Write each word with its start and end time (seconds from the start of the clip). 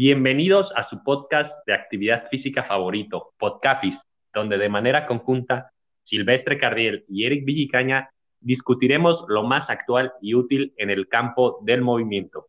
Bienvenidos 0.00 0.72
a 0.76 0.84
su 0.84 1.02
podcast 1.02 1.66
de 1.66 1.74
actividad 1.74 2.28
física 2.28 2.62
favorito, 2.62 3.34
Podcafis, 3.36 4.00
donde 4.32 4.56
de 4.56 4.68
manera 4.68 5.08
conjunta 5.08 5.72
Silvestre 6.04 6.56
Cardiel 6.56 7.04
y 7.08 7.26
Eric 7.26 7.44
Villicaña 7.44 8.08
discutiremos 8.38 9.24
lo 9.26 9.42
más 9.42 9.70
actual 9.70 10.12
y 10.22 10.36
útil 10.36 10.72
en 10.76 10.90
el 10.90 11.08
campo 11.08 11.58
del 11.64 11.82
movimiento. 11.82 12.46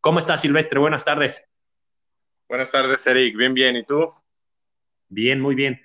¿Cómo 0.00 0.20
estás, 0.20 0.42
Silvestre? 0.42 0.78
Buenas 0.78 1.04
tardes. 1.04 1.42
Buenas 2.48 2.70
tardes, 2.70 3.04
Eric. 3.04 3.36
Bien, 3.36 3.52
bien. 3.52 3.74
¿Y 3.74 3.82
tú? 3.82 4.14
Bien, 5.08 5.40
muy 5.40 5.56
bien. 5.56 5.80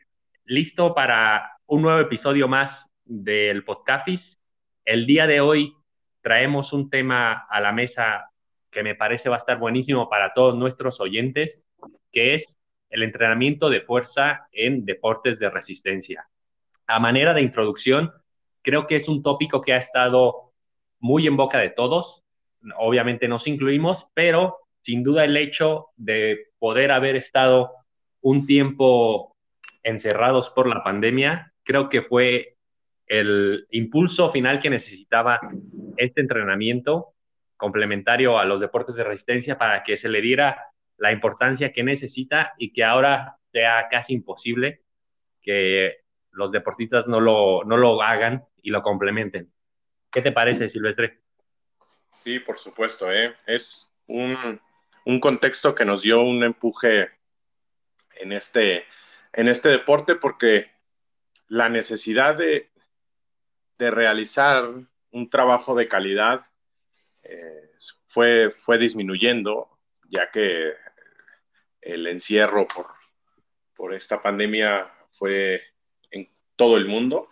Listo 0.45 0.93
para 0.93 1.51
un 1.65 1.81
nuevo 1.81 1.99
episodio 1.99 2.47
más 2.47 2.91
del 3.03 3.63
Podcafis. 3.63 4.37
El 4.85 5.07
día 5.07 5.25
de 5.25 5.41
hoy 5.41 5.75
traemos 6.21 6.73
un 6.73 6.91
tema 6.91 7.47
a 7.49 7.59
la 7.59 7.71
mesa 7.71 8.29
que 8.71 8.83
me 8.83 8.95
parece 8.95 9.29
va 9.29 9.35
a 9.35 9.39
estar 9.39 9.57
buenísimo 9.57 10.09
para 10.09 10.33
todos 10.33 10.55
nuestros 10.55 10.99
oyentes, 10.99 11.61
que 12.11 12.33
es 12.33 12.59
el 12.89 13.03
entrenamiento 13.03 13.69
de 13.69 13.81
fuerza 13.81 14.47
en 14.51 14.85
deportes 14.85 15.39
de 15.39 15.49
resistencia. 15.49 16.27
A 16.85 16.99
manera 16.99 17.33
de 17.33 17.41
introducción, 17.41 18.11
creo 18.61 18.87
que 18.87 18.95
es 18.95 19.07
un 19.07 19.23
tópico 19.23 19.61
que 19.61 19.73
ha 19.73 19.77
estado 19.77 20.53
muy 20.99 21.27
en 21.27 21.37
boca 21.37 21.59
de 21.59 21.69
todos. 21.69 22.23
Obviamente 22.77 23.27
nos 23.27 23.47
incluimos, 23.47 24.07
pero 24.13 24.57
sin 24.81 25.03
duda 25.03 25.25
el 25.25 25.35
hecho 25.35 25.87
de 25.95 26.47
poder 26.59 26.91
haber 26.91 27.15
estado 27.15 27.73
un 28.21 28.45
tiempo 28.45 29.35
encerrados 29.83 30.49
por 30.49 30.67
la 30.67 30.83
pandemia, 30.83 31.53
creo 31.63 31.89
que 31.89 32.01
fue 32.01 32.57
el 33.05 33.67
impulso 33.71 34.29
final 34.31 34.59
que 34.59 34.69
necesitaba 34.69 35.39
este 35.97 36.21
entrenamiento 36.21 37.13
complementario 37.57 38.39
a 38.39 38.45
los 38.45 38.61
deportes 38.61 38.95
de 38.95 39.03
resistencia 39.03 39.57
para 39.57 39.83
que 39.83 39.97
se 39.97 40.09
le 40.09 40.21
diera 40.21 40.71
la 40.97 41.11
importancia 41.11 41.73
que 41.73 41.83
necesita 41.83 42.53
y 42.57 42.71
que 42.71 42.83
ahora 42.83 43.37
sea 43.51 43.87
casi 43.89 44.13
imposible 44.13 44.83
que 45.41 46.03
los 46.31 46.51
deportistas 46.51 47.07
no 47.07 47.19
lo, 47.19 47.63
no 47.63 47.77
lo 47.77 48.01
hagan 48.01 48.45
y 48.61 48.69
lo 48.69 48.81
complementen. 48.83 49.51
¿Qué 50.11 50.21
te 50.21 50.31
parece, 50.31 50.69
Silvestre? 50.69 51.19
Sí, 52.13 52.39
por 52.39 52.57
supuesto. 52.57 53.11
¿eh? 53.11 53.35
Es 53.45 53.91
un, 54.07 54.59
un, 55.05 55.19
contexto 55.19 55.75
que 55.75 55.85
nos 55.85 56.01
dio 56.01 56.21
un 56.21 56.43
empuje 56.43 57.09
en 58.19 58.31
este, 58.31 58.85
en 59.33 59.47
este 59.47 59.69
deporte 59.69 60.15
porque 60.15 60.71
la 61.47 61.69
necesidad 61.69 62.35
de, 62.35 62.71
de 63.77 63.91
realizar 63.91 64.65
un 65.11 65.29
trabajo 65.29 65.75
de 65.75 65.87
calidad 65.87 66.45
fue, 68.07 68.51
fue 68.51 68.77
disminuyendo, 68.77 69.79
ya 70.09 70.31
que 70.31 70.73
el 71.81 72.07
encierro 72.07 72.67
por, 72.67 72.87
por 73.75 73.93
esta 73.93 74.21
pandemia 74.21 74.91
fue 75.11 75.61
en 76.11 76.29
todo 76.55 76.77
el 76.77 76.85
mundo. 76.85 77.29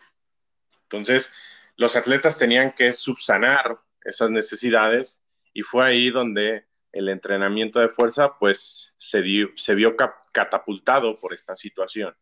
Entonces, 0.83 1.33
los 1.77 1.95
atletas 1.95 2.37
tenían 2.37 2.73
que 2.73 2.93
subsanar 2.93 3.79
esas 4.03 4.29
necesidades 4.29 5.23
y 5.53 5.61
fue 5.63 5.85
ahí 5.85 6.09
donde 6.09 6.65
el 6.91 7.09
entrenamiento 7.09 7.79
de 7.79 7.89
fuerza 7.89 8.37
pues 8.39 8.95
se, 8.97 9.21
se 9.55 9.75
vio 9.75 9.95
catapultado 10.31 11.19
por 11.19 11.33
esta 11.33 11.55
situación, 11.55 12.15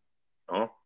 ¿no? 0.48 0.76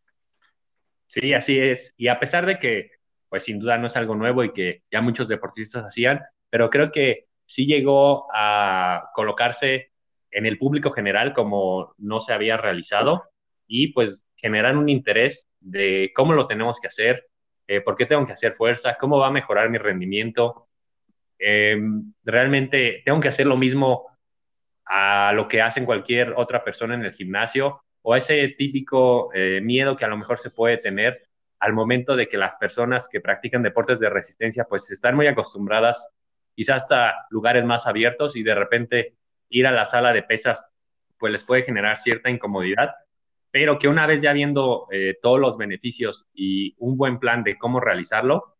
Sí, 1.06 1.32
así 1.32 1.58
es. 1.58 1.94
Y 1.96 2.08
a 2.08 2.20
pesar 2.20 2.44
de 2.44 2.58
que 2.58 2.90
pues 3.28 3.44
sin 3.44 3.58
duda 3.58 3.78
no 3.78 3.86
es 3.86 3.96
algo 3.96 4.14
nuevo 4.14 4.44
y 4.44 4.52
que 4.52 4.82
ya 4.90 5.00
muchos 5.00 5.28
deportistas 5.28 5.84
hacían, 5.84 6.20
pero 6.50 6.70
creo 6.70 6.90
que 6.90 7.26
sí 7.46 7.66
llegó 7.66 8.26
a 8.32 9.10
colocarse 9.14 9.92
en 10.30 10.46
el 10.46 10.58
público 10.58 10.90
general 10.90 11.32
como 11.34 11.94
no 11.98 12.20
se 12.20 12.32
había 12.32 12.56
realizado 12.56 13.24
y 13.66 13.92
pues 13.92 14.26
generar 14.36 14.76
un 14.76 14.88
interés 14.88 15.48
de 15.60 16.12
cómo 16.14 16.32
lo 16.32 16.46
tenemos 16.46 16.78
que 16.80 16.88
hacer, 16.88 17.26
eh, 17.66 17.80
por 17.80 17.96
qué 17.96 18.06
tengo 18.06 18.26
que 18.26 18.32
hacer 18.32 18.52
fuerza, 18.52 18.96
cómo 18.98 19.18
va 19.18 19.28
a 19.28 19.32
mejorar 19.32 19.70
mi 19.70 19.78
rendimiento. 19.78 20.68
Em, 21.38 22.12
realmente 22.24 23.02
tengo 23.04 23.20
que 23.20 23.28
hacer 23.28 23.46
lo 23.46 23.56
mismo 23.56 24.06
a 24.84 25.32
lo 25.34 25.48
que 25.48 25.62
hacen 25.62 25.84
cualquier 25.84 26.32
otra 26.36 26.64
persona 26.64 26.94
en 26.94 27.04
el 27.04 27.12
gimnasio 27.12 27.82
o 28.02 28.16
ese 28.16 28.48
típico 28.56 29.30
eh, 29.34 29.60
miedo 29.62 29.96
que 29.96 30.04
a 30.04 30.08
lo 30.08 30.16
mejor 30.16 30.38
se 30.38 30.50
puede 30.50 30.78
tener 30.78 31.28
al 31.60 31.72
momento 31.72 32.16
de 32.16 32.28
que 32.28 32.38
las 32.38 32.54
personas 32.56 33.08
que 33.08 33.20
practican 33.20 33.62
deportes 33.62 33.98
de 34.00 34.08
resistencia 34.08 34.64
pues 34.64 34.90
están 34.90 35.16
muy 35.16 35.26
acostumbradas 35.26 36.08
quizás 36.58 36.82
hasta 36.82 37.28
lugares 37.30 37.64
más 37.64 37.86
abiertos 37.86 38.34
y 38.34 38.42
de 38.42 38.52
repente 38.52 39.14
ir 39.48 39.68
a 39.68 39.70
la 39.70 39.84
sala 39.84 40.12
de 40.12 40.24
pesas 40.24 40.66
pues 41.16 41.30
les 41.30 41.44
puede 41.44 41.62
generar 41.62 41.98
cierta 41.98 42.30
incomodidad, 42.30 42.96
pero 43.52 43.78
que 43.78 43.86
una 43.86 44.08
vez 44.08 44.22
ya 44.22 44.32
viendo 44.32 44.88
eh, 44.90 45.16
todos 45.22 45.38
los 45.38 45.56
beneficios 45.56 46.26
y 46.34 46.74
un 46.78 46.96
buen 46.96 47.20
plan 47.20 47.44
de 47.44 47.56
cómo 47.56 47.78
realizarlo, 47.78 48.56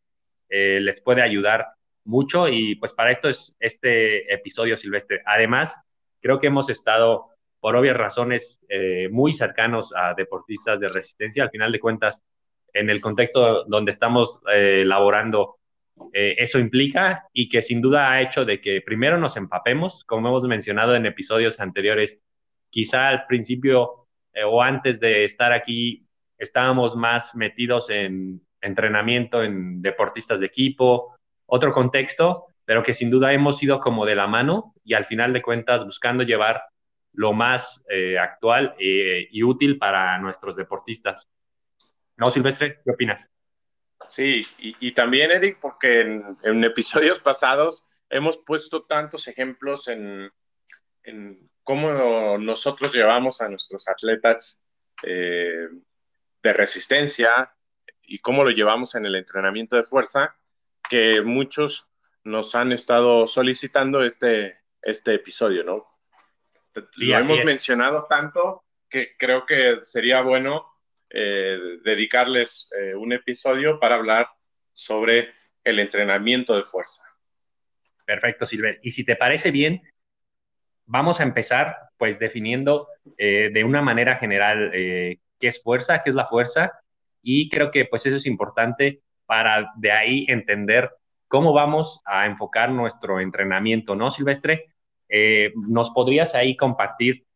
eh, 0.49 0.79
les 0.81 1.01
puede 1.01 1.23
ayudar 1.23 1.67
mucho 2.05 2.47
y 2.47 2.77
pues 2.77 2.93
para 2.93 3.11
esto 3.11 3.29
es 3.29 3.57
este 3.59 4.33
episodio 4.33 4.77
silvestre. 4.77 5.21
Además, 5.27 5.75
creo 6.21 6.39
que 6.39 6.47
hemos 6.47 6.71
estado 6.71 7.31
por 7.59 7.75
obvias 7.75 7.97
razones 7.97 8.65
eh, 8.69 9.09
muy 9.11 9.33
cercanos 9.33 9.93
a 9.93 10.15
deportistas 10.15 10.79
de 10.79 10.87
resistencia. 10.87 11.43
Al 11.43 11.51
final 11.51 11.73
de 11.73 11.81
cuentas, 11.81 12.23
en 12.73 12.91
el 12.91 13.01
contexto 13.01 13.65
donde 13.65 13.91
estamos 13.91 14.41
elaborando 14.47 15.59
eh, 16.13 16.35
eso 16.39 16.59
implica 16.59 17.27
y 17.33 17.49
que 17.49 17.63
sin 17.63 17.81
duda 17.81 18.11
ha 18.11 18.23
hecho 18.23 18.45
de 18.45 18.61
que 18.61 18.81
primero 18.81 19.19
nos 19.19 19.37
empapemos, 19.37 20.05
como 20.05 20.29
hemos 20.29 20.43
mencionado 20.45 20.95
en 20.95 21.07
episodios 21.07 21.61
anteriores, 21.61 22.21
quizá 22.71 23.09
al 23.09 23.27
principio 23.27 24.09
eh, 24.33 24.45
o 24.45 24.63
antes 24.63 25.01
de 25.01 25.25
estar 25.25 25.53
aquí 25.53 26.07
estábamos 26.39 26.97
más 26.97 27.35
metidos 27.35 27.91
en 27.91 28.41
entrenamiento, 28.61 29.43
en 29.43 29.83
deportistas 29.83 30.41
de 30.41 30.47
equipo, 30.47 31.17
otro 31.47 31.71
contexto, 31.71 32.47
pero 32.65 32.83
que 32.83 32.95
sin 32.95 33.11
duda 33.11 33.33
hemos 33.33 33.63
ido 33.63 33.81
como 33.81 34.05
de 34.05 34.15
la 34.15 34.27
mano 34.27 34.75
y 34.85 34.95
al 34.95 35.07
final 35.07 35.33
de 35.33 35.43
cuentas 35.43 35.85
buscando 35.85 36.23
llevar 36.23 36.63
lo 37.13 37.33
más 37.33 37.85
eh, 37.89 38.19
actual 38.19 38.75
y 38.79 39.43
útil 39.43 39.79
para 39.79 40.19
nuestros 40.19 40.55
deportistas. 40.55 41.27
¿No, 42.17 42.27
Silvestre? 42.31 42.81
¿Qué 42.85 42.91
opinas? 42.91 43.29
Sí, 44.07 44.43
y, 44.59 44.93
también, 44.93 45.31
Eric, 45.31 45.59
porque 45.61 46.01
en, 46.01 46.65
episodios 46.65 47.19
pasados 47.19 47.85
hemos 48.09 48.39
puesto 48.39 48.85
tantos 48.85 49.29
ejemplos 49.29 49.89
en, 49.89 50.33
cómo 51.65 52.39
nosotros 52.39 52.95
llevamos 52.95 53.41
a 53.41 53.49
nuestros 53.49 53.89
atletas 53.89 54.65
eh, 55.03 55.69
de 56.43 56.53
resistencia 56.53 57.53
y 58.03 58.19
cómo 58.21 58.45
lo 58.45 58.51
llevamos 58.51 58.95
en 58.95 59.05
el 59.05 59.15
entrenamiento 59.15 59.77
de 59.77 59.85
fuerza, 59.85 60.37
que 60.89 61.21
muchos 61.21 61.87
nos 62.25 62.55
han 62.55 62.73
estado 62.73 63.27
solicitando 63.27 64.03
este, 64.03 64.59
este 64.83 65.15
episodio, 65.15 65.65
¿no? 65.65 65.87
lo 66.97 67.19
hemos 67.19 67.45
mencionado 67.45 68.07
tanto 68.09 68.65
que 68.89 69.17
creo 69.19 69.45
que 69.47 69.81
sería 69.83 70.23
bueno 70.23 70.78
eh, 71.11 71.59
dedicarles 71.85 72.71
eh, 72.79 72.95
un 72.95 73.13
episodio 73.13 73.81
para 73.81 73.95
hablar 73.95 74.29
sobre 74.73 75.29
el 75.65 75.79
entrenamiento 75.79 76.55
de 76.55 76.65
fuerza. 76.65 77.09
Perfecto, 78.05 78.47
Silver. 78.47 78.79
Y 78.83 78.93
si 78.93 79.05
te 79.05 79.17
parece 79.17 79.51
bien, 79.51 79.83
vamos 80.85 81.21
a 81.21 81.23
empezar 81.23 81.77
pues 81.97 82.19
definiendo 82.19 82.89
eh, 83.17 83.51
de 83.53 83.65
una 83.65 83.83
manera 83.83 84.17
general 84.17 84.71
qué 84.71 85.19
es 85.41 85.63
fuerza, 85.63 86.03
qué 86.03 86.11
es 86.11 86.17
la 86.17 86.27
fuerza, 86.27 86.73
y 87.23 87.49
creo 87.49 87.71
que 87.71 87.87
pues 87.87 88.07
eso 88.07 88.17
es 88.17 88.27
importante 88.27 89.03
para 89.27 89.73
de 89.77 89.93
ahí 89.93 90.27
entender 90.29 90.91
cómo 91.27 91.53
vamos 91.53 92.01
a 92.05 92.27
enfocar 92.27 92.71
nuestro 92.71 93.21
entrenamiento, 93.21 93.95
¿no, 93.95 94.11
Silvestre? 94.11 94.67
¿Nos 95.69 95.91
podrías 95.91 96.35
ahí 96.35 96.57
compartir 96.57 97.27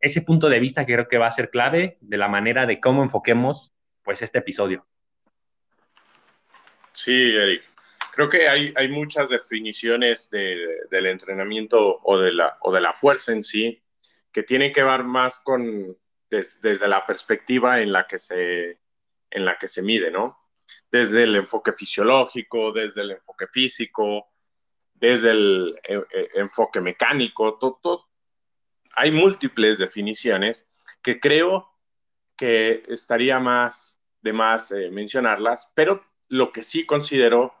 ese 0.00 0.22
punto 0.22 0.48
de 0.48 0.60
vista 0.60 0.86
que 0.86 0.94
creo 0.94 1.08
que 1.08 1.18
va 1.18 1.26
a 1.26 1.32
ser 1.32 1.50
clave 1.50 1.98
de 2.00 2.16
la 2.16 2.28
manera 2.28 2.66
de 2.66 2.80
cómo 2.80 3.02
enfoquemos 3.02 3.74
pues 4.02 4.22
este 4.22 4.38
episodio. 4.38 4.86
Sí, 6.92 7.34
Eric. 7.36 7.62
Creo 8.12 8.28
que 8.28 8.48
hay, 8.48 8.72
hay 8.76 8.88
muchas 8.88 9.28
definiciones 9.28 10.30
del 10.30 11.06
entrenamiento 11.06 12.00
o 12.02 12.18
de, 12.18 12.32
la, 12.32 12.58
o 12.60 12.72
de 12.72 12.80
la 12.80 12.92
fuerza 12.92 13.32
en 13.32 13.44
sí 13.44 13.82
que 14.32 14.42
tienen 14.42 14.72
que 14.72 14.82
ver 14.82 15.04
más 15.04 15.40
con 15.40 15.96
desde 16.30 16.86
la 16.86 17.04
perspectiva 17.06 17.80
en 17.80 17.92
la 17.92 18.06
que 18.06 18.18
se 18.18 18.78
en 19.30 19.44
la 19.44 19.58
que 19.58 19.68
se 19.68 19.82
mide, 19.82 20.10
¿no? 20.10 20.38
Desde 20.90 21.22
el 21.24 21.36
enfoque 21.36 21.72
fisiológico, 21.72 22.72
desde 22.72 23.02
el 23.02 23.12
enfoque 23.12 23.46
físico, 23.46 24.28
desde 24.94 25.30
el, 25.30 25.80
eh, 25.88 26.02
eh, 26.12 26.28
enfoque 26.34 26.80
mecánico, 26.80 27.58
todo, 27.58 28.09
hay 29.00 29.10
múltiples 29.10 29.78
definiciones 29.78 30.68
que 31.02 31.18
creo 31.20 31.70
que 32.36 32.82
estaría 32.88 33.38
más 33.38 33.98
de 34.20 34.34
más 34.34 34.72
eh, 34.72 34.90
mencionarlas, 34.90 35.70
pero 35.74 36.04
lo 36.28 36.52
que 36.52 36.62
sí 36.62 36.84
considero 36.84 37.54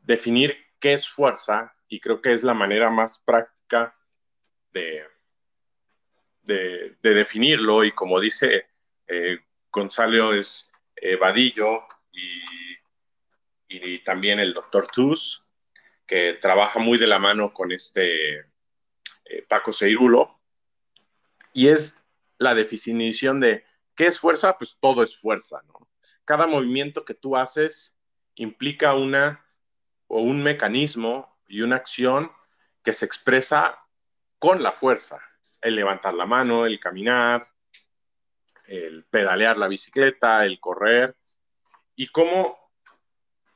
definir 0.00 0.58
qué 0.78 0.92
es 0.92 1.08
fuerza 1.08 1.74
y 1.88 2.00
creo 2.00 2.20
que 2.20 2.34
es 2.34 2.42
la 2.42 2.52
manera 2.52 2.90
más 2.90 3.18
práctica 3.18 3.96
de, 4.72 5.04
de, 6.42 6.96
definirlo 7.00 7.82
y 7.82 7.92
como 7.92 8.20
dice 8.20 8.66
eh, 9.06 9.38
Gonzalo 9.70 10.34
es 10.34 10.70
eh, 10.96 11.16
Vadillo 11.16 11.86
y, 12.12 12.42
y, 13.68 14.04
también 14.04 14.38
el 14.38 14.52
doctor 14.52 14.86
Tus, 14.88 15.46
que 16.06 16.34
trabaja 16.34 16.78
muy 16.78 16.98
de 16.98 17.06
la 17.06 17.18
mano 17.18 17.54
con 17.54 17.72
este 17.72 18.52
eh, 19.24 19.42
Paco 19.48 19.72
Seirulo, 19.72 20.40
y 21.54 21.68
es 21.68 22.04
la 22.36 22.54
definición 22.54 23.40
de 23.40 23.64
qué 23.94 24.08
es 24.08 24.18
fuerza, 24.18 24.58
pues 24.58 24.78
todo 24.78 25.02
es 25.02 25.16
fuerza. 25.16 25.62
Cada 26.26 26.46
movimiento 26.46 27.04
que 27.04 27.14
tú 27.14 27.36
haces 27.36 27.96
implica 28.34 28.94
una 28.94 29.46
o 30.08 30.20
un 30.20 30.42
mecanismo 30.42 31.38
y 31.48 31.62
una 31.62 31.76
acción 31.76 32.30
que 32.82 32.92
se 32.92 33.06
expresa 33.06 33.78
con 34.38 34.62
la 34.62 34.72
fuerza, 34.72 35.20
el 35.62 35.76
levantar 35.76 36.12
la 36.14 36.26
mano, 36.26 36.66
el 36.66 36.80
caminar, 36.80 37.46
el 38.66 39.04
pedalear 39.04 39.56
la 39.56 39.68
bicicleta, 39.68 40.44
el 40.44 40.58
correr, 40.60 41.16
y 41.94 42.08
cómo 42.08 42.58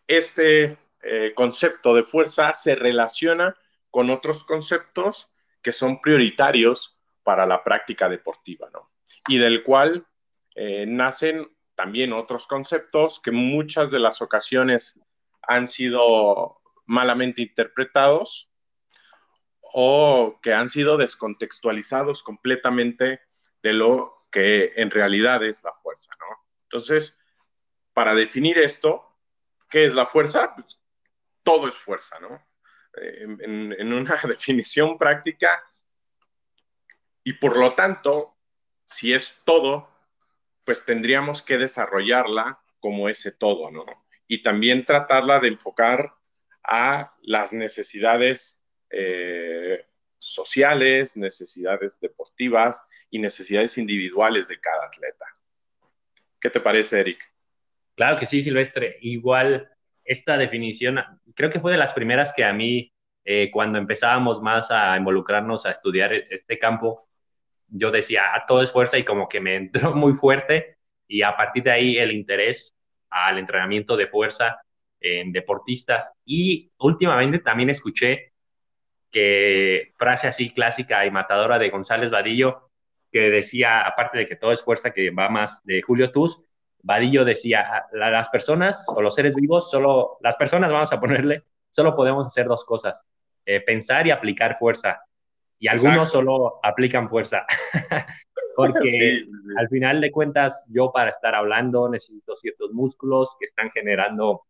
este 0.06 0.78
eh, 1.02 1.32
concepto 1.34 1.94
de 1.94 2.04
fuerza 2.04 2.54
se 2.54 2.76
relaciona 2.76 3.56
con 3.90 4.08
otros 4.10 4.44
conceptos 4.44 5.30
que 5.62 5.72
son 5.72 6.00
prioritarios 6.00 6.97
para 7.28 7.44
la 7.44 7.62
práctica 7.62 8.08
deportiva, 8.08 8.70
¿no? 8.72 8.90
Y 9.28 9.36
del 9.36 9.62
cual 9.62 10.06
eh, 10.54 10.86
nacen 10.86 11.46
también 11.75 12.14
otros 12.14 12.46
conceptos 12.46 13.20
que 13.22 13.32
muchas 13.32 13.90
de 13.90 13.98
las 13.98 14.22
ocasiones 14.22 14.98
han 15.42 15.69
sido 15.69 16.62
malamente 16.86 17.42
interpretados 17.42 18.50
o 19.60 20.40
que 20.42 20.54
han 20.54 20.70
sido 20.70 20.96
descontextualizados 20.96 22.22
completamente 22.22 23.20
de 23.62 23.75
lo 23.75 24.25
que 24.30 24.72
en 24.76 24.90
realidad 24.90 25.44
es 25.44 25.62
la 25.64 25.75
fuerza, 25.82 26.16
¿no? 26.19 26.34
Entonces, 26.62 27.19
para 27.92 28.14
definir 28.14 28.56
esto, 28.58 29.04
¿qué 29.69 29.84
es 29.84 29.92
la 29.92 30.06
fuerza? 30.06 30.54
Pues, 30.54 30.80
todo 31.42 31.69
es 31.69 31.75
fuerza, 31.75 32.19
¿no? 32.20 32.42
Eh, 33.02 33.26
en, 33.40 33.92
una 33.92 34.16
definición 34.26 34.96
práctica, 34.96 35.62
y 37.28 37.34
por 37.34 37.58
lo 37.58 37.75
tanto, 37.75 38.38
si 38.86 39.12
es 39.12 39.42
todo, 39.44 39.90
pues 40.64 40.86
tendríamos 40.86 41.42
que 41.42 41.58
desarrollarla 41.58 42.58
como 42.80 43.10
ese 43.10 43.32
todo, 43.32 43.70
¿no? 43.70 43.84
Y 44.26 44.40
también 44.40 44.86
tratarla 44.86 45.38
de 45.38 45.48
enfocar 45.48 46.14
a 46.64 47.14
las 47.20 47.52
necesidades 47.52 48.62
eh, 48.88 49.84
sociales, 50.16 51.19
necesidades 51.19 52.00
deportivas 52.00 52.82
y 53.10 53.19
necesidades 53.19 53.76
individuales 53.76 54.48
de 54.48 54.58
cada 54.58 54.86
atleta. 54.86 55.26
¿Qué 56.40 56.48
te 56.48 56.60
parece, 56.60 57.00
Eric? 57.00 57.30
Claro 57.94 58.16
que 58.16 58.25
sí, 58.25 58.40
Silvestre. 58.40 58.96
Igual 59.02 59.70
esta 60.02 60.38
definición, 60.38 60.98
creo 61.34 61.50
que 61.50 61.60
fue 61.60 61.72
de 61.72 61.78
las 61.78 61.92
primeras 61.92 62.32
que 62.34 62.44
a 62.44 62.54
mí, 62.54 62.90
eh, 63.22 63.50
cuando 63.52 63.78
empezábamos 63.78 64.40
más 64.40 64.70
a 64.70 64.96
involucrarnos 64.96 65.66
a 65.66 65.72
estudiar 65.72 66.14
este 66.14 66.58
campo, 66.58 67.07
yo 67.68 67.90
decía, 67.90 68.34
ah, 68.34 68.44
todo 68.46 68.62
es 68.62 68.72
fuerza 68.72 68.98
y 68.98 69.04
como 69.04 69.28
que 69.28 69.40
me 69.40 69.56
entró 69.56 69.94
muy 69.94 70.14
fuerte 70.14 70.76
y 71.06 71.22
a 71.22 71.36
partir 71.36 71.62
de 71.64 71.70
ahí 71.70 71.98
el 71.98 72.12
interés 72.12 72.74
al 73.10 73.38
entrenamiento 73.38 73.96
de 73.96 74.06
fuerza 74.06 74.60
en 75.00 75.32
deportistas. 75.32 76.12
Y 76.24 76.70
últimamente 76.78 77.38
también 77.38 77.70
escuché 77.70 78.32
que 79.10 79.92
frase 79.96 80.28
así 80.28 80.50
clásica 80.50 81.06
y 81.06 81.10
matadora 81.10 81.58
de 81.58 81.70
González 81.70 82.10
Vadillo, 82.10 82.70
que 83.10 83.30
decía, 83.30 83.86
aparte 83.86 84.18
de 84.18 84.26
que 84.26 84.36
todo 84.36 84.52
es 84.52 84.62
fuerza, 84.62 84.92
que 84.92 85.10
va 85.10 85.30
más 85.30 85.64
de 85.64 85.80
Julio 85.80 86.12
Tuz, 86.12 86.38
Vadillo 86.82 87.24
decía, 87.24 87.86
las 87.92 88.28
personas 88.28 88.84
o 88.88 89.02
los 89.02 89.14
seres 89.14 89.34
vivos, 89.34 89.70
solo 89.70 90.18
las 90.20 90.36
personas, 90.36 90.70
vamos 90.70 90.92
a 90.92 91.00
ponerle, 91.00 91.44
solo 91.70 91.96
podemos 91.96 92.26
hacer 92.26 92.46
dos 92.46 92.64
cosas, 92.64 93.02
eh, 93.44 93.60
pensar 93.60 94.06
y 94.06 94.10
aplicar 94.10 94.56
fuerza. 94.56 95.00
Y 95.58 95.69
algunos 95.69 96.10
solo 96.10 96.60
aplican 96.62 97.08
fuerza. 97.08 97.44
Porque 98.56 99.22
al 99.56 99.69
final 99.69 100.00
de 100.00 100.10
cuentas, 100.10 100.66
yo 100.69 100.93
para 100.93 101.10
estar 101.10 101.34
hablando 101.34 101.88
necesito 101.88 102.37
ciertos 102.37 102.72
músculos 102.72 103.37
que 103.38 103.46
están 103.46 103.70
generando 103.70 104.43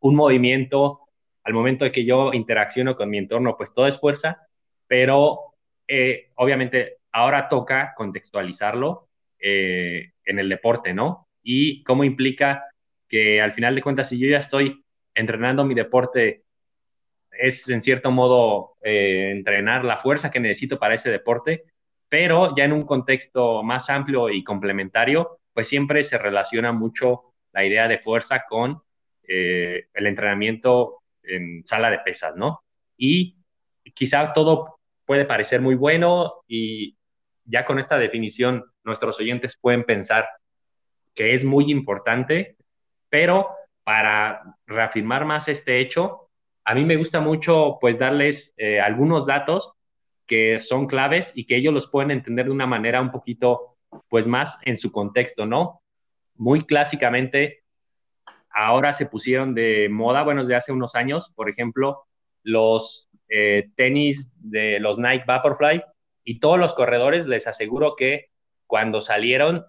un 0.00 0.16
movimiento 0.16 1.00
al 1.44 1.52
momento 1.52 1.84
de 1.84 1.92
que 1.92 2.04
yo 2.04 2.32
interacciono 2.32 2.96
con 2.96 3.10
mi 3.10 3.18
entorno, 3.18 3.56
pues 3.56 3.72
todo 3.72 3.86
es 3.86 4.00
fuerza, 4.00 4.38
pero 4.86 5.54
eh, 5.86 6.30
obviamente 6.36 6.98
ahora 7.12 7.48
toca 7.48 7.94
contextualizarlo 7.96 9.08
eh, 9.38 10.12
en 10.24 10.38
el 10.38 10.48
deporte, 10.48 10.94
¿no? 10.94 11.28
Y 11.42 11.82
cómo 11.84 12.02
implica 12.02 12.64
que 13.08 13.40
al 13.40 13.52
final 13.52 13.74
de 13.74 13.82
cuentas, 13.82 14.08
si 14.08 14.18
yo 14.18 14.28
ya 14.28 14.38
estoy 14.38 14.82
entrenando 15.14 15.64
mi 15.64 15.74
deporte, 15.74 16.43
es 17.38 17.68
en 17.68 17.82
cierto 17.82 18.10
modo 18.10 18.76
eh, 18.82 19.30
entrenar 19.30 19.84
la 19.84 19.98
fuerza 19.98 20.30
que 20.30 20.40
necesito 20.40 20.78
para 20.78 20.94
ese 20.94 21.10
deporte, 21.10 21.64
pero 22.08 22.54
ya 22.56 22.64
en 22.64 22.72
un 22.72 22.84
contexto 22.84 23.62
más 23.62 23.90
amplio 23.90 24.30
y 24.30 24.44
complementario, 24.44 25.38
pues 25.52 25.68
siempre 25.68 26.04
se 26.04 26.18
relaciona 26.18 26.72
mucho 26.72 27.34
la 27.52 27.64
idea 27.64 27.88
de 27.88 27.98
fuerza 27.98 28.44
con 28.48 28.82
el 29.26 30.06
entrenamiento 30.06 31.02
en 31.22 31.64
sala 31.64 31.90
de 31.90 32.00
pesas, 32.00 32.36
¿no? 32.36 32.62
Y 32.96 33.36
quizá 33.94 34.32
todo 34.34 34.80
puede 35.04 35.24
parecer 35.24 35.60
muy 35.60 35.74
bueno 35.74 36.44
y 36.46 36.96
ya 37.44 37.64
con 37.64 37.78
esta 37.78 37.98
definición 37.98 38.64
nuestros 38.84 39.20
oyentes 39.20 39.58
pueden 39.60 39.84
pensar 39.84 40.28
que 41.14 41.34
es 41.34 41.44
muy 41.44 41.70
importante, 41.70 42.56
pero 43.08 43.48
para 43.84 44.56
reafirmar 44.66 45.24
más 45.24 45.48
este 45.48 45.80
hecho, 45.80 46.23
a 46.64 46.74
mí 46.74 46.84
me 46.84 46.96
gusta 46.96 47.20
mucho 47.20 47.78
pues 47.80 47.98
darles 47.98 48.54
eh, 48.56 48.80
algunos 48.80 49.26
datos 49.26 49.72
que 50.26 50.60
son 50.60 50.86
claves 50.86 51.32
y 51.34 51.46
que 51.46 51.56
ellos 51.56 51.74
los 51.74 51.88
pueden 51.88 52.10
entender 52.10 52.46
de 52.46 52.52
una 52.52 52.66
manera 52.66 53.00
un 53.00 53.10
poquito 53.10 53.76
pues 54.08 54.26
más 54.26 54.58
en 54.62 54.76
su 54.76 54.90
contexto, 54.90 55.46
¿no? 55.46 55.82
Muy 56.36 56.62
clásicamente, 56.62 57.62
ahora 58.50 58.92
se 58.92 59.06
pusieron 59.06 59.54
de 59.54 59.88
moda, 59.90 60.22
bueno, 60.22 60.40
desde 60.40 60.56
hace 60.56 60.72
unos 60.72 60.94
años, 60.94 61.30
por 61.34 61.48
ejemplo, 61.48 62.04
los 62.42 63.10
eh, 63.28 63.70
tenis 63.76 64.32
de 64.36 64.80
los 64.80 64.98
Nike 64.98 65.24
Vaporfly 65.26 65.82
y 66.24 66.40
todos 66.40 66.58
los 66.58 66.74
corredores 66.74 67.26
les 67.26 67.46
aseguro 67.46 67.94
que 67.96 68.30
cuando 68.66 69.00
salieron 69.00 69.66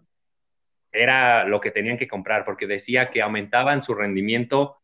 era 0.92 1.44
lo 1.46 1.60
que 1.60 1.72
tenían 1.72 1.98
que 1.98 2.08
comprar 2.08 2.46
porque 2.46 2.68
decía 2.68 3.12
que 3.12 3.22
aumentaban 3.22 3.84
su 3.84 3.94
rendimiento. 3.94 4.78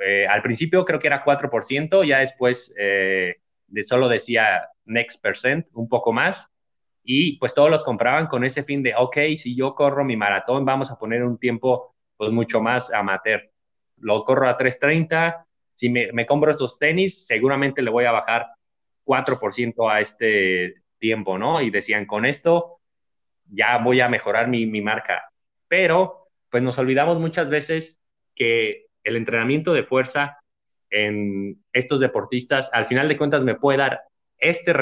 Eh, 0.00 0.26
al 0.26 0.42
principio 0.42 0.84
creo 0.84 0.98
que 0.98 1.08
era 1.08 1.24
4%, 1.24 2.04
ya 2.06 2.18
después 2.18 2.72
eh, 2.78 3.36
de 3.66 3.84
solo 3.84 4.08
decía 4.08 4.68
next 4.84 5.22
percent, 5.22 5.66
un 5.72 5.88
poco 5.88 6.12
más. 6.12 6.48
Y 7.02 7.38
pues 7.38 7.54
todos 7.54 7.70
los 7.70 7.84
compraban 7.84 8.26
con 8.26 8.44
ese 8.44 8.62
fin 8.64 8.82
de, 8.82 8.94
ok, 8.94 9.16
si 9.36 9.56
yo 9.56 9.74
corro 9.74 10.04
mi 10.04 10.16
maratón, 10.16 10.64
vamos 10.64 10.90
a 10.90 10.98
poner 10.98 11.24
un 11.24 11.38
tiempo 11.38 11.94
pues 12.16 12.30
mucho 12.32 12.60
más 12.60 12.92
amateur. 12.92 13.50
Lo 13.98 14.24
corro 14.24 14.48
a 14.48 14.58
3.30, 14.58 15.44
si 15.74 15.88
me, 15.88 16.26
compro 16.26 16.50
estos 16.50 16.78
tenis, 16.78 17.26
seguramente 17.26 17.82
le 17.82 17.90
voy 17.90 18.04
a 18.04 18.12
bajar 18.12 18.48
4% 19.04 19.90
a 19.90 20.00
este 20.00 20.82
tiempo, 20.98 21.38
¿no? 21.38 21.62
Y 21.62 21.70
decían, 21.70 22.04
con 22.04 22.26
esto 22.26 22.80
ya 23.46 23.78
voy 23.78 24.00
a 24.00 24.08
mejorar 24.08 24.48
mi 24.48 24.80
marca. 24.82 25.32
Pero, 25.68 26.28
pues 26.50 26.62
nos 26.62 26.78
olvidamos 26.78 27.18
muchas 27.18 27.48
veces 27.48 28.02
que 28.34 28.87
el 29.04 29.16
entrenamiento 29.16 29.72
de 29.72 29.84
fuerza 29.84 30.38
en 30.90 31.62
estos 31.72 32.00
deportistas, 32.00 32.70
al 32.72 32.86
final 32.86 33.08
de 33.08 33.16
cuentas, 33.16 33.42
me 33.42 33.54
puede 33.54 33.78
dar 33.78 34.00
este 34.38 34.72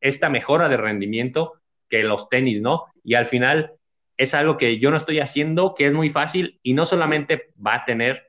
esta 0.00 0.28
mejora 0.28 0.68
de 0.68 0.76
rendimiento 0.76 1.54
que 1.88 2.02
los 2.02 2.28
tenis, 2.28 2.60
¿no? 2.60 2.86
Y 3.02 3.14
al 3.14 3.26
final 3.26 3.72
es 4.16 4.34
algo 4.34 4.56
que 4.56 4.78
yo 4.78 4.90
no 4.90 4.96
estoy 4.96 5.20
haciendo, 5.20 5.74
que 5.74 5.86
es 5.86 5.92
muy 5.92 6.10
fácil 6.10 6.58
y 6.62 6.74
no 6.74 6.84
solamente 6.84 7.52
va 7.64 7.76
a 7.76 7.84
tener 7.84 8.28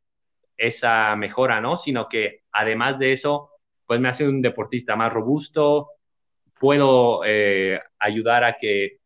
esa 0.58 1.16
mejora, 1.16 1.60
¿no? 1.60 1.78
Sino 1.78 2.08
que 2.08 2.44
además 2.52 2.98
de 3.00 3.12
eso, 3.12 3.50
pues 3.86 4.00
me 4.00 4.08
hace 4.08 4.28
un 4.28 4.42
deportista 4.42 4.96
más 4.96 5.12
robusto, 5.12 5.90
puedo 6.60 7.24
eh, 7.26 7.80
ayudar 8.00 8.44
a 8.44 8.58
que 8.58 9.01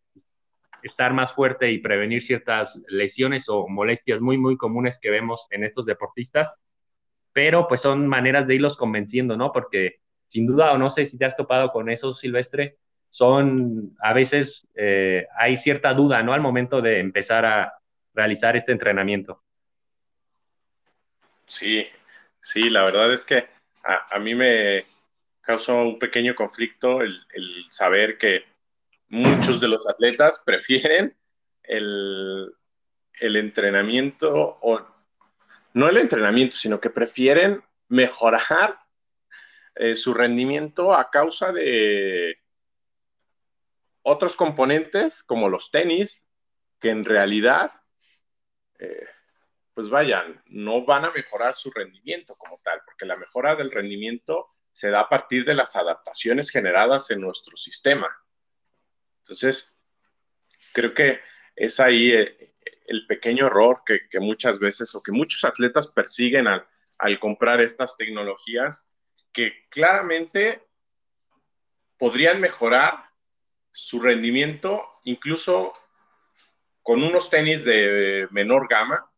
estar 0.85 1.13
más 1.13 1.33
fuerte 1.33 1.71
y 1.71 1.79
prevenir 1.79 2.23
ciertas 2.23 2.81
lesiones 2.87 3.49
o 3.49 3.67
molestias 3.67 4.21
muy, 4.21 4.37
muy 4.37 4.57
comunes 4.57 4.99
que 4.99 5.09
vemos 5.09 5.47
en 5.51 5.63
estos 5.63 5.85
deportistas, 5.85 6.53
pero 7.33 7.67
pues 7.67 7.81
son 7.81 8.07
maneras 8.07 8.47
de 8.47 8.55
irlos 8.55 8.77
convenciendo, 8.77 9.35
¿no? 9.35 9.51
Porque 9.51 9.99
sin 10.27 10.47
duda, 10.47 10.71
o 10.73 10.77
no 10.77 10.89
sé 10.89 11.05
si 11.05 11.17
te 11.17 11.25
has 11.25 11.35
topado 11.35 11.71
con 11.71 11.89
eso, 11.89 12.13
Silvestre, 12.13 12.77
son, 13.09 13.95
a 14.01 14.13
veces 14.13 14.67
eh, 14.75 15.25
hay 15.37 15.57
cierta 15.57 15.93
duda, 15.93 16.21
¿no? 16.21 16.33
Al 16.33 16.41
momento 16.41 16.81
de 16.81 16.99
empezar 16.99 17.45
a 17.45 17.73
realizar 18.13 18.55
este 18.55 18.71
entrenamiento. 18.71 19.41
Sí, 21.47 21.87
sí, 22.41 22.69
la 22.69 22.83
verdad 22.83 23.13
es 23.13 23.25
que 23.25 23.47
a, 23.83 24.19
mí 24.19 24.33
me 24.33 24.83
causó 25.41 25.83
un 25.83 25.99
pequeño 25.99 26.33
conflicto 26.35 27.01
el, 27.01 27.23
saber 27.69 28.17
que 28.17 28.43
muchos 29.07 29.59
de 29.59 29.67
los 29.67 29.87
atletas 29.87 30.41
prefieren 30.45 31.17
el, 31.63 32.53
el 33.19 33.35
entrenamiento, 33.35 34.57
o 34.61 34.85
no 35.73 35.89
el 35.89 35.97
entrenamiento, 35.97 36.57
sino 36.57 36.79
que 36.79 36.89
prefieren 36.89 37.63
mejorar 37.87 38.79
eh, 39.75 39.95
su 39.95 40.13
rendimiento 40.13 40.93
a 40.93 41.09
causa 41.09 41.51
de 41.51 42.41
otros 44.03 44.35
componentes 44.35 45.23
como 45.23 45.49
los 45.49 45.71
tenis, 45.71 46.23
que 46.79 46.89
en 46.89 47.03
realidad, 47.03 47.71
eh, 48.79 49.07
pues 49.73 49.89
vayan, 49.89 50.41
no 50.45 50.85
van 50.85 51.05
a 51.05 51.11
mejorar 51.11 51.55
su 51.55 51.71
rendimiento 51.71 52.35
como 52.35 52.59
tal, 52.63 52.81
porque 52.85 53.05
la 53.05 53.17
mejora 53.17 53.55
del 53.55 53.71
rendimiento 53.71 54.47
se 54.71 54.89
da 54.89 55.01
a 55.01 55.09
partir 55.09 55.43
de 55.45 55.55
las 55.55 55.75
adaptaciones 55.75 56.51
generadas 56.51 57.11
en 57.11 57.21
nuestro 57.21 57.57
sistema. 57.57 58.15
Entonces, 59.25 59.75
creo 60.71 60.93
que 60.93 61.19
es 61.55 61.79
ahí 61.79 62.11
eh, 62.11 62.53
el, 62.85 63.07
pequeño 63.07 63.47
error 63.47 63.81
que, 63.83 64.01
muchas 64.19 64.59
veces 64.59 64.93
o 64.93 65.01
que 65.01 65.11
muchos 65.11 65.43
atletas 65.43 65.87
persiguen 65.87 66.47
al, 66.47 66.67
al 66.99 67.19
comprar 67.19 67.59
estas 67.59 67.97
tecnologías 67.97 68.91
que 69.33 69.63
claramente 69.69 70.61
podrían 71.97 72.39
mejorar 72.39 73.09
su 73.71 73.99
rendimiento 73.99 74.83
incluso 75.05 75.73
con 76.83 77.03
unos 77.03 77.31
tenis 77.31 77.65
de 77.65 78.27
menor 78.29 78.67
gama, 78.69 79.11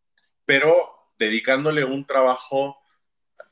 pero 0.46 1.12
dedicándole 1.20 1.84
un 1.84 2.06
trabajo 2.06 2.78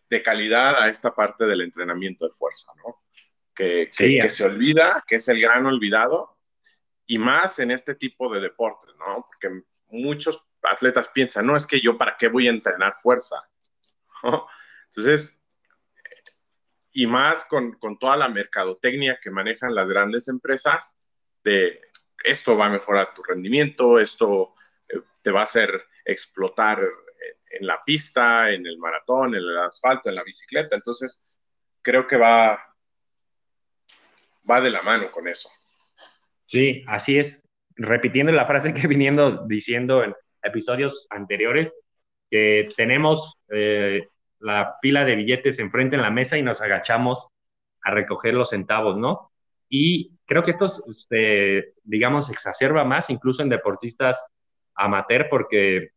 de 0.10 0.22
calidad 0.22 0.82
a 0.82 0.88
esta 0.88 1.14
parte 1.14 1.46
del 1.46 1.62
entrenamiento 1.62 2.26
de 2.26 2.32
fuerza, 2.32 2.72
¿no? 2.78 3.04
Que, 3.54 3.90
que, 3.96 4.30
se 4.30 4.46
olvida, 4.46 5.04
que 5.08 5.16
es 5.16 5.28
el 5.28 5.42
gran 5.42 5.66
olvidado, 5.66 6.35
y 7.08 7.18
más 7.18 7.60
en 7.60 7.72
este 7.72 7.96
tipo 7.96 8.34
de 8.34 8.40
deportes, 8.40 8.96
¿no? 8.98 9.26
Porque 9.28 9.64
muchos 9.88 10.46
atletas 10.62 11.10
piensan, 11.10 11.46
no, 11.46 11.56
es 11.56 11.68
que 11.68 11.80
yo 11.80 11.98
para 11.98 12.18
qué 12.18 12.28
voy 12.28 12.48
a 12.48 12.52
entrenar 12.52 12.96
fuerza. 13.02 13.38
Entonces, 14.86 15.42
y 16.92 17.06
más 17.08 17.44
con, 17.46 17.74
con, 17.74 18.00
toda 18.00 18.18
la 18.18 18.30
mercadotecnia 18.30 19.20
que 19.22 19.30
manejan 19.30 19.76
las 19.76 19.88
grandes 19.88 20.28
empresas, 20.28 20.98
de 21.44 21.82
esto 22.24 22.58
va 22.58 22.68
a 22.68 22.70
mejorar 22.70 23.14
tu 23.14 23.22
rendimiento, 23.22 24.00
esto 24.00 24.56
eh, 24.88 25.02
te 25.22 25.32
va 25.32 25.42
a 25.42 25.44
hacer 25.44 25.86
explotar 26.06 26.82
en 27.50 27.68
la 27.68 27.84
pista, 27.84 28.52
en 28.52 28.66
el 28.66 28.78
maratón, 28.78 29.30
en 29.30 29.42
el 29.42 29.58
asfalto, 29.60 30.10
en 30.10 30.16
la 30.16 30.24
bicicleta. 30.24 30.76
Entonces, 30.76 31.22
creo 31.82 32.06
que 32.06 32.18
va, 32.18 32.60
va 34.50 34.62
de 34.62 34.70
la 34.70 34.82
mano 34.82 35.12
con 35.12 35.28
eso. 35.28 35.50
Sí, 36.46 36.84
así 36.88 37.18
es. 37.18 37.44
Repitiendo 37.76 38.32
la 38.32 38.46
frase 38.46 38.74
que 38.74 38.88
viniendo 38.88 39.46
diciendo 39.48 40.04
en 40.04 40.14
episodios 40.44 41.08
anteriores, 41.10 41.74
que 42.30 42.68
tenemos 42.76 43.36
eh, 43.50 44.08
la 44.40 44.76
pila 44.82 45.06
de 45.06 45.16
billetes 45.16 45.60
enfrente 45.60 45.96
en 45.96 46.02
la 46.02 46.12
mesa 46.12 46.38
y 46.38 46.44
nos 46.44 46.62
agachamos 46.62 47.28
a 47.84 47.92
recoger 47.92 48.34
los 48.34 48.50
centavos, 48.50 48.98
¿no? 48.98 49.32
Y 49.70 50.12
creo 50.26 50.44
que 50.44 50.52
esto, 50.52 50.70
se, 50.70 51.74
digamos, 51.84 52.30
exacerba 52.30 52.84
más 52.84 53.10
incluso 53.10 53.44
en 53.44 53.50
deportistas 53.50 54.20
amateur 54.76 55.28
porque 55.30 55.90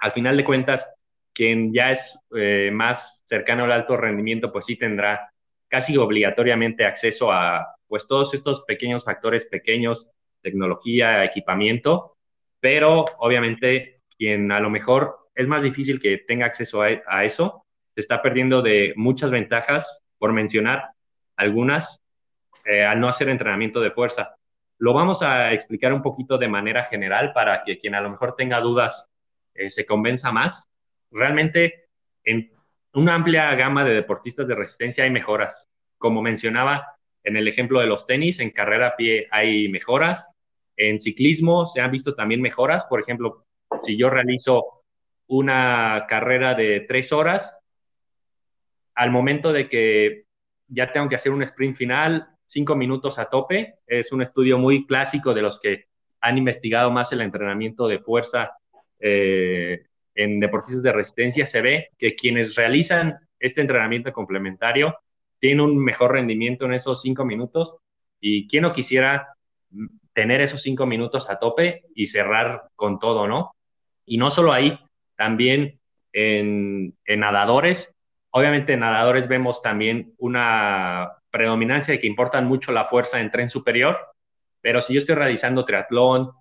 al 0.00 0.12
final 0.12 0.36
de 0.36 0.44
cuentas, 0.44 0.88
quien 1.32 1.72
ya 1.72 1.92
es 1.92 2.18
eh, 2.36 2.70
más 2.72 3.22
cercano 3.26 3.64
al 3.64 3.72
alto 3.72 3.96
rendimiento, 3.96 4.52
pues 4.52 4.66
sí 4.66 4.76
tendrá 4.76 5.31
casi 5.72 5.96
obligatoriamente 5.96 6.84
acceso 6.84 7.32
a 7.32 7.74
pues 7.86 8.06
todos 8.06 8.34
estos 8.34 8.60
pequeños 8.64 9.04
factores 9.04 9.46
pequeños, 9.46 10.06
tecnología, 10.42 11.24
equipamiento, 11.24 12.18
pero 12.60 13.06
obviamente 13.20 14.02
quien 14.18 14.52
a 14.52 14.60
lo 14.60 14.68
mejor 14.68 15.30
es 15.34 15.48
más 15.48 15.62
difícil 15.62 15.98
que 15.98 16.18
tenga 16.18 16.44
acceso 16.44 16.82
a 16.82 17.24
eso, 17.24 17.64
se 17.94 18.02
está 18.02 18.20
perdiendo 18.20 18.60
de 18.60 18.92
muchas 18.96 19.30
ventajas, 19.30 20.02
por 20.18 20.34
mencionar 20.34 20.90
algunas, 21.36 22.04
eh, 22.66 22.84
al 22.84 23.00
no 23.00 23.08
hacer 23.08 23.30
entrenamiento 23.30 23.80
de 23.80 23.92
fuerza. 23.92 24.36
Lo 24.76 24.92
vamos 24.92 25.22
a 25.22 25.54
explicar 25.54 25.94
un 25.94 26.02
poquito 26.02 26.36
de 26.36 26.48
manera 26.48 26.84
general 26.84 27.32
para 27.32 27.64
que 27.64 27.78
quien 27.78 27.94
a 27.94 28.02
lo 28.02 28.10
mejor 28.10 28.36
tenga 28.36 28.60
dudas 28.60 29.06
eh, 29.54 29.70
se 29.70 29.86
convenza 29.86 30.30
más. 30.32 30.70
Realmente, 31.10 31.86
en 32.24 32.52
una 32.94 33.14
amplia 33.14 33.54
gama 33.54 33.84
de 33.84 33.94
deportistas 33.94 34.46
de 34.46 34.54
resistencia 34.54 35.04
hay 35.04 35.10
mejoras. 35.10 35.68
Como 35.98 36.22
mencionaba 36.22 36.96
en 37.24 37.36
el 37.36 37.48
ejemplo 37.48 37.80
de 37.80 37.86
los 37.86 38.06
tenis, 38.06 38.40
en 38.40 38.50
carrera 38.50 38.88
a 38.88 38.96
pie 38.96 39.28
hay 39.30 39.68
mejoras. 39.68 40.26
En 40.76 40.98
ciclismo 40.98 41.66
se 41.66 41.80
han 41.80 41.90
visto 41.90 42.14
también 42.14 42.42
mejoras. 42.42 42.84
Por 42.84 43.00
ejemplo, 43.00 43.46
si 43.80 43.96
yo 43.96 44.10
realizo 44.10 44.84
una 45.28 46.04
carrera 46.08 46.54
de 46.54 46.80
tres 46.80 47.12
horas, 47.12 47.58
al 48.94 49.10
momento 49.10 49.52
de 49.52 49.68
que 49.68 50.24
ya 50.68 50.92
tengo 50.92 51.08
que 51.08 51.14
hacer 51.14 51.32
un 51.32 51.42
sprint 51.42 51.76
final, 51.76 52.28
cinco 52.44 52.76
minutos 52.76 53.18
a 53.18 53.26
tope, 53.26 53.76
es 53.86 54.12
un 54.12 54.22
estudio 54.22 54.58
muy 54.58 54.86
clásico 54.86 55.32
de 55.32 55.42
los 55.42 55.60
que 55.60 55.86
han 56.20 56.38
investigado 56.38 56.90
más 56.90 57.12
el 57.12 57.20
entrenamiento 57.20 57.88
de 57.88 57.98
fuerza 57.98 58.52
eh, 59.00 59.86
en 60.14 60.40
deportistas 60.40 60.82
de 60.82 60.92
resistencia, 60.92 61.46
se 61.46 61.62
ve 61.62 61.88
que 61.98 62.14
quienes 62.14 62.54
realizan 62.54 63.18
este 63.38 63.60
entrenamiento 63.60 64.12
complementario 64.12 64.96
tienen 65.38 65.60
un 65.60 65.78
mejor 65.78 66.12
rendimiento 66.12 66.66
en 66.66 66.74
esos 66.74 67.02
cinco 67.02 67.24
minutos 67.24 67.74
y 68.20 68.46
quien 68.46 68.62
no 68.62 68.72
quisiera 68.72 69.34
tener 70.12 70.40
esos 70.40 70.62
cinco 70.62 70.86
minutos 70.86 71.28
a 71.30 71.38
tope 71.38 71.84
y 71.94 72.06
cerrar 72.06 72.64
con 72.76 72.98
todo, 72.98 73.26
¿no? 73.26 73.54
Y 74.04 74.18
no 74.18 74.30
solo 74.30 74.52
ahí, 74.52 74.78
también 75.16 75.80
en, 76.12 76.94
en 77.06 77.20
nadadores 77.20 77.92
Obviamente 78.34 78.72
en 78.72 78.80
nadadores 78.80 79.28
vemos 79.28 79.60
también 79.60 80.14
una 80.16 81.12
predominancia 81.30 81.92
de 81.92 82.00
que 82.00 82.06
importan 82.06 82.46
mucho 82.46 82.72
la 82.72 82.86
fuerza 82.86 83.20
en 83.20 83.30
tren 83.30 83.50
superior, 83.50 83.98
pero 84.62 84.80
si 84.80 84.94
yo 84.94 84.98
estoy 84.98 85.16
realizando 85.16 85.66
triatlón 85.66 86.32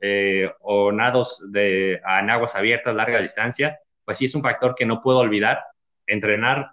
eh, 0.00 0.50
o 0.60 0.92
nados 0.92 1.42
de, 1.50 1.94
en 1.94 2.30
aguas 2.30 2.54
abiertas, 2.54 2.94
larga 2.94 3.20
distancia, 3.20 3.78
pues 4.04 4.18
sí 4.18 4.26
es 4.26 4.34
un 4.34 4.42
factor 4.42 4.74
que 4.74 4.86
no 4.86 5.02
puedo 5.02 5.18
olvidar, 5.18 5.60
entrenar 6.06 6.72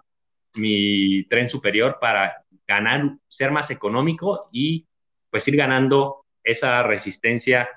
mi 0.56 1.24
tren 1.24 1.48
superior 1.48 1.98
para 2.00 2.44
ganar, 2.66 3.16
ser 3.28 3.50
más 3.50 3.70
económico 3.70 4.48
y 4.52 4.86
pues 5.30 5.46
ir 5.48 5.56
ganando 5.56 6.24
esa 6.42 6.82
resistencia 6.82 7.68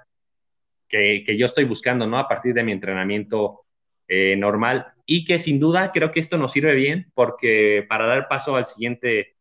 que, 0.88 1.24
que 1.26 1.38
yo 1.38 1.46
estoy 1.46 1.66
buscando, 1.66 2.08
¿no? 2.08 2.18
A 2.18 2.28
partir 2.28 2.54
de 2.54 2.64
mi 2.64 2.72
entrenamiento 2.72 3.66
eh, 4.12 4.36
normal 4.36 4.94
y 5.06 5.24
que 5.24 5.38
sin 5.38 5.60
duda 5.60 5.92
creo 5.92 6.12
que 6.12 6.20
esto 6.20 6.40
nos 6.40 6.52
sirve 6.52 6.74
bien 6.74 7.12
porque 7.14 7.86
para 7.88 8.08
dar 8.08 8.28
paso 8.28 8.56
al 8.56 8.66
siguiente 8.66 9.36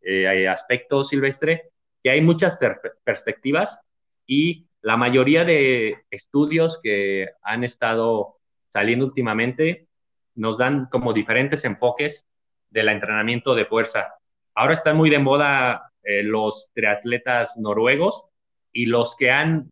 eh, 0.00 0.48
aspecto 0.48 1.02
silvestre, 1.02 1.70
que 2.02 2.10
hay 2.10 2.20
muchas 2.20 2.56
perspectivas 3.04 3.80
y 4.24 4.66
la 4.82 4.96
mayoría 4.96 5.44
de 5.44 6.04
estudios 6.10 6.80
que 6.82 7.28
han 7.42 7.64
estado 7.64 8.36
saliendo 8.68 9.06
últimamente 9.06 9.88
nos 10.34 10.58
dan 10.58 10.86
como 10.86 11.12
diferentes 11.12 11.64
enfoques 11.64 12.26
del 12.70 12.88
entrenamiento 12.88 13.54
de 13.54 13.66
fuerza. 13.66 14.14
Ahora 14.54 14.74
están 14.74 14.96
muy 14.96 15.10
de 15.10 15.18
moda 15.18 15.92
eh, 16.02 16.22
los 16.22 16.70
triatletas 16.74 17.56
noruegos 17.56 18.24
y 18.72 18.86
los 18.86 19.16
que 19.16 19.30
han 19.30 19.70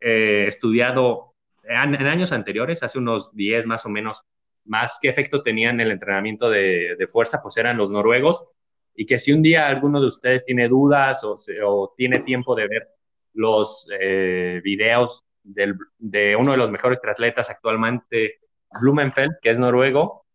estudiado 0.00 1.32
en, 1.64 1.94
años 2.06 2.32
anteriores, 2.32 2.82
hace 2.82 2.98
unos 2.98 3.34
10 3.34 3.66
más 3.66 3.86
o 3.86 3.88
menos, 3.88 4.24
más 4.64 4.98
qué 5.00 5.08
efecto 5.08 5.42
tenían 5.42 5.80
el 5.80 5.90
entrenamiento 5.90 6.50
de, 6.50 6.96
fuerza, 7.10 7.42
pues 7.42 7.56
eran 7.56 7.76
los 7.76 7.90
noruegos. 7.90 8.44
Y 8.94 9.06
que 9.06 9.18
si 9.18 9.32
un 9.32 9.42
día 9.42 9.68
alguno 9.68 10.00
de 10.00 10.08
ustedes 10.08 10.44
tiene 10.44 10.68
dudas 10.68 11.22
o, 11.24 11.94
tiene 11.96 12.20
tiempo 12.20 12.54
de 12.54 12.68
ver 12.68 12.88
los 13.34 13.88
eh, 13.98 14.60
videos 14.62 15.24
de 15.44 16.36
uno 16.36 16.52
de 16.52 16.56
los 16.56 16.70
mejores 16.70 17.00
triatletas 17.00 17.50
actualmente, 17.50 18.40
Blumenfeld, 18.80 19.34
que 19.42 19.50
es 19.50 19.58
noruego, 19.58 20.26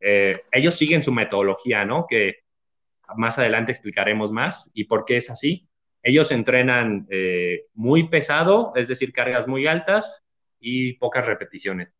eh, 0.00 0.32
ellos 0.52 0.74
siguen 0.74 1.02
su 1.02 1.12
metodología, 1.12 1.84
¿no? 1.84 2.06
Que 2.08 2.36
más 3.16 3.38
adelante 3.38 3.72
explicaremos 3.72 4.32
más 4.32 4.70
y 4.74 4.84
por 4.84 5.04
qué 5.04 5.18
es 5.18 5.30
así. 5.30 5.68
Ellos 6.02 6.30
entrenan 6.30 7.06
eh, 7.10 7.66
muy 7.74 8.08
pesado, 8.08 8.72
es 8.76 8.88
decir, 8.88 9.12
cargas 9.12 9.46
muy 9.46 9.66
altas, 9.66 10.24
y 10.64 10.94
pocas 10.94 11.26
repeticiones. 11.26 11.94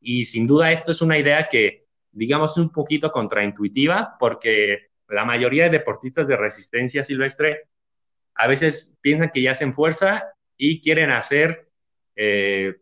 Y 0.00 0.24
sin 0.24 0.46
duda 0.46 0.70
esto 0.70 0.92
es 0.92 1.02
una 1.02 1.18
idea 1.18 1.48
que, 1.48 1.86
digamos, 2.12 2.52
es 2.52 2.58
un 2.58 2.70
poquito 2.70 3.10
contraintuitiva 3.10 4.16
porque 4.18 4.88
la 5.08 5.24
mayoría 5.24 5.64
de 5.64 5.70
deportistas 5.70 6.28
de 6.28 6.36
resistencia 6.36 7.04
silvestre 7.04 7.62
a 8.34 8.46
veces 8.46 8.96
piensan 9.00 9.30
que 9.30 9.42
ya 9.42 9.52
hacen 9.52 9.74
fuerza 9.74 10.32
y 10.56 10.80
quieren 10.80 11.10
hacer 11.10 11.68
eh, 12.16 12.76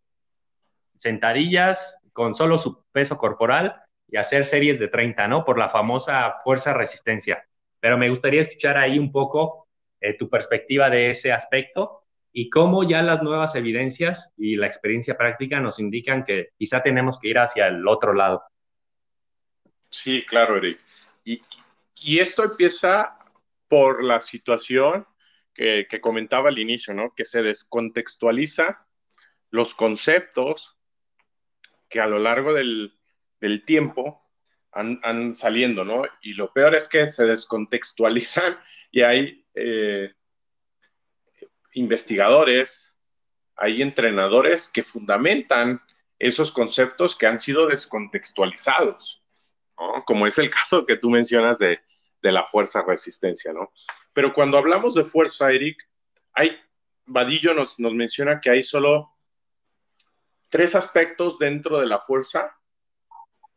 sentadillas 0.97 1.99
con 2.13 2.35
solo 2.35 2.59
su 2.59 2.85
peso 2.93 3.19
corporal 3.19 3.83
y 4.09 4.17
hacer 4.17 4.45
series 4.45 4.79
de 4.79 4.89
30, 4.89 5.27
¿no? 5.29 5.45
Por 5.45 5.59
la 5.59 5.69
famosa 5.71 6.37
fuerza-resistencia. 6.45 7.47
Pero 7.81 7.97
me 7.97 8.11
gustaría 8.11 8.43
escuchar 8.43 8.77
ahí 8.77 8.99
un 8.99 9.11
poco 9.11 9.69
eh, 10.01 10.17
tu 10.17 10.29
perspectiva 10.29 10.91
de 10.91 11.11
ese 11.11 11.33
aspecto 11.33 12.03
y 12.33 12.51
cómo 12.51 12.89
ya 12.89 13.03
las 13.03 13.23
nuevas 13.23 13.55
evidencias 13.55 14.33
y 14.37 14.57
la 14.57 14.67
experiencia 14.67 15.17
práctica 15.17 15.61
nos 15.61 15.79
indican 15.79 16.25
que 16.25 16.51
quizá 16.59 16.83
tenemos 16.83 17.19
que 17.19 17.29
ir 17.29 17.39
hacia 17.39 17.69
el 17.69 17.87
otro 17.87 18.15
lado. 18.15 18.43
Sí, 19.91 20.25
claro, 20.27 20.57
Eric. 20.57 20.79
Y, 21.25 21.43
y 21.97 22.19
esto 22.19 22.45
empieza 22.45 23.19
por 23.69 24.03
la 24.03 24.21
situación 24.21 25.07
que, 25.55 25.87
comentaba 26.01 26.49
al 26.49 26.59
inicio, 26.59 26.95
¿no? 26.95 27.15
Que 27.15 27.25
se 27.25 27.43
descontextualiza 27.43 28.87
los 29.51 29.75
conceptos 29.75 30.79
que 31.89 32.01
a 32.01 32.07
lo 32.07 32.19
largo 32.19 32.55
del, 32.55 32.99
del 33.41 33.65
tiempo 33.65 34.23
han, 34.73 35.01
han, 35.03 35.35
saliendo, 35.35 35.85
¿no? 35.85 36.05
Y 36.23 36.33
lo 36.35 36.53
peor 36.53 36.75
es 36.75 36.89
que 36.89 37.07
se 37.07 37.25
descontextualizan 37.25 38.59
y 38.91 39.03
hay 39.03 39.47
eh, 39.55 40.15
investigadores, 41.75 42.99
hay 43.57 43.83
entrenadores 43.83 44.71
que 44.71 44.83
fundamentan 44.83 45.83
esos 46.19 46.53
conceptos 46.53 47.17
que 47.17 47.27
han 47.27 47.39
sido 47.39 47.67
descontextualizados, 47.67 49.23
¿no? 49.79 50.05
como 50.07 50.27
es 50.27 50.39
el 50.39 50.51
caso 50.51 50.87
que 50.87 50.97
tú 50.97 51.11
mencionas 51.11 51.59
de, 51.59 51.81
de 52.23 52.33
la 52.33 52.47
fuerza 52.47 52.83
resistencia, 52.83 53.53
¿no? 53.53 53.73
Pero 54.13 54.33
cuando 54.33 54.59
hablamos 54.59 54.95
de 54.95 55.05
fuerza, 55.05 55.51
Eric, 55.51 55.89
hay, 56.33 56.57
Vadillo 57.05 57.55
nos, 57.55 57.79
nos 57.79 57.93
menciona 57.95 58.41
que 58.41 58.51
hay 58.51 58.63
solo 58.63 59.11
tres 60.49 60.75
aspectos 60.75 61.39
dentro 61.39 61.79
de 61.79 61.87
la 61.87 61.99
fuerza 62.01 62.57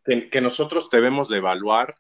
que, 0.04 0.42
nosotros 0.42 0.90
debemos 0.90 1.30
de 1.30 1.38
evaluar 1.38 1.98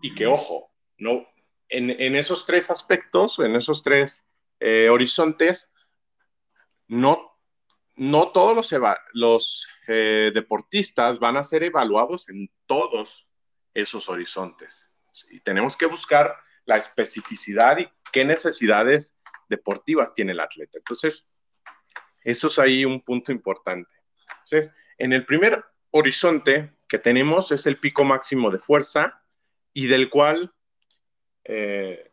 y 0.00 0.14
que, 0.14 0.26
ojo, 0.26 0.70
no, 0.96 1.26
en, 1.68 1.90
en 1.90 2.14
esos 2.14 2.46
tres 2.46 2.70
aspectos, 2.70 3.38
en 3.40 3.56
esos 3.56 3.82
tres 3.82 4.26
eh, 4.60 4.88
horizontes, 4.88 5.72
no, 6.86 7.36
no 7.96 8.30
todos 8.30 8.54
los, 8.54 8.72
los 9.12 9.66
eh, 9.88 10.30
deportistas 10.32 11.18
van 11.18 11.36
a 11.36 11.44
ser 11.44 11.64
evaluados 11.64 12.28
en 12.28 12.50
todos 12.66 13.28
esos 13.74 14.08
horizontes. 14.08 14.87
Y 15.30 15.40
tenemos 15.40 15.76
que 15.76 15.86
buscar 15.86 16.36
la 16.64 16.76
especificidad 16.76 17.78
y 17.78 17.88
qué 18.12 18.24
necesidades 18.24 19.16
deportivas 19.48 20.12
tiene 20.12 20.32
el 20.32 20.40
atleta. 20.40 20.78
Entonces, 20.78 21.26
eso 22.22 22.48
es 22.48 22.58
ahí 22.58 22.84
un 22.84 23.00
punto 23.00 23.32
importante. 23.32 23.90
Entonces, 24.44 24.72
en 24.98 25.12
el 25.12 25.24
primer 25.24 25.64
horizonte 25.90 26.72
que 26.88 26.98
tenemos 26.98 27.52
es 27.52 27.66
el 27.66 27.78
pico 27.78 28.04
máximo 28.04 28.50
de 28.50 28.58
fuerza 28.58 29.22
y 29.72 29.86
del 29.86 30.10
cual 30.10 30.52
eh, 31.44 32.12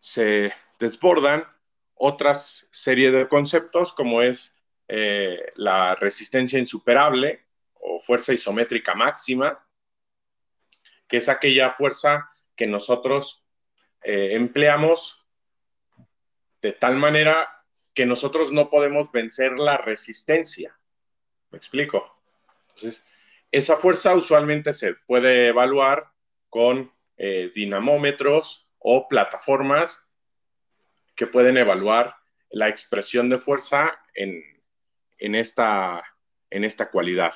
se 0.00 0.52
desbordan 0.80 1.46
otras 1.94 2.68
serie 2.70 3.10
de 3.10 3.28
conceptos 3.28 3.92
como 3.92 4.22
es 4.22 4.56
eh, 4.88 5.52
la 5.56 5.94
resistencia 5.96 6.58
insuperable 6.58 7.44
o 7.74 8.00
fuerza 8.00 8.32
isométrica 8.32 8.94
máxima, 8.94 9.64
que 11.08 11.16
es 11.16 11.28
aquella 11.28 11.70
fuerza 11.70 12.28
que 12.54 12.66
nosotros 12.66 13.46
eh, 14.02 14.34
empleamos 14.34 15.26
de 16.60 16.72
tal 16.72 16.96
manera 16.96 17.64
que 17.94 18.06
nosotros 18.06 18.52
no 18.52 18.70
podemos 18.70 19.10
vencer 19.10 19.52
la 19.58 19.78
resistencia. 19.78 20.78
¿Me 21.50 21.58
explico? 21.58 22.20
Entonces, 22.68 23.04
esa 23.50 23.76
fuerza 23.76 24.14
usualmente 24.14 24.72
se 24.72 24.94
puede 24.94 25.48
evaluar 25.48 26.12
con 26.50 26.92
eh, 27.16 27.50
dinamómetros 27.54 28.68
o 28.78 29.08
plataformas 29.08 30.08
que 31.16 31.26
pueden 31.26 31.56
evaluar 31.56 32.16
la 32.50 32.68
expresión 32.68 33.28
de 33.28 33.38
fuerza 33.38 34.00
en, 34.14 34.42
en, 35.18 35.34
esta, 35.34 36.04
en 36.50 36.64
esta 36.64 36.90
cualidad. 36.90 37.34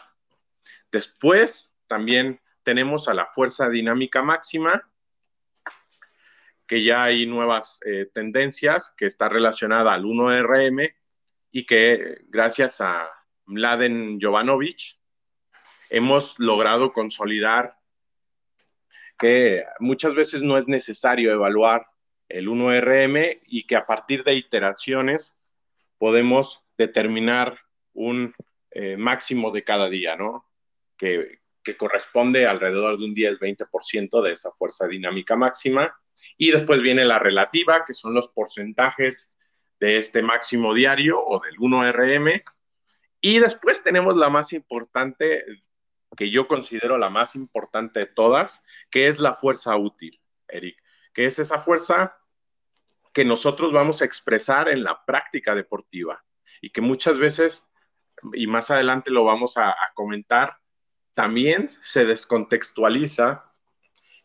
Después 0.90 1.74
también 1.88 2.40
tenemos 2.62 3.08
a 3.08 3.14
la 3.14 3.26
fuerza 3.26 3.68
dinámica 3.68 4.22
máxima, 4.22 4.88
que 6.66 6.82
ya 6.82 7.04
hay 7.04 7.26
nuevas 7.26 7.80
eh, 7.84 8.08
tendencias, 8.12 8.94
que 8.96 9.06
está 9.06 9.28
relacionada 9.28 9.92
al 9.92 10.04
1RM 10.04 10.94
y 11.50 11.66
que 11.66 12.22
gracias 12.28 12.80
a 12.80 13.10
Mladen 13.44 14.18
Jovanovic 14.20 14.98
hemos 15.90 16.38
logrado 16.38 16.92
consolidar 16.92 17.78
que 19.18 19.64
muchas 19.78 20.14
veces 20.14 20.42
no 20.42 20.56
es 20.56 20.66
necesario 20.66 21.32
evaluar 21.32 21.86
el 22.28 22.48
1RM 22.48 23.40
y 23.46 23.66
que 23.66 23.76
a 23.76 23.86
partir 23.86 24.24
de 24.24 24.34
iteraciones 24.34 25.38
podemos 25.98 26.64
determinar 26.78 27.58
un 27.92 28.34
eh, 28.70 28.96
máximo 28.96 29.50
de 29.50 29.62
cada 29.62 29.88
día, 29.90 30.16
¿no? 30.16 30.48
Que, 30.96 31.41
que 31.62 31.76
corresponde 31.76 32.46
alrededor 32.46 32.98
de 32.98 33.04
un 33.04 33.14
10-20% 33.14 34.22
de 34.22 34.32
esa 34.32 34.50
fuerza 34.52 34.86
dinámica 34.86 35.36
máxima. 35.36 35.96
Y 36.36 36.50
después 36.50 36.82
viene 36.82 37.04
la 37.04 37.18
relativa, 37.18 37.84
que 37.84 37.94
son 37.94 38.14
los 38.14 38.28
porcentajes 38.28 39.36
de 39.80 39.98
este 39.98 40.22
máximo 40.22 40.74
diario 40.74 41.20
o 41.24 41.40
del 41.40 41.56
1RM. 41.56 42.42
Y 43.20 43.38
después 43.38 43.82
tenemos 43.82 44.16
la 44.16 44.28
más 44.28 44.52
importante, 44.52 45.44
que 46.16 46.30
yo 46.30 46.46
considero 46.48 46.98
la 46.98 47.10
más 47.10 47.36
importante 47.36 48.00
de 48.00 48.06
todas, 48.06 48.64
que 48.90 49.08
es 49.08 49.18
la 49.18 49.34
fuerza 49.34 49.76
útil, 49.76 50.20
Eric, 50.48 50.76
que 51.14 51.26
es 51.26 51.38
esa 51.38 51.58
fuerza 51.58 52.16
que 53.12 53.24
nosotros 53.24 53.72
vamos 53.72 54.02
a 54.02 54.04
expresar 54.04 54.68
en 54.68 54.82
la 54.82 55.04
práctica 55.04 55.54
deportiva 55.54 56.24
y 56.60 56.70
que 56.70 56.80
muchas 56.80 57.18
veces, 57.18 57.68
y 58.32 58.46
más 58.46 58.70
adelante 58.70 59.10
lo 59.10 59.24
vamos 59.24 59.56
a, 59.56 59.70
a 59.70 59.92
comentar, 59.94 60.58
también 61.14 61.68
se 61.68 62.04
descontextualiza 62.04 63.52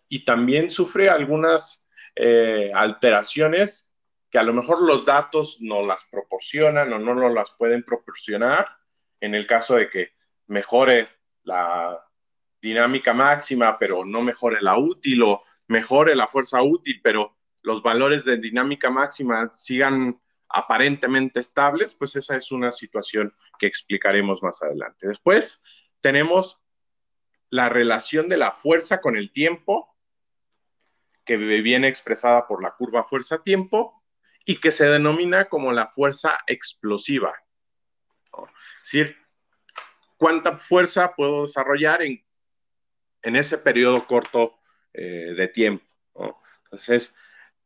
y 0.10 0.24
también 0.24 0.72
sufre 0.72 1.10
algunas 1.10 1.90
eh, 2.16 2.72
alteraciones 2.74 3.96
que 4.30 4.40
a 4.40 4.44
lo 4.44 4.54
mejor 4.54 4.82
los 4.82 5.06
datos 5.06 5.60
no 5.62 5.86
las 5.86 6.06
proporcionan 6.06 6.92
o 6.94 7.00
no 7.00 7.14
nos 7.14 7.34
las 7.34 7.52
pueden 7.52 7.84
proporcionar 7.84 8.68
en 9.20 9.36
el 9.36 9.48
caso 9.48 9.76
de 9.76 9.90
que 9.90 10.14
mejore 10.48 11.08
la 11.44 12.04
dinámica 12.62 13.14
máxima, 13.14 13.78
pero 13.78 14.06
no 14.06 14.22
mejore 14.22 14.62
la 14.62 14.78
útil 14.78 15.24
o 15.24 15.44
mejore 15.68 16.16
la 16.16 16.28
fuerza 16.28 16.62
útil, 16.62 17.00
pero 17.04 17.38
los 17.64 17.82
valores 17.82 18.26
de 18.26 18.38
dinámica 18.38 18.90
máxima 18.90 19.50
sigan 19.54 20.20
aparentemente 20.50 21.40
estables, 21.40 21.94
pues 21.94 22.16
esa 22.16 22.38
es 22.38 22.52
una 22.52 22.72
situación 22.72 23.34
que 23.60 23.68
explicaremos 23.68 24.42
más 24.42 24.62
adelante. 24.62 25.08
Después 25.08 25.64
tenemos 26.02 26.60
la 27.50 27.70
relación 27.70 28.30
de 28.30 28.38
la 28.38 28.52
fuerza 28.52 29.02
con 29.02 29.16
el 29.16 29.32
tiempo, 29.32 29.96
que 31.26 31.38
viene 31.38 31.88
expresada 31.88 32.48
por 32.48 32.64
la 32.64 32.76
curva 32.76 33.04
fuerza-tiempo, 33.04 34.04
y 34.46 34.60
que 34.62 34.72
se 34.72 34.86
denomina 34.86 35.46
como 35.46 35.74
la 35.74 35.88
fuerza 35.88 36.40
explosiva. 36.48 37.36
Es 38.84 38.92
decir, 38.92 39.18
cuánta 40.16 40.56
fuerza 40.56 41.14
puedo 41.16 41.44
desarrollar 41.44 42.02
en, 42.02 42.24
en 43.24 43.36
ese 43.36 43.58
periodo 43.58 44.08
corto 44.08 44.58
eh, 44.94 45.34
de 45.36 45.48
tiempo. 45.50 45.86
Entonces, 46.64 47.14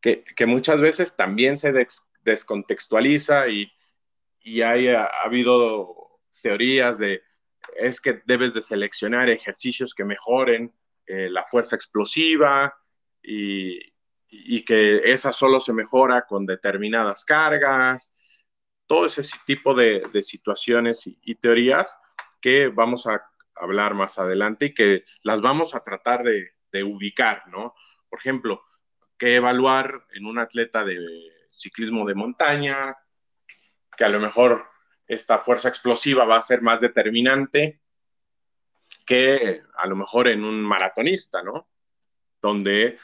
que, 0.01 0.23
que 0.23 0.45
muchas 0.47 0.81
veces 0.81 1.15
también 1.15 1.55
se 1.57 1.71
des, 1.71 2.03
descontextualiza 2.21 3.47
y, 3.47 3.71
y 4.39 4.61
hay, 4.61 4.89
ha, 4.89 5.05
ha, 5.05 5.21
habido 5.23 6.19
teorías 6.41 6.97
de 6.97 7.21
es 7.75 8.01
que 8.01 8.21
debes 8.25 8.53
de 8.53 8.61
seleccionar 8.61 9.29
ejercicios 9.29 9.93
que 9.93 10.05
mejoren 10.05 10.73
eh, 11.05 11.29
la 11.29 11.43
fuerza 11.43 11.75
explosiva 11.75 12.75
y, 13.21 13.91
que 14.63 15.11
esa 15.11 15.33
solo 15.33 15.59
se 15.59 15.73
mejora 15.73 16.25
con 16.25 16.45
determinadas 16.45 17.25
cargas, 17.25 18.11
todo 18.85 19.07
ese 19.07 19.23
tipo 19.45 19.73
de, 19.73 20.03
situaciones 20.23 21.07
y, 21.07 21.35
teorías 21.35 21.99
que 22.39 22.69
vamos 22.69 23.07
a 23.07 23.25
hablar 23.55 23.93
más 23.93 24.19
adelante 24.19 24.67
y 24.67 24.73
que 24.73 25.03
las 25.23 25.41
vamos 25.41 25.75
a 25.75 25.83
tratar 25.83 26.23
de, 26.23 26.51
de 26.71 26.83
ubicar, 26.83 27.43
¿no? 27.47 27.73
Por 28.09 28.19
ejemplo, 28.19 28.63
que 29.17 29.35
evaluar 29.35 30.05
en 30.13 30.25
un 30.25 30.39
atleta 30.39 30.85
de 30.85 30.97
ciclismo 31.49 32.05
de 32.05 32.15
montaña, 32.15 32.95
que 33.97 34.05
a 34.05 34.09
lo 34.09 34.19
mejor 34.19 34.70
esta 35.07 35.39
fuerza 35.39 35.69
explosiva 35.69 36.25
va 36.25 36.37
a 36.37 36.41
ser 36.41 36.61
más 36.61 36.81
determinante 36.81 37.81
que 39.05 39.61
a 39.77 39.87
lo 39.87 39.95
mejor 39.95 40.27
en 40.27 40.43
un 40.43 40.61
maratonista, 40.61 41.43
¿no? 41.43 41.69
Donde 42.41 42.85
eh, 42.85 42.97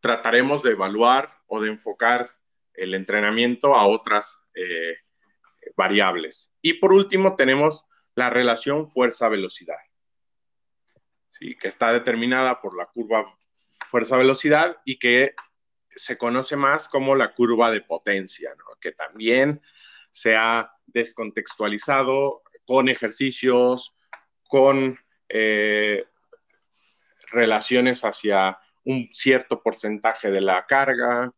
trataremos 0.00 0.62
de 0.62 0.72
evaluar 0.72 1.38
o 1.46 1.60
de 1.60 1.70
enfocar 1.70 2.30
el 2.74 2.94
entrenamiento 2.94 3.74
a 3.74 3.86
otras 3.86 4.44
eh, 4.54 4.98
variables. 5.76 6.52
Y 6.60 6.74
por 6.74 6.92
último 6.92 7.36
tenemos 7.36 7.86
la 8.14 8.30
relación 8.30 8.86
fuerza-velocidad, 8.86 9.78
¿sí? 11.32 11.56
que 11.56 11.68
está 11.68 11.92
determinada 11.92 12.60
por 12.60 12.76
la 12.76 12.86
curva 12.86 13.36
fuerza-velocidad 13.88 14.78
y 14.84 14.98
que 14.98 15.34
se 15.94 16.16
conoce 16.16 16.56
más 16.56 16.88
como 16.88 17.14
la 17.14 17.34
curva 17.34 17.70
de 17.70 17.82
potencia, 17.82 18.54
¿no? 18.56 18.64
que 18.80 18.92
también 18.92 19.60
se 20.12 20.36
ha 20.36 20.70
descontextualizado 20.86 22.42
con 22.64 22.88
ejercicios, 22.88 23.96
con 24.46 24.98
eh, 25.28 26.04
relaciones 27.30 28.04
hacia 28.04 28.58
un 28.84 29.08
cierto 29.08 29.62
porcentaje 29.62 30.30
de 30.30 30.42
la 30.42 30.66
carga, 30.66 31.32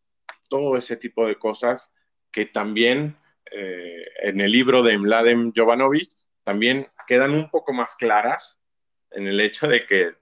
todo 0.48 0.76
ese 0.76 0.96
tipo 0.96 1.26
de 1.26 1.36
cosas 1.36 1.92
que 2.32 2.46
también 2.46 3.16
eh, 3.50 4.04
en 4.22 4.40
el 4.40 4.50
libro 4.50 4.82
de 4.82 4.98
Mladen 4.98 5.52
Jovanovic 5.54 6.10
también 6.42 6.88
quedan 7.06 7.32
un 7.32 7.48
poco 7.50 7.72
más 7.72 7.94
claras 7.94 8.58
en 9.12 9.28
el 9.28 9.40
hecho 9.40 9.68
de 9.68 9.86
que 9.86 10.14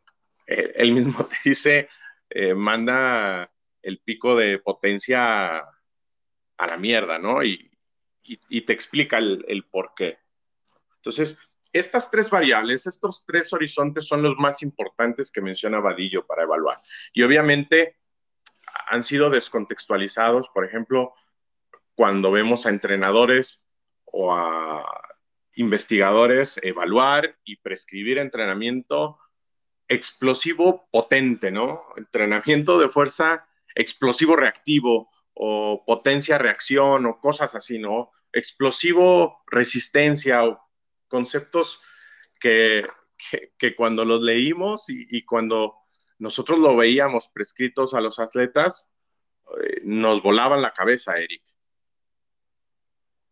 eh, 0.47 0.73
él 0.77 0.93
mismo 0.93 1.25
te 1.27 1.37
dice, 1.45 1.89
manda 2.57 3.51
el 3.83 3.99
pico 3.99 4.37
de 4.37 4.59
potencia 4.59 5.59
a 5.59 6.67
la 6.67 6.77
mierda, 6.79 7.19
¿no? 7.19 7.43
Te 8.23 8.73
explica 8.73 9.19
el, 9.19 9.45
el 9.49 9.65
por 9.65 9.95
qué. 9.95 10.19
Entonces, 10.97 11.37
estas 11.73 12.11
tres 12.11 12.29
variables, 12.31 12.87
estos 12.87 13.25
tres 13.27 13.53
horizontes 13.53 14.07
son 14.07 14.23
los 14.23 14.37
más 14.37 14.63
importantes 14.63 15.33
que 15.33 15.41
menciona 15.41 15.81
Vadillo 15.81 16.27
para 16.27 16.43
evaluar. 16.43 16.79
Y 17.13 17.23
obviamente 17.23 17.97
han 18.89 19.05
sido 19.05 19.31
descontextualizados, 19.31 20.49
por 20.51 20.65
ejemplo, 20.65 21.15
cuando 21.95 22.31
vemos 22.31 22.67
a 22.67 22.71
entrenadores 22.71 23.67
o 24.05 24.35
a 24.35 24.85
investigadores 25.55 26.59
evaluar 26.63 27.37
y 27.45 27.57
prescribir 27.57 28.19
entrenamiento 28.19 29.19
explosivo 29.89 30.89
potente, 30.91 31.51
¿no? 31.51 31.85
Entrenamiento 31.97 32.79
de 32.79 32.89
fuerza 32.89 33.47
explosivo 33.75 34.37
reactivo 34.37 35.11
o 35.35 35.85
potencia 35.87 36.39
reacción 36.39 37.07
o 37.07 37.21
cosas 37.21 37.55
así, 37.55 37.79
¿no? 37.79 38.13
Explosivo 38.33 39.43
resistencia 39.47 40.45
o 40.45 40.61
conceptos 41.09 41.81
que, 42.41 42.87
cuando 43.77 44.05
los 44.05 44.21
leímos 44.23 44.87
y, 44.89 45.25
cuando 45.25 45.77
nosotros 46.19 46.59
lo 46.59 46.77
veíamos 46.77 47.29
prescritos 47.29 47.95
a 47.95 48.01
los 48.01 48.19
atletas, 48.19 48.91
eh, 49.63 49.81
nos 49.85 50.23
volaban 50.23 50.63
la 50.63 50.73
cabeza, 50.73 51.19
Eric. 51.19 51.43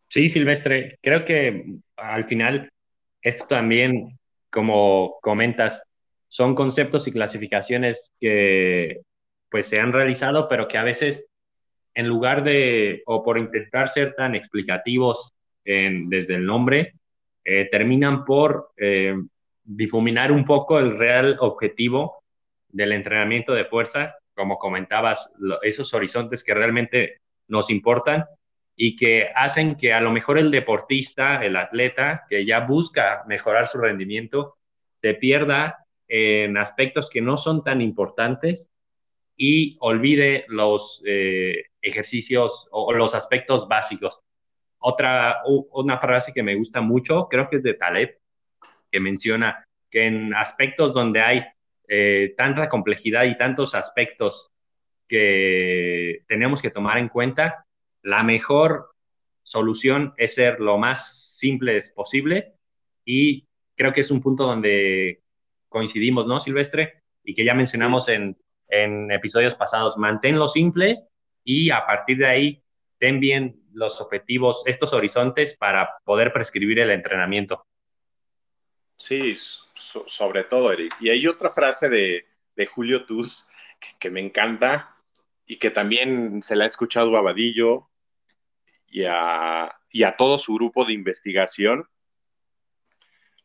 Sí, 0.09 0.29
Silvestre, 0.29 0.99
creo 1.03 1.25
que 1.25 1.79
al 1.97 2.27
final 2.27 2.71
esto 3.23 3.47
también, 3.47 4.19
como 4.51 5.19
comentas, 5.23 5.83
son 6.29 6.55
conceptos 6.55 7.07
y 7.07 7.13
clasificaciones 7.13 8.13
que 8.21 9.03
pues 9.51 9.69
se 9.69 9.81
han 9.81 9.93
realizado, 9.93 10.49
pero 10.49 10.69
que 10.69 10.79
a 10.79 10.85
veces 10.85 11.30
en 12.01 12.09
lugar 12.09 12.43
de, 12.43 13.03
o 13.05 13.23
por 13.23 13.39
intentar 13.39 13.91
ser 13.91 14.15
tan 14.15 14.35
explicativos 14.35 15.35
desde 15.63 16.35
el 16.35 16.47
nombre, 16.47 16.95
eh, 17.45 17.69
terminan 17.71 18.25
por 18.25 18.71
eh, 18.79 19.15
difuminar 19.63 20.33
un 20.33 20.45
poco 20.45 20.79
el 20.79 20.99
real 20.99 21.37
objetivo 21.41 22.25
del 22.69 22.93
entrenamiento 22.93 23.53
de 23.53 23.67
fuerza, 23.67 24.17
como 24.35 24.59
comentabas, 24.59 25.31
esos 25.63 25.93
horizontes 25.93 26.43
que 26.43 26.55
realmente 26.55 27.19
nos 27.49 27.71
importan 27.71 28.25
y 28.75 28.97
que 28.97 29.29
hacen 29.35 29.77
que 29.77 29.93
a 29.93 30.01
lo 30.01 30.11
mejor 30.11 30.39
el 30.39 30.51
deportista, 30.51 31.45
el 31.45 31.55
atleta 31.57 32.25
que 32.31 32.47
ya 32.47 32.61
busca 32.61 33.25
mejorar 33.29 33.69
su 33.69 33.79
rendimiento, 33.79 34.57
se 35.03 35.13
pierda 35.15 35.85
en 36.09 36.57
aspectos 36.57 37.11
que 37.11 37.21
no 37.21 37.37
son 37.37 37.63
tan 37.63 37.83
importantes 37.83 38.70
y 39.43 39.79
olvide 39.81 40.45
los 40.49 41.03
eh, 41.07 41.65
ejercicios 41.81 42.69
o 42.73 42.93
los 42.93 43.15
aspectos 43.15 43.67
básicos. 43.67 44.21
Otra, 44.79 45.39
una 45.47 45.99
frase 45.99 46.35
que 46.35 46.43
me 46.43 46.55
gusta 46.57 46.83
mucho, 46.83 47.27
creo 47.27 47.49
que 47.49 47.57
es 47.57 47.63
de 47.63 47.73
Taleb, 47.73 48.19
que 48.93 49.01
menciona 49.01 49.67
que 49.91 50.07
en 50.07 50.35
aspectos 50.35 50.93
donde 50.93 51.23
hay 51.23 51.43
eh, 51.89 52.35
tanta 52.37 52.69
complejidad 52.69 53.25
y 53.25 53.39
tantos 53.39 53.75
aspectos 53.75 54.51
que 55.09 56.23
tenemos 56.29 56.61
que 56.61 56.71
tomar 56.71 56.99
en 56.99 57.09
cuenta, 57.09 57.65
la 58.03 58.23
mejor 58.23 58.91
solución 59.43 60.13
es 60.19 60.35
ser 60.35 60.61
lo 60.61 60.77
más 60.77 61.39
simple 61.39 61.81
posible 61.95 62.53
y 63.07 63.47
creo 63.75 63.95
que 63.95 64.03
es 64.03 64.11
un 64.11 64.21
punto 64.21 64.45
donde 64.45 65.23
coincidimos, 65.71 66.27
¿no, 66.27 66.41
Silvestre? 66.41 67.05
Y 67.25 67.35
que 67.35 67.45
ya 67.45 67.55
mencionamos 67.55 68.07
en, 68.11 68.37
en 68.71 69.11
episodios 69.11 69.55
pasados, 69.55 69.97
manténlo 69.97 70.49
simple 70.49 71.05
y 71.45 71.71
a 71.71 71.87
partir 71.87 72.19
de 72.19 72.27
ahí 72.27 72.63
ten 72.99 73.21
bien 73.21 73.61
los 73.73 74.01
objetivos, 74.01 74.63
estos 74.67 74.93
horizontes 74.93 75.57
para 75.57 75.99
poder 76.05 76.33
prescribir 76.33 76.79
el 76.79 76.91
entrenamiento. 76.91 77.67
Sí, 78.97 79.35
sobre 79.75 80.45
todo, 80.45 80.71
Eric. 80.73 80.95
Y 81.01 81.09
hay 81.09 81.27
otra 81.27 81.49
frase 81.51 81.89
de, 81.89 82.27
Julio 82.67 83.07
Tuz 83.07 83.49
que, 83.99 84.11
me 84.11 84.21
encanta 84.21 84.95
y 85.47 85.57
que 85.57 85.71
también 85.71 86.43
se 86.43 86.55
la 86.55 86.65
ha 86.65 86.67
escuchado 86.67 87.17
a 87.17 87.23
Vadillo 87.23 87.89
y 88.87 89.05
a, 89.05 89.75
todo 90.19 90.37
su 90.37 90.55
grupo 90.55 90.85
de 90.85 90.93
investigación, 90.93 91.89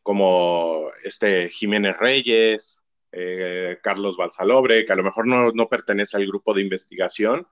como 0.02 0.90
este 1.02 1.48
Jiménez 1.48 1.96
Reyes, 1.96 2.85
eh, 3.18 3.78
Carlos 3.82 4.18
Balsalobre, 4.18 4.84
que 4.84 4.92
a 4.92 4.96
lo 4.96 5.02
mejor 5.02 5.26
no, 5.26 5.50
no, 5.50 5.70
pertenece 5.70 6.18
al 6.18 6.26
grupo 6.26 6.52
de 6.52 6.60
investigación, 6.60 7.48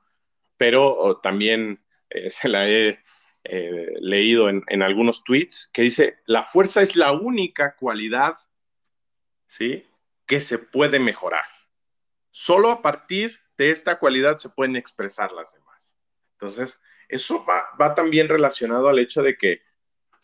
pero 0.59 1.21
también 1.23 1.83
eh, 2.11 2.29
se 2.31 2.51
la 2.51 2.69
he 2.69 3.03
eh, 3.45 3.95
leído 3.99 4.51
en, 4.51 4.83
algunos 4.83 5.25
tweets, 5.25 5.71
que 5.73 5.81
dice, 5.81 6.19
la 6.27 6.45
fuerza 6.45 6.83
es 6.83 6.97
la 6.97 7.13
única 7.13 7.77
cualidad, 7.77 8.35
¿sí? 9.47 9.87
Que 10.27 10.43
se 10.43 10.59
puede 10.59 10.99
mejorar. 10.99 11.47
Solo 12.31 12.71
a 12.71 12.83
partir 12.83 13.41
de 13.57 13.71
esta 13.71 13.99
cualidad 13.99 14.37
se 14.37 14.51
pueden 14.51 14.77
expresar 14.77 15.33
las 15.33 15.55
demás. 15.55 15.97
Entonces, 16.33 16.79
eso 17.09 17.43
va, 17.47 17.71
va 17.81 17.95
también 17.95 18.29
relacionado 18.29 18.89
al 18.89 18.99
hecho 18.99 19.23
de 19.23 19.39
que 19.39 19.63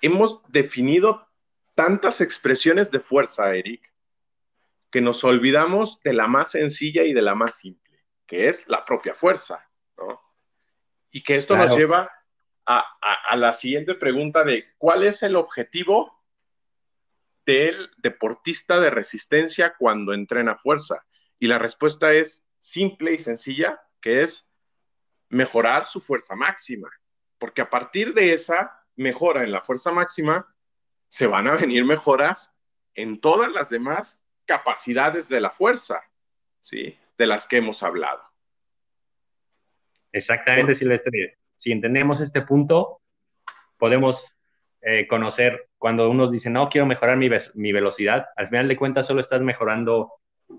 hemos 0.03 0.43
definido 0.49 1.27
tantas 1.75 2.21
expresiones 2.21 2.91
de 2.91 3.01
fuerza, 3.01 3.55
Eric, 3.55 3.91
que 4.91 5.01
nos 5.01 5.23
olvidamos 5.25 6.01
de 6.03 6.13
la 6.13 6.27
más 6.27 6.53
sencilla 6.53 7.05
y 7.05 7.13
de 7.13 7.23
la 7.23 7.35
más 7.35 7.57
simple, 7.57 8.05
que 8.27 8.49
es 8.49 8.69
la 8.69 8.85
propia 8.85 9.15
fuerza. 9.15 9.67
Y 11.13 11.23
que 11.23 11.37
esto 11.37 11.57
nos 11.57 11.77
lleva 11.77 12.11
a, 12.67 13.37
la 13.37 13.53
siguiente 13.53 13.95
pregunta 13.95 14.45
de 14.45 14.75
cuál 14.79 15.03
es 15.03 15.23
el 15.23 15.35
objetivo 15.37 16.21
del 17.45 17.91
deportista 17.99 18.79
de 18.79 18.91
resistencia 18.91 19.75
cuando 19.77 20.13
entrena 20.13 20.57
fuerza. 20.57 21.05
Y 21.39 21.49
la 21.49 21.59
respuesta 21.59 22.13
es 22.13 22.47
simple 22.59 23.13
y 23.13 23.19
sencilla, 23.19 23.81
que 24.01 24.23
es 24.23 24.49
mejorar 25.29 25.85
su 25.85 26.01
fuerza 26.01 26.37
máxima. 26.37 26.89
Porque 27.39 27.63
a 27.63 27.71
partir 27.71 28.15
de 28.15 28.35
esa 28.35 28.85
mejora 28.95 29.43
en 29.43 29.51
la 29.51 29.63
fuerza 29.63 29.91
máxima, 29.91 30.55
se 31.09 31.27
van 31.27 31.49
a 31.49 31.57
venir 31.57 31.85
mejoras 31.85 32.55
en 32.95 33.21
todas 33.21 33.51
las 33.51 33.71
demás 33.71 34.23
capacidades 34.51 35.29
de 35.29 35.41
la 35.41 35.51
fuerza, 35.51 36.03
¿sí? 36.59 36.99
De 37.17 37.25
las 37.25 37.47
que 37.47 37.59
hemos 37.59 37.85
hablado. 37.85 38.21
Exactamente, 40.11 40.75
Silvestre. 40.75 41.39
Si 41.55 41.71
entendemos 41.71 42.21
este 42.21 42.43
punto, 42.43 43.01
podemos 43.79 44.37
eh, 44.81 45.07
conocer 45.07 45.69
cuando 45.79 46.11
uno 46.11 46.29
dice, 46.29 46.51
no, 46.51 46.69
quiero 46.69 46.85
mejorar 46.85 47.17
mi, 47.17 47.29
mi, 47.55 47.71
velocidad, 47.71 48.27
al 48.35 48.49
final 48.49 48.67
de 48.67 48.77
cuentas 48.77 49.07
solo 49.07 49.21
estás 49.21 49.41
mejorando, 49.41 50.15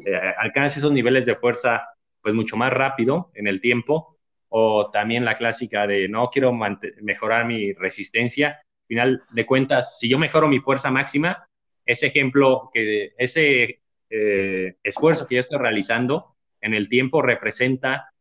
eh, 0.08 0.16
alcanzas 0.38 0.78
esos 0.78 0.94
niveles 0.94 1.26
de 1.26 1.36
fuerza 1.36 1.86
pues 2.22 2.34
mucho 2.34 2.56
más 2.56 2.72
rápido 2.72 3.30
en 3.34 3.48
el 3.48 3.60
tiempo, 3.60 4.18
o 4.48 4.90
también 4.90 5.26
la 5.26 5.38
clásica 5.38 5.86
de, 5.86 6.08
no, 6.08 6.30
quiero 6.30 6.54
mejorar 6.54 7.46
mi 7.46 7.74
resistencia, 7.74 8.52
al 8.52 8.88
final 8.88 9.24
de 9.32 9.46
cuentas, 9.46 10.00
si 10.00 10.08
yo 10.08 10.18
mejoro 10.18 10.48
mi 10.48 10.60
fuerza 10.60 10.92
máxima, 10.92 11.46
ese 11.86 12.08
ejemplo, 12.08 12.70
que 12.74 13.14
ese 13.18 13.81
eh, 14.14 14.76
esfuerzo 14.84 15.26
que 15.26 15.36
yo 15.36 15.40
estoy 15.40 15.58
realizando 15.58 16.36
en 16.60 16.74
el 16.74 16.90
tiempo 16.90 17.22
representa 17.22 18.14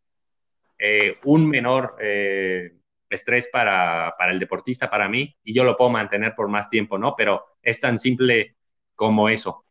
eh, 0.79 1.19
un 1.25 1.49
menor 1.49 1.97
eh, 2.01 2.77
estrés 3.11 3.49
para, 3.49 4.15
el 4.31 4.39
deportista, 4.39 4.89
para 4.89 5.09
mí, 5.09 5.37
y 5.43 5.53
yo 5.53 5.65
lo 5.65 5.77
puedo 5.77 5.91
mantener 5.91 6.35
por 6.37 6.47
más 6.47 6.71
tiempo, 6.71 6.97
¿no? 6.97 7.17
Pero 7.17 7.45
es 7.61 7.81
tan 7.81 7.99
simple 7.99 8.57
como 8.95 9.29
eso. 9.29 9.65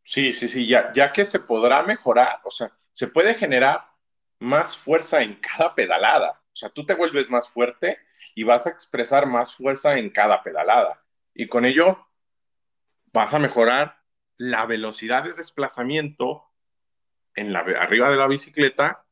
Sí, 0.00 0.32
sí, 0.32 0.48
sí, 0.48 0.66
ya, 0.66 0.90
ya 0.94 1.12
que 1.12 1.26
se 1.26 1.40
podrá 1.40 1.82
mejorar, 1.82 2.40
o 2.44 2.50
sea, 2.50 2.70
se 2.90 3.08
puede 3.08 3.34
generar 3.34 3.84
más 4.38 4.74
fuerza 4.76 5.22
en 5.22 5.34
cada 5.34 5.74
pedalada. 5.74 6.40
O 6.52 6.56
sea, 6.56 6.70
tú 6.70 6.84
te 6.84 6.94
vuelves 6.94 7.30
más 7.30 7.48
fuerte 7.48 7.98
y 8.34 8.42
vas 8.42 8.66
a 8.66 8.70
expresar 8.70 9.26
más 9.26 9.54
fuerza 9.54 9.98
en 9.98 10.10
cada 10.10 10.42
pedalada. 10.42 11.04
Y 11.34 11.46
con 11.46 11.64
ello 11.66 12.08
vas 13.12 13.32
a 13.34 13.38
mejorar 13.38 14.01
la 14.42 14.66
velocidad 14.66 15.22
de 15.22 15.34
desplazamiento 15.34 16.50
en 17.36 17.52
la, 17.52 17.60
arriba 17.60 18.10
de 18.10 18.16
la 18.16 18.26
bicicleta 18.26 19.06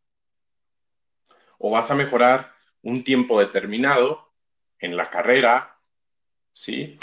o 1.59 1.71
vas 1.71 1.89
a 1.93 1.95
mejorar 1.95 2.53
un 2.83 3.05
tiempo 3.05 3.39
determinado 3.39 4.33
en 4.81 4.97
la 4.97 5.09
carrera, 5.09 5.79
¿sí? 6.53 6.99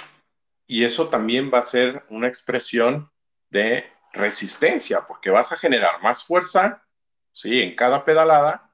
Y 0.66 0.84
eso 0.84 1.08
también 1.08 1.50
va 1.54 1.60
a 1.60 1.64
ser 1.64 2.06
una 2.10 2.28
expresión 2.28 3.10
de 3.50 3.90
resistencia, 4.12 5.08
porque 5.08 5.30
vas 5.30 5.54
a 5.54 5.58
generar 5.58 6.02
más 6.02 6.26
fuerza, 6.26 6.86
¿sí? 7.32 7.62
En 7.62 7.78
cada 7.78 8.04
pedalada. 8.04 8.74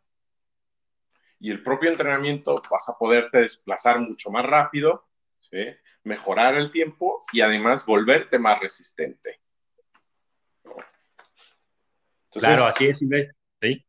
Y 1.38 1.52
el 1.52 1.62
propio 1.62 1.92
entrenamiento 1.92 2.60
vas 2.72 2.89
a 2.89 2.98
poderte 2.98 3.38
desplazar 3.38 4.00
mucho 4.00 4.32
más 4.32 4.48
rápido, 4.48 5.08
¿sí? 5.42 5.76
Mejorar 6.04 6.56
el 6.56 6.72
tiempo 6.72 7.24
y 7.32 7.42
además 7.42 7.86
volverte 7.86 8.39
más 8.39 8.60
resistente. 8.60 9.39
claro, 12.32 12.66
así 12.66 12.88
es, 12.88 13.00
¿sí? 13.00 13.86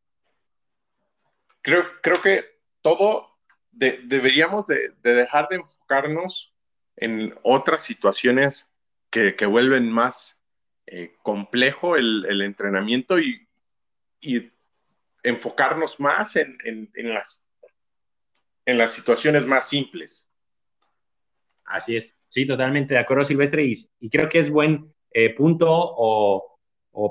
Creo, 1.62 1.84
creo 2.02 2.20
que 2.20 2.44
todo 2.82 3.34
deberíamos 3.72 4.66
de, 4.66 4.92
dejar 5.02 5.48
de 5.48 5.56
enfocarnos 5.56 6.54
en 6.96 7.34
otras 7.42 7.82
situaciones 7.82 8.70
que, 9.10 9.34
vuelven 9.46 9.90
más 9.90 10.40
eh, 10.86 11.16
complejo 11.22 11.96
el, 11.96 12.42
entrenamiento 12.42 13.18
y, 13.18 13.48
enfocarnos 15.22 16.00
más 16.00 16.36
en, 16.36 16.58
las, 16.94 17.48
en 18.66 18.78
las 18.78 18.92
situaciones 18.92 19.46
más 19.46 19.68
simples. 19.68 20.30
Así 21.64 21.96
es, 21.96 22.14
sí, 22.28 22.46
totalmente 22.46 22.94
de 22.94 23.00
acuerdo, 23.00 23.24
Silvestre, 23.24 23.64
y, 23.64 24.10
creo 24.10 24.28
que 24.28 24.40
es 24.40 24.50
buen 24.50 24.92
eh, 25.10 25.34
punto 25.34 25.68
o, 25.70 26.50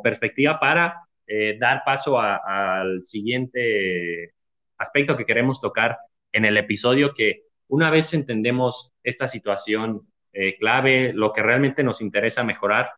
perspectiva 0.02 0.60
para 0.60 1.02
eh, 1.28 1.58
dar 1.60 1.82
paso 1.86 2.20
al 2.20 3.04
siguiente 3.04 4.34
aspecto 4.78 5.18
que 5.18 5.26
queremos 5.26 5.60
tocar 5.60 5.98
en 6.32 6.46
el 6.46 6.58
episodio, 6.58 7.13
que 7.13 7.44
una 7.68 7.89
vez 7.89 8.13
entendemos 8.13 8.92
esta 9.04 9.28
situación 9.28 10.08
eh, 10.32 10.56
clave, 10.58 11.12
lo 11.13 11.34
que 11.34 11.44
realmente 11.44 11.84
nos 11.84 12.02
interesa 12.02 12.44
mejorar 12.44 12.92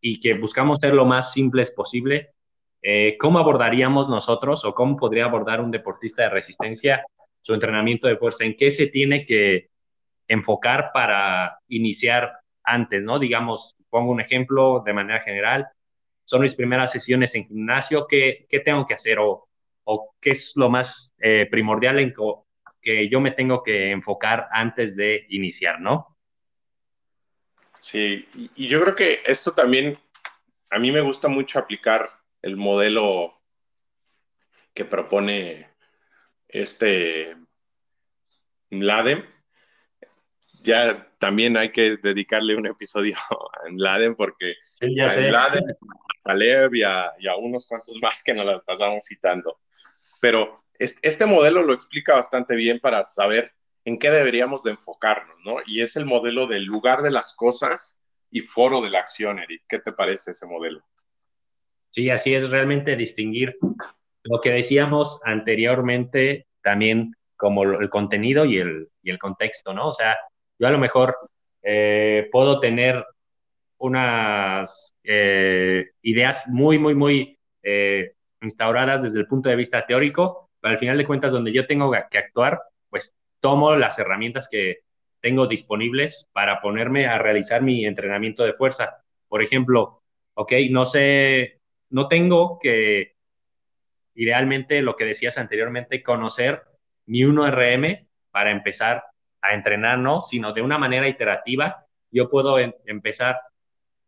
y 0.00 0.20
que 0.20 0.34
buscamos 0.34 0.78
ser 0.78 0.94
lo 0.94 1.04
más 1.04 1.32
simples 1.32 1.70
posible, 1.70 2.30
¿cómo 3.18 3.40
abordaríamos 3.40 4.08
nosotros 4.08 4.64
o 4.64 4.72
cómo 4.72 4.96
podría 4.96 5.24
abordar 5.24 5.60
un 5.60 5.72
deportista 5.72 6.22
de 6.22 6.30
resistencia 6.30 7.04
su 7.40 7.52
entrenamiento 7.52 8.06
de 8.06 8.16
fuerza? 8.16 8.44
¿En 8.44 8.56
qué 8.56 8.70
se 8.70 8.86
tiene 8.86 9.26
que 9.26 9.70
enfocar 10.28 10.90
para 10.92 11.58
iniciar 11.68 12.32
antes, 12.62 13.02
¿no? 13.02 13.18
Digamos, 13.18 13.76
pongo 13.90 14.10
un 14.10 14.20
ejemplo 14.20 14.82
de 14.84 14.92
manera 14.92 15.20
general, 15.20 15.68
son 16.24 16.42
mis 16.42 16.54
primeras 16.54 16.90
sesiones 16.90 17.34
en 17.34 17.46
gimnasio, 17.46 18.06
¿qué, 18.08 18.46
tengo 18.64 18.86
que 18.86 18.94
hacer 18.94 19.18
o, 19.20 19.48
qué 20.20 20.30
es 20.30 20.52
lo 20.56 20.68
más 20.68 21.14
eh, 21.18 21.46
primordial 21.50 22.00
en 22.00 22.12
que 22.82 23.08
yo 23.08 23.20
me 23.20 23.30
tengo 23.30 23.62
que 23.62 23.92
enfocar 23.92 24.48
antes 24.50 24.96
de 24.96 25.26
iniciar, 25.28 25.80
¿no? 25.80 26.16
Sí, 27.78 28.28
y 28.56 28.66
yo 28.66 28.80
creo 28.80 28.96
que 28.96 29.20
esto 29.24 29.52
también, 29.52 29.96
a 30.70 30.78
mí 30.78 30.90
me 30.90 31.00
gusta 31.00 31.28
mucho 31.28 31.58
aplicar 31.58 32.10
el 32.42 32.56
modelo 32.56 33.40
que 34.74 34.84
propone 34.84 35.68
este 36.48 37.36
Mladem, 38.70 39.24
ya 40.66 41.08
también 41.18 41.56
hay 41.56 41.70
que 41.70 41.96
dedicarle 41.96 42.56
un 42.56 42.66
episodio 42.66 43.16
a 43.30 43.68
Laden 43.70 44.16
porque 44.16 44.54
a 44.82 45.16
Laden, 45.16 45.64
a 46.24 46.34
Lev 46.34 46.74
y 46.74 46.82
a, 46.82 47.14
unos 47.38 47.66
cuantos 47.66 47.96
más 48.02 48.22
que 48.22 48.34
nos 48.34 48.44
la 48.44 48.60
pasamos 48.60 49.04
citando. 49.06 49.60
Pero 50.20 50.64
este 50.78 51.24
modelo 51.24 51.62
lo 51.62 51.72
explica 51.72 52.14
bastante 52.14 52.54
bien 52.54 52.80
para 52.80 53.04
saber 53.04 53.52
en 53.84 53.98
qué 53.98 54.10
deberíamos 54.10 54.62
de 54.62 54.72
enfocarnos, 54.72 55.36
¿no? 55.44 55.58
Y 55.64 55.80
es 55.80 55.96
el 55.96 56.04
modelo 56.04 56.46
del 56.46 56.64
lugar 56.64 57.02
de 57.02 57.12
las 57.12 57.34
cosas 57.36 58.02
y 58.30 58.40
foro 58.40 58.82
de 58.82 58.90
la 58.90 58.98
acción, 58.98 59.38
Eric. 59.38 59.62
¿Qué 59.68 59.78
te 59.78 59.92
parece 59.92 60.32
ese 60.32 60.46
modelo? 60.46 60.84
Sí, 61.90 62.10
así 62.10 62.34
es 62.34 62.50
realmente 62.50 62.96
distinguir 62.96 63.56
lo 64.24 64.40
que 64.40 64.50
decíamos 64.50 65.20
anteriormente 65.24 66.48
también 66.62 67.14
como 67.36 67.62
el 67.62 67.88
contenido 67.88 68.44
y 68.44 68.58
el, 68.58 68.88
y 69.02 69.10
el 69.10 69.18
contexto, 69.18 69.72
¿no? 69.72 69.88
O 69.88 69.92
sea, 69.92 70.16
yo 70.58 70.66
a 70.66 70.70
lo 70.70 70.78
mejor 70.78 71.16
eh, 71.62 72.28
puedo 72.30 72.60
tener 72.60 73.04
unas 73.78 74.94
eh, 75.04 75.90
ideas 76.02 76.46
muy, 76.48 76.78
muy, 76.78 76.94
muy 76.94 77.38
eh, 77.62 78.12
instauradas 78.40 79.02
desde 79.02 79.18
el 79.18 79.26
punto 79.26 79.48
de 79.48 79.56
vista 79.56 79.86
teórico, 79.86 80.50
pero 80.60 80.72
al 80.72 80.78
final 80.78 80.96
de 80.98 81.06
cuentas 81.06 81.32
donde 81.32 81.52
yo 81.52 81.66
tengo 81.66 81.92
que 82.10 82.18
actuar, 82.18 82.60
pues 82.88 83.16
tomo 83.40 83.76
las 83.76 83.98
herramientas 83.98 84.48
que 84.48 84.78
tengo 85.20 85.46
disponibles 85.46 86.28
para 86.32 86.60
ponerme 86.60 87.06
a 87.06 87.18
realizar 87.18 87.62
mi 87.62 87.84
entrenamiento 87.84 88.44
de 88.44 88.54
fuerza. 88.54 89.04
Por 89.28 89.42
ejemplo, 89.42 90.02
ok, 90.34 90.52
no 90.70 90.84
sé, 90.84 91.60
no 91.90 92.08
tengo 92.08 92.58
que, 92.60 93.16
idealmente 94.14 94.82
lo 94.82 94.96
que 94.96 95.04
decías 95.04 95.38
anteriormente, 95.38 96.02
conocer 96.02 96.62
ni 97.06 97.22
1RM 97.22 98.06
para 98.30 98.50
empezar 98.50 99.04
a 99.46 99.54
entrenar, 99.54 99.98
¿no? 99.98 100.20
Sino 100.20 100.52
de 100.52 100.62
una 100.62 100.78
manera 100.78 101.08
iterativa, 101.08 101.86
yo 102.10 102.30
puedo 102.30 102.58
empezar 102.58 103.40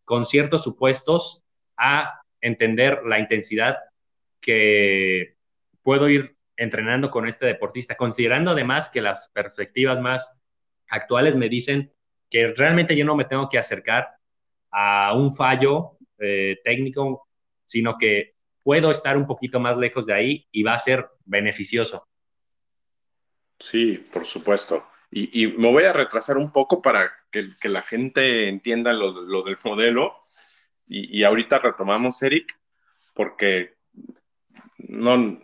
con 0.04 0.24
ciertos 0.24 0.62
supuestos 0.62 1.42
a 1.76 2.22
entender 2.40 3.02
la 3.04 3.18
intensidad 3.18 3.78
que 4.40 5.36
puedo 5.82 6.08
ir 6.08 6.36
entrenando 6.56 7.10
con 7.10 7.28
este 7.28 7.46
deportista, 7.46 7.96
considerando 7.96 8.50
además 8.50 8.90
que 8.90 9.00
las 9.00 9.28
perspectivas 9.28 10.00
más 10.00 10.34
actuales 10.88 11.36
me 11.36 11.48
dicen 11.48 11.92
que 12.30 12.48
realmente 12.48 12.96
yo 12.96 13.04
no 13.04 13.14
me 13.14 13.24
tengo 13.24 13.48
que 13.48 13.58
acercar 13.58 14.08
a 14.70 15.14
un 15.14 15.34
fallo 15.34 15.98
eh, 16.18 16.58
técnico, 16.64 17.28
sino 17.64 17.96
que 17.96 18.34
puedo 18.62 18.90
estar 18.90 19.16
un 19.16 19.26
poquito 19.26 19.60
más 19.60 19.76
lejos 19.76 20.04
de 20.04 20.14
ahí 20.14 20.48
y 20.50 20.62
va 20.62 20.74
a 20.74 20.78
ser 20.78 21.06
beneficioso. 21.24 22.06
Sí, 23.58 24.06
por 24.12 24.24
supuesto. 24.24 24.84
Y, 25.10 25.46
me 25.46 25.72
voy 25.72 25.84
a 25.84 25.92
retrasar 25.92 26.36
un 26.36 26.52
poco 26.52 26.82
para 26.82 27.10
que, 27.30 27.48
la 27.68 27.82
gente 27.82 28.48
entienda 28.48 28.92
lo, 28.92 29.42
del 29.42 29.56
modelo. 29.64 30.22
Y, 30.86 31.24
ahorita 31.24 31.58
retomamos, 31.58 32.22
Eric, 32.22 32.58
porque 33.14 33.76
no 34.78 35.40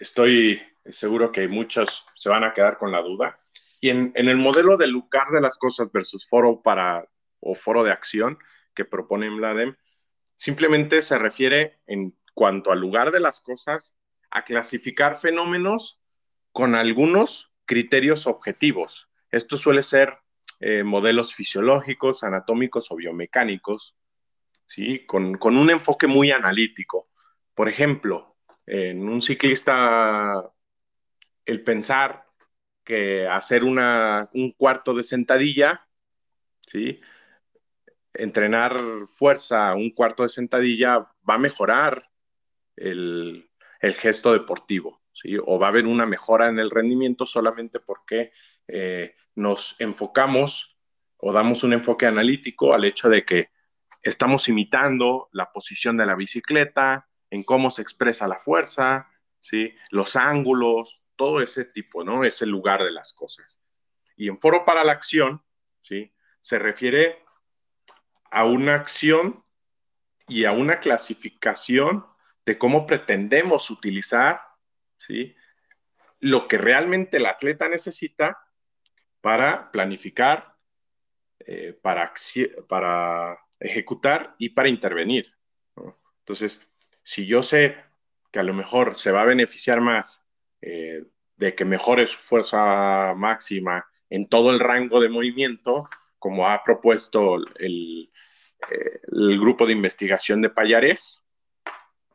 estoy 0.00 0.60
seguro 0.86 1.32
que 1.32 1.48
muchos 1.48 2.06
se 2.14 2.28
van 2.28 2.44
a 2.44 2.52
quedar 2.52 2.76
con 2.76 2.92
la 2.92 3.02
duda. 3.02 3.38
Y 3.80 3.90
en, 3.90 4.12
el 4.14 4.36
modelo 4.36 4.76
del 4.76 4.90
lugar 4.90 5.28
de 5.30 5.40
las 5.40 5.58
cosas 5.58 5.90
versus 5.92 6.26
foro 6.28 6.62
para 6.62 7.08
o 7.40 7.54
foro 7.54 7.84
de 7.84 7.92
acción 7.92 8.38
que 8.74 8.84
propone 8.84 9.30
Mladem, 9.30 9.76
simplemente 10.36 11.02
se 11.02 11.18
refiere 11.18 11.78
en 11.86 12.16
cuanto 12.32 12.72
al 12.72 12.80
lugar 12.80 13.12
de 13.12 13.20
las 13.20 13.40
cosas 13.40 13.96
a 14.30 14.44
clasificar 14.44 15.20
fenómenos 15.20 16.00
con 16.52 16.74
algunos 16.74 17.53
criterios 17.64 18.26
objetivos. 18.26 19.10
Esto 19.30 19.56
suele 19.56 19.82
ser 19.82 20.18
eh, 20.60 20.84
modelos 20.84 21.34
fisiológicos, 21.34 22.22
anatómicos 22.22 22.90
o 22.90 22.96
biomecánicos, 22.96 23.96
¿sí? 24.66 25.04
Con, 25.06 25.38
un 25.42 25.70
enfoque 25.70 26.06
muy 26.06 26.30
analítico. 26.30 27.08
Por 27.54 27.68
ejemplo, 27.68 28.36
en 28.66 29.08
un 29.08 29.20
ciclista, 29.20 30.50
el 31.44 31.62
pensar 31.62 32.26
que 32.84 33.26
hacer 33.26 33.64
una, 33.64 34.28
un 34.32 34.52
cuarto 34.52 34.94
de 34.94 35.02
sentadilla, 35.02 35.86
¿sí? 36.66 37.00
entrenar 38.12 38.76
fuerza, 39.12 39.74
un 39.74 39.90
cuarto 39.90 40.22
de 40.22 40.28
sentadilla, 40.28 40.98
va 41.28 41.34
a 41.34 41.38
mejorar 41.38 42.08
el, 42.76 43.50
el 43.80 43.94
gesto 43.94 44.32
deportivo. 44.32 45.03
O 45.46 45.58
va 45.58 45.66
a 45.66 45.68
haber 45.70 45.86
una 45.86 46.06
mejora 46.06 46.48
en 46.48 46.58
el 46.58 46.70
rendimiento 46.70 47.24
solamente 47.26 47.80
porque 47.80 48.32
eh, 48.68 49.14
nos 49.34 49.80
enfocamos 49.80 50.78
o 51.16 51.32
damos 51.32 51.64
un 51.64 51.72
enfoque 51.72 52.06
analítico 52.06 52.74
al 52.74 52.84
hecho 52.84 53.08
de 53.08 53.24
que 53.24 53.50
estamos 54.02 54.48
imitando 54.48 55.28
la 55.32 55.50
posición 55.52 55.96
de 55.96 56.06
la 56.06 56.14
bicicleta, 56.14 57.08
en 57.30 57.42
cómo 57.42 57.70
se 57.70 57.82
expresa 57.82 58.28
la 58.28 58.38
fuerza, 58.38 59.08
¿sí? 59.40 59.74
los 59.90 60.16
ángulos, 60.16 61.02
todo 61.16 61.40
ese 61.40 61.64
tipo, 61.64 62.04
¿no? 62.04 62.24
Ese 62.24 62.46
lugar 62.46 62.82
de 62.82 62.90
las 62.90 63.12
cosas. 63.12 63.60
Y 64.16 64.28
en 64.28 64.38
foro 64.38 64.64
para 64.64 64.84
la 64.84 64.92
acción, 64.92 65.42
¿sí? 65.80 66.12
Se 66.40 66.58
refiere 66.58 67.24
a 68.30 68.44
una 68.44 68.74
acción 68.74 69.44
y 70.28 70.44
a 70.44 70.52
una 70.52 70.80
clasificación 70.80 72.04
de 72.44 72.58
cómo 72.58 72.86
pretendemos 72.86 73.70
utilizar 73.70 74.40
¿sí? 74.98 75.34
Lo 76.20 76.48
que 76.48 76.58
realmente 76.58 77.18
el 77.18 77.26
atleta 77.26 77.68
necesita 77.68 78.38
para 79.20 79.70
planificar, 79.70 80.54
eh, 81.40 81.78
para, 81.80 82.12
para 82.68 83.38
ejecutar 83.58 84.34
y 84.38 84.50
para 84.50 84.68
intervenir. 84.68 85.34
Entonces, 86.20 86.60
si 87.02 87.26
yo 87.26 87.42
sé 87.42 87.76
que 88.32 88.38
a 88.38 88.42
lo 88.42 88.54
mejor 88.54 88.96
se 88.96 89.12
va 89.12 89.22
a 89.22 89.26
beneficiar 89.26 89.80
más 89.80 90.28
eh, 90.60 91.04
de 91.36 91.54
que 91.54 91.64
mejore 91.64 92.06
su 92.06 92.18
fuerza 92.18 93.14
máxima 93.14 93.86
en 94.08 94.28
todo 94.28 94.50
el 94.50 94.60
rango 94.60 95.00
de 95.00 95.08
movimiento, 95.08 95.88
como 96.18 96.48
ha 96.48 96.62
propuesto 96.64 97.36
el, 97.56 98.10
eh, 98.70 99.00
el 99.12 99.38
grupo 99.38 99.66
de 99.66 99.72
investigación 99.72 100.40
de 100.40 100.50
Payares, 100.50 101.26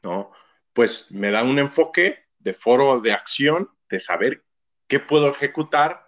¿no? 0.02 0.32
Pues 0.74 1.12
me 1.12 1.32
da 1.32 1.44
un 1.44 1.60
enfoque 1.60 2.29
de 2.39 2.54
foro 2.54 2.99
de 3.02 3.13
acción, 3.13 3.69
de 3.89 3.99
saber 3.99 4.43
qué 4.88 4.99
puedo 4.99 5.30
ejecutar 5.30 6.06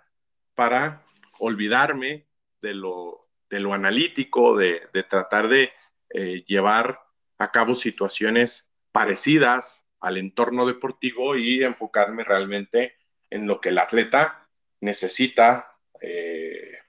para 0.56 1.06
olvidarme 1.40 2.28
de 2.62 2.74
lo, 2.74 3.30
de 3.50 3.60
lo 3.60 3.74
analítico, 3.74 4.58
de, 4.58 4.88
de 4.94 5.04
tratar 5.04 5.48
de 5.48 5.72
eh, 6.10 6.44
llevar 6.48 7.00
a 7.38 7.52
cabo 7.52 7.76
situaciones 7.76 8.74
parecidas 8.92 9.86
al 10.00 10.18
entorno 10.18 10.66
deportivo 10.66 11.36
y 11.36 11.64
enfocarme 11.64 12.24
realmente 12.24 12.98
en 13.30 13.48
lo 13.48 13.62
que 13.62 13.70
el 13.70 13.78
atleta 13.78 14.50
necesita 14.82 15.78
eh, 16.02 16.80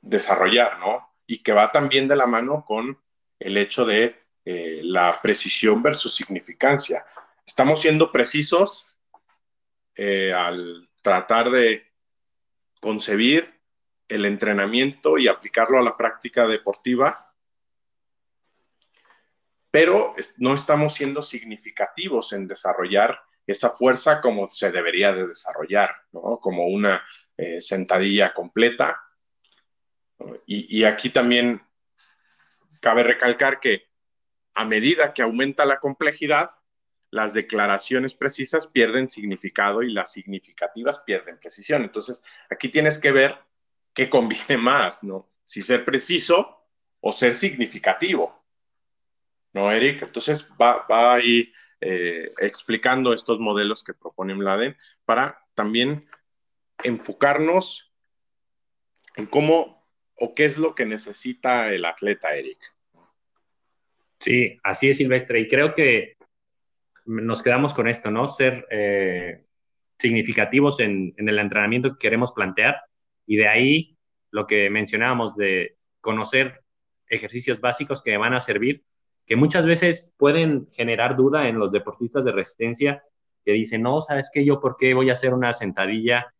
desarrollar, 0.00 0.78
¿no? 0.78 1.14
Y 1.26 1.42
que 1.42 1.52
va 1.52 1.70
también 1.70 2.08
de 2.08 2.16
la 2.16 2.26
mano 2.26 2.64
con 2.64 3.02
el 3.38 3.56
hecho 3.56 3.84
de 3.84 4.16
eh, 4.44 4.80
la 4.82 5.20
precisión 5.20 5.82
versus 5.82 6.14
significancia. 6.14 7.04
Estamos 7.48 7.80
siendo 7.80 8.12
precisos 8.12 8.94
al 9.96 10.86
tratar 11.02 11.50
de 11.50 11.90
concebir 12.80 13.52
el 14.06 14.26
entrenamiento 14.26 15.18
y 15.18 15.26
aplicarlo 15.26 15.78
a 15.78 15.82
la 15.82 15.96
práctica 15.96 16.46
deportiva 16.46 17.28
pero 19.70 20.14
no 20.38 20.54
estamos 20.54 20.94
siendo 20.94 21.22
significativos 21.22 22.32
en 22.32 22.48
desarrollar 22.48 23.20
esa 23.46 23.70
fuerza 23.70 24.20
como 24.20 24.48
se 24.48 24.70
debería 24.70 25.12
de 25.12 25.26
desarrollar. 25.26 25.94
Como 26.10 26.66
una 26.66 27.04
eh, 27.36 27.60
sentadilla 27.60 28.32
completa. 28.32 29.00
Y, 30.46 30.82
aquí 30.84 31.10
también 31.10 31.62
cabe 32.80 33.02
recalcar 33.02 33.60
que 33.60 33.88
a 34.54 34.64
medida 34.64 35.14
que 35.14 35.22
aumenta 35.22 35.64
la 35.64 35.78
complejidad, 35.78 36.50
las 37.10 37.32
declaraciones 37.32 38.14
precisas 38.14 38.66
pierden 38.66 39.08
significado 39.08 39.82
y 39.82 39.92
las 39.92 40.12
significativas 40.12 41.00
pierden 41.00 41.38
precisión. 41.38 41.82
Entonces, 41.82 42.22
aquí 42.50 42.68
tienes 42.68 42.98
que 42.98 43.12
ver 43.12 43.36
qué 43.94 44.10
conviene 44.10 44.56
más, 44.58 45.04
¿no? 45.04 45.28
Si 45.44 45.62
ser 45.62 45.84
preciso 45.84 46.66
o 47.00 47.12
ser 47.12 47.32
significativo. 47.34 48.38
¿no, 49.52 49.72
Eric? 49.72 50.02
Entonces 50.02 50.50
va, 50.60 50.86
va 50.90 51.14
ahí 51.14 51.52
eh, 51.80 52.32
explicando 52.40 53.12
estos 53.12 53.38
modelos 53.38 53.82
que 53.82 53.94
propone 53.94 54.34
Mladen 54.34 54.76
para 55.04 55.44
también 55.54 56.06
enfocarnos 56.82 57.92
en 59.16 59.26
cómo 59.26 59.86
o 60.14 60.34
qué 60.34 60.44
es 60.44 60.58
lo 60.58 60.74
que 60.74 60.86
necesita 60.86 61.72
el 61.72 61.84
atleta, 61.84 62.34
Eric. 62.34 62.58
Sí, 64.20 64.58
así 64.62 64.90
es, 64.90 64.96
Silvestre. 64.96 65.40
Y 65.40 65.48
creo 65.48 65.74
que 65.74 66.17
nos 67.08 67.42
quedamos 67.42 67.72
con 67.74 67.88
esto, 67.88 68.10
¿no? 68.10 68.28
Ser 68.28 68.66
eh, 68.70 69.44
significativos 69.98 70.78
en, 70.80 71.14
el 71.16 71.38
entrenamiento 71.38 71.92
que 71.92 71.98
queremos 71.98 72.32
plantear 72.32 72.76
y 73.26 73.36
de 73.36 73.48
ahí 73.48 73.96
lo 74.30 74.46
que 74.46 74.68
mencionábamos 74.68 75.34
de 75.34 75.76
conocer 76.00 76.60
ejercicios 77.08 77.60
básicos 77.60 78.02
que 78.02 78.16
van 78.18 78.34
a 78.34 78.40
servir 78.40 78.84
que 79.26 79.36
muchas 79.36 79.66
veces 79.66 80.12
pueden 80.16 80.68
generar 80.72 81.16
duda 81.16 81.48
en 81.48 81.58
los 81.58 81.72
deportistas 81.72 82.24
de 82.24 82.32
resistencia 82.32 83.02
que 83.44 83.52
dicen, 83.52 83.82
no, 83.82 84.00
¿sabes 84.00 84.30
qué? 84.32 84.44
Yo, 84.44 84.60
¿por 84.60 84.76
qué 84.76 84.94
voy 84.94 85.10
a 85.10 85.14
hacer 85.14 85.34
una 85.34 85.52
sentadilla 85.52 86.32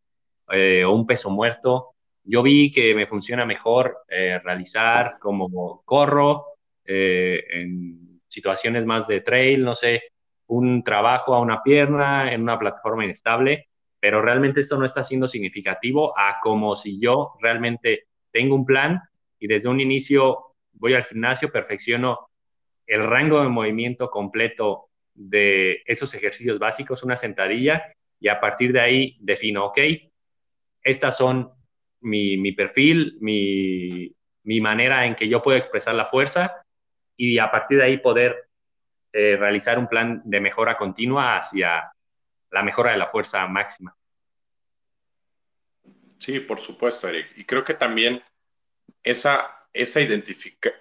eh, 0.51 0.85
o 0.85 0.93
un 0.93 1.07
peso 1.07 1.31
muerto? 1.31 1.95
Yo 2.25 2.43
vi 2.43 2.71
que 2.71 2.95
me 2.95 3.07
funciona 3.07 3.45
mejor 3.45 3.99
eh, 4.09 4.39
realizar 4.43 5.15
como 5.21 5.83
corro 5.85 6.45
en 6.85 8.23
situaciones 8.27 8.87
más 8.87 9.07
de 9.07 9.21
trail, 9.21 9.63
no 9.63 9.75
sé, 9.75 10.03
un 10.49 10.83
trabajo 10.83 11.35
a 11.35 11.41
una 11.41 11.63
pierna 11.63 12.33
en 12.33 12.43
una 12.43 12.59
plataforma 12.59 13.05
inestable, 13.05 13.69
pero 14.01 14.21
realmente 14.23 14.61
esto 14.61 14.77
no 14.77 14.85
está 14.85 15.05
siendo 15.05 15.29
significativo 15.29 16.19
a 16.19 16.39
como 16.43 16.77
si 16.77 17.01
yo 17.01 17.35
realmente 17.41 18.07
tengo 18.33 18.55
un 18.55 18.67
plan 18.67 19.01
y 19.39 19.47
desde 19.47 19.69
un 19.69 19.81
inicio 19.81 20.55
voy 20.73 20.95
al 20.95 21.05
gimnasio, 21.05 21.51
perfecciono 21.51 22.29
el 22.87 23.05
rango 23.05 23.43
de 23.43 23.49
movimiento 23.49 24.11
completo 24.11 24.89
de 25.15 25.83
esos 25.85 26.15
ejercicios 26.15 26.59
básicos, 26.59 27.03
una 27.03 27.17
sentadilla, 27.17 27.93
y 28.21 28.29
a 28.29 28.41
partir 28.41 28.73
de 28.73 28.81
ahí 28.81 29.17
defino, 29.21 29.67
ok, 29.67 29.79
estas 30.83 31.17
son 31.17 31.53
mi, 32.01 32.53
perfil, 32.53 33.19
mi, 33.21 34.15
manera 34.61 35.07
en 35.07 35.15
que 35.15 35.29
yo 35.29 35.43
puedo 35.43 35.59
expresar 35.59 35.95
la 35.95 36.07
fuerza 36.07 36.63
y 37.17 37.39
a 37.39 37.51
partir 37.51 37.79
de 37.79 37.85
ahí 37.85 37.99
poder 37.99 38.48
eh, 39.12 39.37
realizar 39.38 39.79
un 39.79 39.88
plan 39.88 40.23
de 40.25 40.40
mejora 40.40 40.77
continua 40.77 41.38
hacia 41.38 41.92
la 42.51 42.62
mejora 42.62 42.92
de 42.92 42.99
la 42.99 43.09
fuerza 43.09 43.47
máxima. 43.47 43.97
Sí, 46.18 46.40
por 46.40 46.61
supuesto, 46.61 47.09
Eric. 47.09 47.33
Y 47.37 47.44
creo 47.44 47.64
que 47.64 47.75
también 47.75 48.23
esa, 49.03 49.66
esa 49.73 50.01
identifica, 50.01 50.73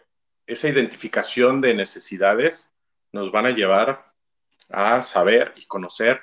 esa 0.45 0.67
identificación 0.67 1.61
de 1.61 1.73
necesidades 1.73 2.73
nos 3.11 3.31
van 3.31 3.45
a 3.45 3.51
llevar 3.51 4.13
a 4.69 5.01
saber 5.01 5.53
y 5.55 5.65
conocer 5.65 6.21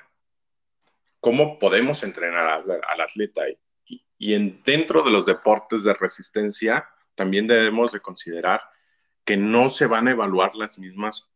cómo 1.19 1.57
podemos 1.57 2.03
entrenar 2.03 2.63
al, 2.67 3.01
atleta. 3.01 3.49
Y, 3.85 4.05
y 4.17 4.33
en, 4.35 4.61
dentro 4.63 5.01
de 5.01 5.11
los 5.11 5.25
deportes 5.25 5.83
de 5.83 5.93
resistencia, 5.93 6.87
también 7.15 7.47
debemos 7.47 7.91
de 7.91 8.01
considerar 8.01 8.61
que 9.23 9.37
no 9.37 9.69
se 9.69 9.87
van 9.87 10.07
a 10.07 10.11
evaluar 10.11 10.53
las 10.55 10.77
mismas 10.77 11.31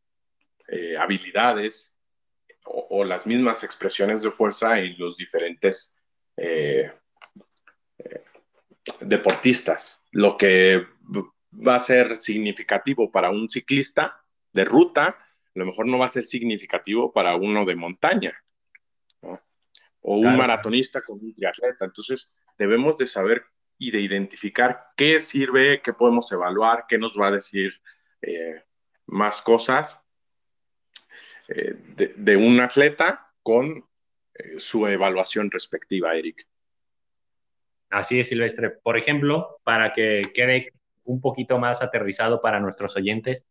eh, 0.72 0.98
habilidades 0.98 2.00
o, 2.66 3.04
las 3.04 3.26
mismas 3.26 3.64
expresiones 3.64 4.22
de 4.22 4.32
fuerza 4.32 4.80
en 4.80 4.98
los 4.98 5.18
diferentes 5.18 6.00
eh, 6.38 6.92
eh, 7.98 8.24
deportistas. 9.02 10.02
Lo 10.12 10.38
que 10.38 10.86
va 11.52 11.76
a 11.76 11.80
ser 11.80 12.22
significativo 12.22 13.12
para 13.12 13.32
un 13.32 13.50
ciclista 13.50 14.24
de 14.54 14.66
ruta, 14.66 15.06
a 15.06 15.52
lo 15.56 15.66
mejor 15.66 15.88
no 15.88 15.98
va 15.98 16.06
a 16.06 16.10
ser 16.10 16.24
significativo 16.24 17.12
para 17.12 17.36
uno 17.36 17.66
de 17.66 17.76
montaña, 17.76 18.34
o 20.02 20.16
un 20.16 20.38
maratonista 20.38 21.02
con 21.02 21.20
un 21.20 21.34
triatleta. 21.34 21.86
Entonces, 21.86 22.32
debemos 22.58 22.98
de 22.98 23.08
saber 23.08 23.44
y 23.78 23.92
de 23.92 24.02
identificar 24.02 24.88
qué 24.96 25.20
sirve, 25.20 25.82
qué 25.82 25.94
podemos 25.94 26.32
evaluar, 26.32 26.86
qué 26.88 26.98
nos 26.98 27.20
va 27.20 27.28
a 27.28 27.32
decir 27.32 27.74
eh, 28.22 28.64
más 29.08 29.42
cosas 29.42 30.02
eh, 31.50 31.76
de, 32.16 32.38
un 32.38 32.60
atleta 32.60 33.32
con 33.42 33.84
eh, 34.36 34.60
su 34.60 34.86
evaluación 34.88 35.50
respectiva, 35.50 36.16
Eric. 36.16 36.48
Así 37.90 38.20
es, 38.20 38.30
Silvestre. 38.30 38.70
Por 38.70 38.98
ejemplo, 38.98 39.60
para 39.64 39.94
que 39.94 40.22
quede 40.34 40.72
un 41.06 41.22
poquito 41.22 41.58
más 41.58 41.82
aterrizado 41.82 42.40
para 42.42 42.60
nuestros 42.60 42.96
oyentes, 42.96 43.46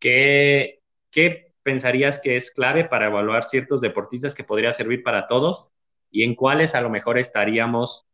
¿qué, 0.00 0.80
¿qué 1.10 1.52
pensarías 1.62 2.18
que 2.18 2.36
es 2.36 2.50
clave 2.50 2.84
para 2.84 3.06
evaluar 3.06 3.44
ciertos 3.44 3.80
deportistas 3.80 4.34
que 4.34 4.44
podría 4.44 4.72
servir 4.72 5.02
para 5.02 5.28
todos 5.28 5.68
y 6.10 6.24
en 6.24 6.34
cuáles 6.34 6.74
a 6.74 6.80
lo 6.80 6.90
mejor 6.90 7.18
estaríamos 7.18 8.06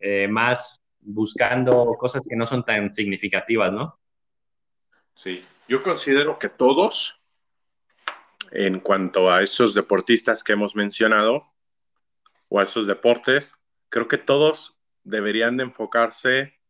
eh, 0.00 0.26
más 0.28 0.82
buscando 1.00 1.94
cosas 1.98 2.22
que 2.28 2.36
no 2.36 2.46
son 2.46 2.64
tan 2.64 2.92
significativas, 2.92 3.72
¿no? 3.72 3.98
Sí, 5.14 5.44
yo 5.68 5.82
considero 5.82 6.38
que 6.38 6.48
todos, 6.48 7.20
en 8.54 8.78
cuanto 8.78 9.32
a 9.32 9.42
esos 9.42 9.74
deportistas 9.74 10.44
que 10.44 10.52
hemos 10.52 10.76
mencionado, 10.76 11.52
o 12.48 12.60
a 12.60 12.62
esos 12.62 12.86
deportes, 12.86 13.52
creo 13.88 14.06
que 14.06 14.16
todos 14.16 14.78
deberían 15.02 15.56
de 15.56 15.64
enfocarse 15.64 16.60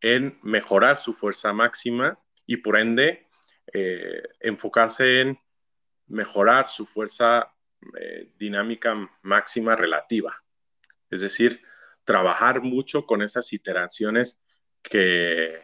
en 0.00 0.38
mejorar 0.42 0.98
su 0.98 1.12
fuerza 1.12 1.52
máxima 1.52 2.18
y 2.46 2.58
por 2.58 2.78
ende 2.78 3.26
eh, 3.72 4.22
enfocarse 4.40 5.20
en 5.20 5.38
mejorar 6.06 6.68
su 6.68 6.86
fuerza 6.86 7.52
eh, 7.98 8.30
dinámica 8.38 8.94
máxima 9.22 9.74
relativa. 9.74 10.44
Es 11.10 11.22
decir, 11.22 11.60
trabajar 12.04 12.62
mucho 12.62 13.04
con 13.04 13.20
esas 13.20 13.52
iteraciones 13.52 14.40
que, 14.80 15.60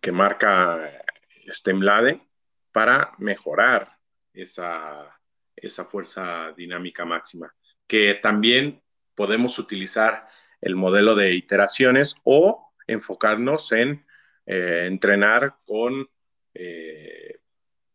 que 0.00 0.10
marca 0.10 1.04
Stemlade 1.48 2.20
para 2.72 3.12
mejorar 3.18 3.99
esa, 4.32 5.18
esa 5.56 5.84
fuerza 5.84 6.52
dinámica 6.56 7.04
máxima, 7.04 7.54
que 7.86 8.14
también 8.14 8.82
podemos 9.14 9.58
utilizar 9.58 10.28
el 10.60 10.76
modelo 10.76 11.14
de 11.14 11.34
iteraciones 11.34 12.14
o 12.24 12.72
enfocarnos 12.86 13.72
en 13.72 14.06
eh, 14.46 14.86
entrenar 14.86 15.56
con 15.64 16.08
eh, 16.54 17.40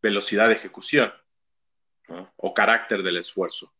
velocidad 0.00 0.48
de 0.48 0.54
ejecución 0.54 1.12
o 2.36 2.54
carácter 2.54 3.02
del 3.02 3.16
esfuerzo. 3.16 3.72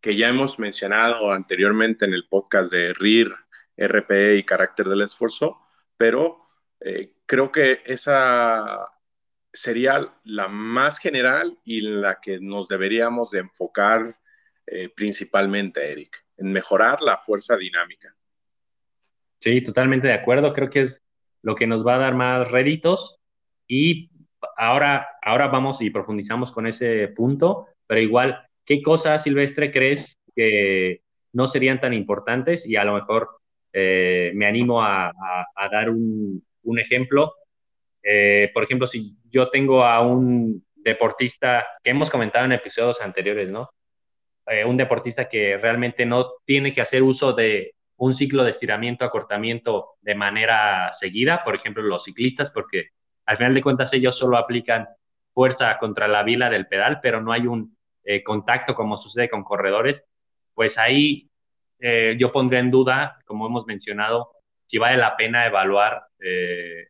que 0.00 0.16
ya 0.16 0.28
hemos 0.28 0.58
mencionado 0.58 1.32
anteriormente 1.32 2.04
en 2.04 2.14
el 2.14 2.28
podcast 2.28 2.70
de 2.72 2.94
RIR, 2.94 3.34
RPE 3.76 4.36
y 4.36 4.44
carácter 4.44 4.86
del 4.86 5.02
esfuerzo, 5.02 5.60
pero 5.96 6.48
eh, 6.80 7.14
creo 7.26 7.50
que 7.50 7.82
esa 7.84 8.88
sería 9.52 10.12
la 10.24 10.48
más 10.48 10.98
general 10.98 11.58
y 11.64 11.80
la 11.80 12.20
que 12.20 12.40
nos 12.40 12.68
deberíamos 12.68 13.30
de 13.30 13.40
enfocar 13.40 14.16
eh, 14.66 14.90
principalmente, 14.94 15.90
Eric, 15.90 16.24
en 16.36 16.52
mejorar 16.52 17.00
la 17.00 17.18
fuerza 17.18 17.56
dinámica. 17.56 18.14
Sí, 19.40 19.60
totalmente 19.62 20.08
de 20.08 20.14
acuerdo. 20.14 20.52
Creo 20.52 20.70
que 20.70 20.82
es 20.82 21.02
lo 21.42 21.54
que 21.54 21.66
nos 21.66 21.86
va 21.86 21.94
a 21.94 21.98
dar 21.98 22.14
más 22.14 22.50
réditos 22.50 23.18
y 23.66 24.10
ahora, 24.56 25.06
ahora 25.22 25.48
vamos 25.48 25.80
y 25.80 25.90
profundizamos 25.90 26.52
con 26.52 26.66
ese 26.66 27.08
punto, 27.08 27.66
pero 27.86 28.00
igual, 28.00 28.46
¿qué 28.64 28.82
cosas, 28.82 29.22
Silvestre, 29.22 29.72
crees 29.72 30.18
que 30.34 31.02
no 31.32 31.46
serían 31.46 31.80
tan 31.80 31.92
importantes? 31.92 32.66
Y 32.66 32.76
a 32.76 32.84
lo 32.84 32.94
mejor 32.94 33.28
eh, 33.72 34.32
me 34.34 34.46
animo 34.46 34.82
a, 34.82 35.12
dar 35.70 35.90
un, 35.90 36.42
ejemplo. 36.78 37.32
Eh, 38.10 38.50
por 38.54 38.64
ejemplo, 38.64 38.86
si 38.86 39.18
yo 39.30 39.50
tengo 39.50 39.84
a 39.84 40.00
un 40.00 40.64
deportista 40.74 41.66
que 41.84 41.90
hemos 41.90 42.08
comentado 42.08 42.46
en 42.46 42.52
episodios 42.52 43.02
anteriores, 43.02 43.50
¿no? 43.50 43.68
Eh, 44.46 44.64
un 44.64 44.78
deportista 44.78 45.28
que 45.28 45.58
realmente 45.58 46.06
no 46.06 46.30
tiene 46.46 46.72
que 46.72 46.80
hacer 46.80 47.02
uso 47.02 47.34
de 47.34 47.74
un 47.96 48.14
ciclo 48.14 48.44
de 48.44 48.50
estiramiento, 48.50 49.04
acortamiento 49.04 49.96
de 50.00 50.14
manera 50.14 50.90
seguida, 50.94 51.44
por 51.44 51.54
ejemplo, 51.54 51.82
los 51.82 52.04
ciclistas, 52.04 52.50
porque 52.50 52.88
al 53.26 53.36
final 53.36 53.52
de 53.52 53.62
cuentas 53.62 53.92
ellos 53.92 54.16
solo 54.16 54.38
aplican 54.38 54.88
fuerza 55.34 55.76
contra 55.78 56.08
la 56.08 56.22
vila 56.22 56.48
del 56.48 56.66
pedal, 56.66 57.00
pero 57.02 57.20
no 57.20 57.32
hay 57.32 57.46
un 57.46 57.76
eh, 58.04 58.22
contacto 58.22 58.74
como 58.74 58.96
sucede 58.96 59.28
con 59.28 59.44
corredores, 59.44 60.02
pues 60.54 60.78
ahí 60.78 61.28
eh, 61.78 62.16
yo 62.18 62.32
pondría 62.32 62.60
en 62.60 62.70
duda, 62.70 63.18
como 63.26 63.46
hemos 63.46 63.66
mencionado, 63.66 64.30
si 64.64 64.78
vale 64.78 64.96
la 64.96 65.14
pena 65.14 65.46
evaluar 65.46 66.04
eh, 66.20 66.88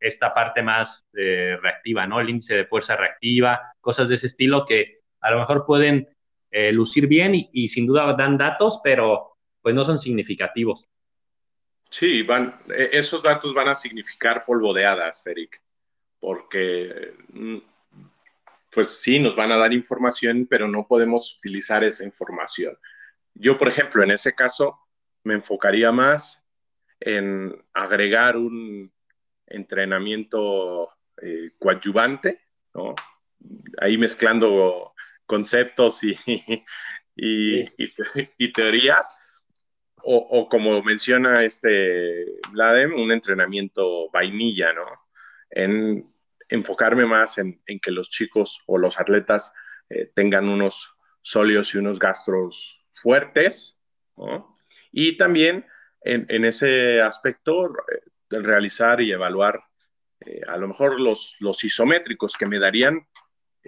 esta 0.00 0.32
parte 0.32 0.62
más 0.62 1.06
reactiva, 1.12 2.06
¿no? 2.06 2.20
El 2.20 2.30
índice 2.30 2.56
de 2.56 2.66
fuerza 2.66 2.96
reactiva, 2.96 3.72
cosas 3.80 4.08
de 4.08 4.16
ese 4.16 4.28
estilo 4.28 4.64
que 4.66 5.00
a 5.20 5.30
lo 5.30 5.40
mejor 5.40 5.66
pueden 5.66 6.08
lucir 6.72 7.06
bien 7.06 7.32
y, 7.34 7.68
sin 7.68 7.86
duda 7.86 8.14
dan 8.14 8.38
datos, 8.38 8.80
pero 8.82 9.36
pues 9.60 9.74
no 9.74 9.84
son 9.84 9.98
significativos. 9.98 10.88
Sí, 11.90 12.26
e, 12.68 12.88
esos 12.92 13.22
datos 13.22 13.52
van 13.54 13.68
a 13.68 13.74
significar 13.74 14.44
polvo 14.44 14.72
de 14.72 14.86
hadas, 14.86 15.26
Eric 15.26 15.60
porque 16.20 17.14
mm, 17.32 17.58
pues 18.70 19.00
sí, 19.00 19.18
nos 19.18 19.34
van 19.34 19.52
a 19.52 19.56
dar 19.56 19.72
información, 19.72 20.46
pero 20.48 20.68
no 20.68 20.86
podemos 20.86 21.38
utilizar 21.38 21.84
esa 21.84 22.04
información. 22.04 22.76
Yo, 23.34 23.56
por 23.56 23.68
ejemplo, 23.68 24.02
en 24.02 24.10
ese 24.10 24.34
caso, 24.34 24.78
me 25.24 25.34
enfocaría 25.34 25.92
más 25.92 26.44
en 27.00 27.64
agregar 27.72 28.36
un 28.36 28.92
entrenamiento 29.50 30.90
eh, 31.22 31.52
coadyuvante, 31.58 32.40
¿no? 32.74 32.94
ahí 33.80 33.96
mezclando 33.98 34.94
conceptos 35.26 36.02
y, 36.04 36.16
y, 37.16 38.52
teorías, 38.52 39.14
o, 40.02 40.16
o, 40.16 40.48
como 40.48 40.82
menciona 40.82 41.44
este 41.44 42.24
Vladem, 42.50 42.94
un 42.94 43.12
entrenamiento 43.12 44.10
vainilla, 44.10 44.72
¿no? 44.72 44.86
en 45.50 46.12
enfocarme 46.48 47.04
más 47.04 47.38
en, 47.38 47.60
que 47.80 47.90
los 47.90 48.10
chicos 48.10 48.62
o 48.66 48.78
los 48.78 48.98
atletas 48.98 49.52
eh, 49.90 50.10
tengan 50.14 50.48
unos 50.48 50.94
sólidos 51.22 51.74
y 51.74 51.78
unos 51.78 51.98
gastros 51.98 52.86
fuertes, 52.92 53.80
Y 54.90 55.16
también 55.16 55.66
en, 56.00 56.44
ese 56.44 57.00
aspecto, 57.02 57.68
eh, 57.68 58.00
realizar 58.30 59.00
y 59.00 59.12
evaluar 59.12 59.60
eh, 60.20 60.40
a 60.46 60.56
lo 60.56 60.68
mejor 60.68 61.00
los, 61.00 61.36
los 61.40 61.62
isométricos 61.64 62.34
que 62.36 62.46
me 62.46 62.58
darían 62.58 63.06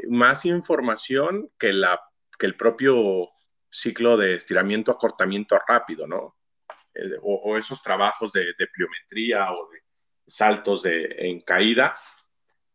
más 0.09 0.45
información 0.45 1.51
que, 1.59 1.73
la, 1.73 2.01
que 2.39 2.47
el 2.47 2.57
propio 2.57 3.31
ciclo 3.71 4.17
de 4.17 4.35
estiramiento, 4.35 4.91
acortamiento 4.91 5.59
rápido, 5.67 6.07
¿no? 6.07 6.37
o, 7.23 7.57
esos 7.57 7.83
trabajos 7.83 8.33
de, 8.33 8.47
de 8.59 8.67
pliometría 8.67 9.53
o 9.53 9.69
de 9.71 9.83
saltos 10.27 10.83
de, 10.83 11.07
en 11.19 11.41
caída. 11.41 11.93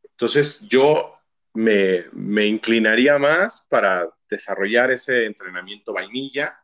Entonces 0.03 0.67
yo 0.67 1.15
me, 1.53 2.05
me 2.13 2.45
inclinaría 2.45 3.17
más 3.17 3.65
para 3.69 4.09
desarrollar 4.29 4.91
ese 4.91 5.25
entrenamiento 5.25 5.93
vainilla 5.93 6.57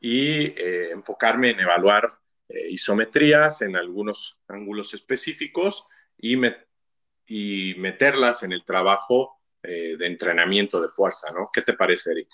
y 0.00 0.46
eh, 0.46 0.90
enfocarme 0.92 1.50
en 1.50 1.60
evaluar 1.60 2.18
eh, 2.48 2.68
isometrías 2.70 3.62
en 3.62 3.76
algunos 3.76 4.38
ángulos 4.48 4.94
específicos 4.94 5.86
y, 6.18 6.36
meterlas 7.76 8.42
en 8.42 8.52
el 8.52 8.64
trabajo 8.64 9.40
eh, 9.62 9.96
de 9.96 10.06
entrenamiento 10.06 10.80
de 10.80 10.88
fuerza, 10.88 11.28
¿no? 11.32 11.48
¿Qué 11.52 11.62
te 11.62 11.72
parece, 11.72 12.12
Eric? 12.12 12.28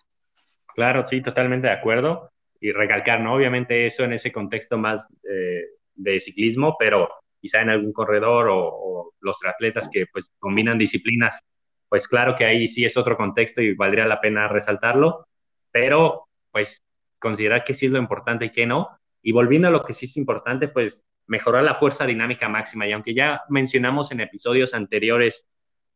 Claro, 0.74 1.06
sí, 1.08 1.22
totalmente 1.22 1.68
de 1.68 1.72
acuerdo. 1.72 2.30
Y 2.60 2.72
recalcar, 2.72 3.20
¿no? 3.20 3.34
Obviamente 3.34 3.86
eso 3.86 4.04
en 4.04 4.12
ese 4.12 4.30
contexto 4.30 4.78
más 4.78 5.06
de 5.94 6.20
ciclismo, 6.20 6.76
pero 6.78 7.08
quizá 7.42 7.60
en 7.60 7.70
algún 7.70 7.92
corredor 7.92 8.48
o, 8.50 9.12
los 9.20 9.36
atletas 9.44 9.88
que 9.92 10.06
pues 10.12 10.32
combinan 10.40 10.78
disciplinas, 10.78 11.44
pues 11.88 12.08
claro 12.08 12.34
que 12.34 12.44
ahí 12.44 12.66
sí 12.66 12.84
es 12.84 12.96
otro 12.96 13.16
contexto 13.16 13.62
y 13.62 13.74
valdría 13.74 14.04
la 14.06 14.20
pena 14.20 14.48
resaltarlo, 14.48 15.28
pero 15.70 16.26
pues 16.50 16.82
considerar 17.20 17.62
que 17.62 17.74
sí 17.74 17.86
es 17.86 17.92
lo 17.92 17.98
importante 17.98 18.46
y 18.46 18.50
que 18.50 18.66
no. 18.66 18.88
Y 19.22 19.32
volviendo 19.32 19.68
a 19.68 19.70
lo 19.70 19.84
que 19.84 19.94
sí 19.94 20.06
es 20.06 20.16
importante, 20.16 20.68
pues 20.68 21.04
mejorar 21.26 21.64
la 21.64 21.74
fuerza 21.74 22.06
dinámica 22.06 22.48
máxima. 22.48 22.86
Y 22.86 22.92
aunque 22.92 23.14
ya 23.14 23.42
mencionamos 23.48 24.10
en 24.12 24.20
episodios 24.20 24.74
anteriores 24.74 25.46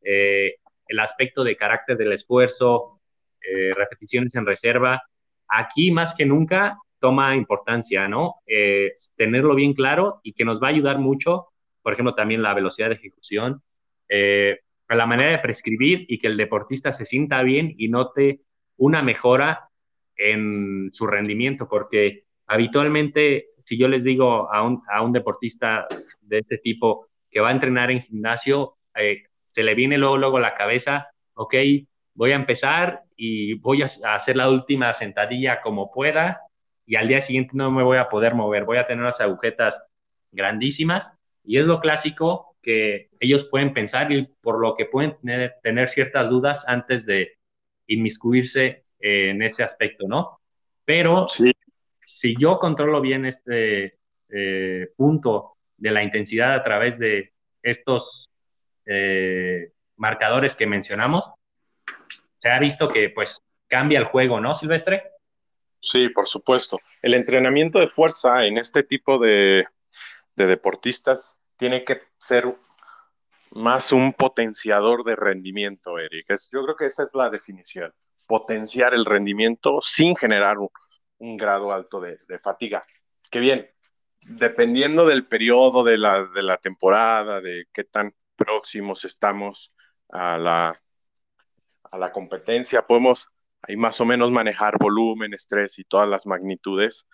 eh, 0.02 0.56
el 0.86 0.98
aspecto 1.00 1.42
de 1.42 1.56
carácter 1.56 1.96
del 1.96 2.12
esfuerzo, 2.12 3.00
eh, 3.40 3.70
repeticiones 3.76 4.34
en 4.34 4.46
reserva, 4.46 5.02
aquí 5.48 5.90
más 5.90 6.14
que 6.14 6.26
nunca 6.26 6.78
toma 6.98 7.36
importancia, 7.36 8.08
¿no? 8.08 8.36
Eh, 8.46 8.92
tenerlo 9.16 9.54
bien 9.54 9.74
claro 9.74 10.20
y 10.22 10.32
que 10.32 10.44
nos 10.44 10.62
va 10.62 10.68
a 10.68 10.70
ayudar 10.70 10.98
mucho, 10.98 11.48
por 11.82 11.92
ejemplo, 11.92 12.14
también 12.14 12.42
la 12.42 12.54
velocidad 12.54 12.88
de 12.88 12.96
ejecución, 12.96 13.62
eh, 14.08 14.60
la 14.88 15.06
manera 15.06 15.32
de 15.32 15.38
prescribir 15.38 16.06
y 16.08 16.18
que 16.18 16.28
el 16.28 16.36
deportista 16.36 16.92
se 16.92 17.04
sienta 17.04 17.42
bien 17.42 17.74
y 17.76 17.88
note 17.88 18.40
una 18.76 19.02
mejora 19.02 19.68
en 20.16 20.90
su 20.92 21.06
rendimiento, 21.06 21.68
porque 21.68 22.24
habitualmente, 22.46 23.48
si 23.58 23.78
yo 23.78 23.88
les 23.88 24.04
digo 24.04 24.52
a 24.52 24.62
un, 24.62 24.82
a 24.88 25.02
un 25.02 25.12
deportista 25.12 25.86
de 26.20 26.38
este 26.38 26.58
tipo 26.58 27.08
que 27.30 27.40
va 27.40 27.48
a 27.48 27.52
entrenar 27.52 27.90
en 27.90 28.02
gimnasio, 28.02 28.76
eh, 28.94 29.24
se 29.46 29.62
le 29.62 29.74
viene 29.74 29.98
luego, 29.98 30.16
luego 30.16 30.38
la 30.38 30.54
cabeza, 30.54 31.08
ok, 31.34 31.54
voy 32.14 32.32
a 32.32 32.36
empezar 32.36 33.02
y 33.16 33.54
voy 33.54 33.82
a 33.82 34.14
hacer 34.14 34.36
la 34.36 34.48
última 34.48 34.92
sentadilla 34.92 35.60
como 35.60 35.90
pueda 35.90 36.40
y 36.86 36.96
al 36.96 37.08
día 37.08 37.20
siguiente 37.20 37.52
no 37.54 37.70
me 37.70 37.82
voy 37.82 37.98
a 37.98 38.08
poder 38.08 38.34
mover, 38.34 38.64
voy 38.64 38.78
a 38.78 38.86
tener 38.86 39.02
unas 39.02 39.20
agujetas 39.20 39.82
grandísimas 40.30 41.10
y 41.44 41.58
es 41.58 41.66
lo 41.66 41.80
clásico 41.80 42.56
que 42.62 43.10
ellos 43.20 43.44
pueden 43.44 43.72
pensar 43.72 44.10
y 44.12 44.28
por 44.40 44.60
lo 44.60 44.74
que 44.74 44.86
pueden 44.86 45.16
tener, 45.62 45.88
ciertas 45.88 46.28
dudas 46.28 46.64
antes 46.66 47.06
de 47.06 47.32
inmiscuirse 47.86 48.84
en 48.98 49.42
ese 49.42 49.62
aspecto, 49.62 50.06
¿no? 50.08 50.40
Pero 50.84 51.26
si 52.06 52.36
yo 52.38 52.60
controlo 52.60 53.00
bien 53.00 53.26
este 53.26 53.98
eh, 54.28 54.88
punto 54.96 55.56
de 55.76 55.90
la 55.90 56.04
intensidad 56.04 56.54
a 56.54 56.62
través 56.62 57.00
de 57.00 57.32
estos 57.62 58.30
eh, 58.86 59.72
marcadores 59.96 60.54
que 60.54 60.68
mencionamos, 60.68 61.28
se 62.38 62.48
ha 62.48 62.60
visto 62.60 62.86
que 62.86 63.10
pues 63.10 63.42
cambia 63.66 63.98
el 63.98 64.04
juego, 64.04 64.40
¿no, 64.40 64.54
Silvestre? 64.54 65.02
Sí, 65.80 66.08
por 66.08 66.28
supuesto. 66.28 66.78
El 67.02 67.14
entrenamiento 67.14 67.80
de 67.80 67.88
fuerza 67.88 68.46
en 68.46 68.56
este 68.58 68.84
tipo 68.84 69.18
de, 69.18 69.66
deportistas 70.36 71.38
tiene 71.56 71.82
que 71.82 72.02
ser 72.18 72.54
más 73.50 73.90
un 73.90 74.12
potenciador 74.12 75.02
de 75.02 75.16
rendimiento, 75.16 75.98
Eric. 75.98 76.28
yo 76.52 76.62
creo 76.62 76.76
que 76.76 76.86
esa 76.86 77.02
es 77.02 77.14
la 77.14 77.30
definición. 77.30 77.92
Potenciar 78.28 78.94
el 78.94 79.04
rendimiento 79.04 79.80
sin 79.80 80.14
generar 80.14 80.56
un, 81.18 81.36
grado 81.36 81.72
alto 81.72 82.00
de, 82.00 82.18
fatiga. 82.38 82.82
Que 83.30 83.40
bien, 83.40 83.70
dependiendo 84.22 85.06
del 85.06 85.26
periodo 85.26 85.84
de 85.84 85.98
la, 85.98 86.24
de 86.24 86.42
la 86.42 86.58
temporada, 86.58 87.40
de 87.40 87.66
qué 87.72 87.84
tan 87.84 88.14
próximos 88.36 89.04
estamos 89.04 89.72
a 90.10 90.38
la, 90.38 90.82
a 91.90 91.98
la 91.98 92.12
competencia, 92.12 92.86
podemos 92.86 93.28
ahí 93.62 93.76
más 93.76 94.00
o 94.00 94.04
menos 94.04 94.30
manejar 94.30 94.78
volumen, 94.78 95.34
estrés 95.34 95.78
y 95.78 95.84
todas 95.84 96.08
las 96.08 96.26
magnitudes, 96.26 97.08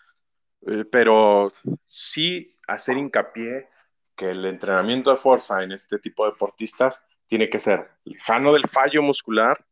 eh, 0.66 0.84
pero 0.90 1.50
sí 1.86 2.58
hacer 2.66 2.96
hincapié 2.96 3.68
que 4.14 4.30
el 4.30 4.44
entrenamiento 4.44 5.10
de 5.10 5.16
fuerza 5.16 5.62
en 5.62 5.72
este 5.72 5.98
tipo 5.98 6.24
de 6.24 6.32
deportistas 6.32 7.06
tiene 7.26 7.48
que 7.48 7.58
ser 7.58 7.90
lejano 8.04 8.52
del 8.52 8.68
fallo 8.68 9.02
muscular 9.02 9.64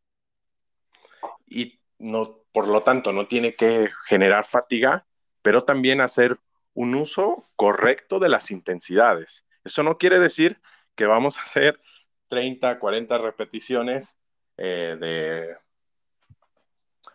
y 1.47 1.80
no, 2.01 2.43
por 2.53 2.67
lo 2.67 2.83
tanto, 2.83 3.13
no 3.13 3.29
tiene 3.29 3.55
que 3.55 3.91
generar 4.07 4.45
fatiga, 4.45 5.07
pero 5.43 5.63
también 5.63 6.01
hacer 6.01 6.39
un 6.75 6.95
uso 6.95 7.49
correcto 7.57 8.19
de 8.19 8.29
las 8.29 8.51
intensidades. 8.51 9.47
Eso 9.65 9.83
no 9.83 9.99
quiere 9.99 10.19
decir 10.19 10.61
que 10.97 11.05
vamos 11.05 11.39
a 11.39 11.43
hacer 11.43 11.81
30, 12.29 12.79
40 12.79 13.19
repeticiones 13.19 14.19
eh, 14.57 14.97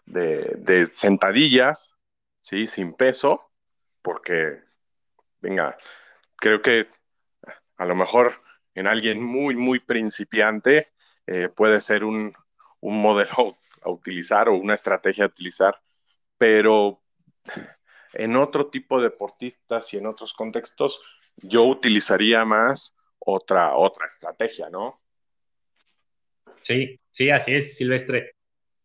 de, 0.06 0.56
de, 0.56 0.86
sentadillas, 0.88 1.96
¿sí? 2.42 2.68
Sin 2.68 2.94
peso, 2.94 3.52
porque, 4.02 4.60
venga, 5.42 5.78
creo 6.36 6.62
que 6.62 6.88
a 7.78 7.86
lo 7.86 7.96
mejor 7.96 8.42
en 8.76 8.88
alguien 8.88 9.24
muy, 9.24 9.56
muy 9.56 9.80
principiante 9.80 10.92
eh, 11.26 11.50
puede 11.50 11.82
ser 11.82 12.04
un, 12.04 12.36
un 12.82 13.02
modelo 13.02 13.58
a 13.86 13.90
utilizar 13.90 14.50
o 14.50 14.56
una 14.56 14.74
estrategia 14.74 15.26
a 15.26 15.28
utilizar, 15.28 15.80
pero 16.38 17.02
en 18.14 18.36
otro 18.36 18.68
tipo 18.68 18.98
de 18.98 19.10
deportistas 19.10 19.94
y 19.94 19.98
en 19.98 20.08
otros 20.08 20.34
contextos, 20.34 21.00
yo 21.38 21.64
utilizaría 21.64 22.46
más 22.46 22.96
otra, 23.20 23.76
otra 23.76 24.06
estrategia, 24.06 24.70
¿no? 24.70 25.02
Sí, 26.62 27.00
sí, 27.12 27.30
así 27.30 27.54
es, 27.54 27.76
Silvestre. 27.76 28.32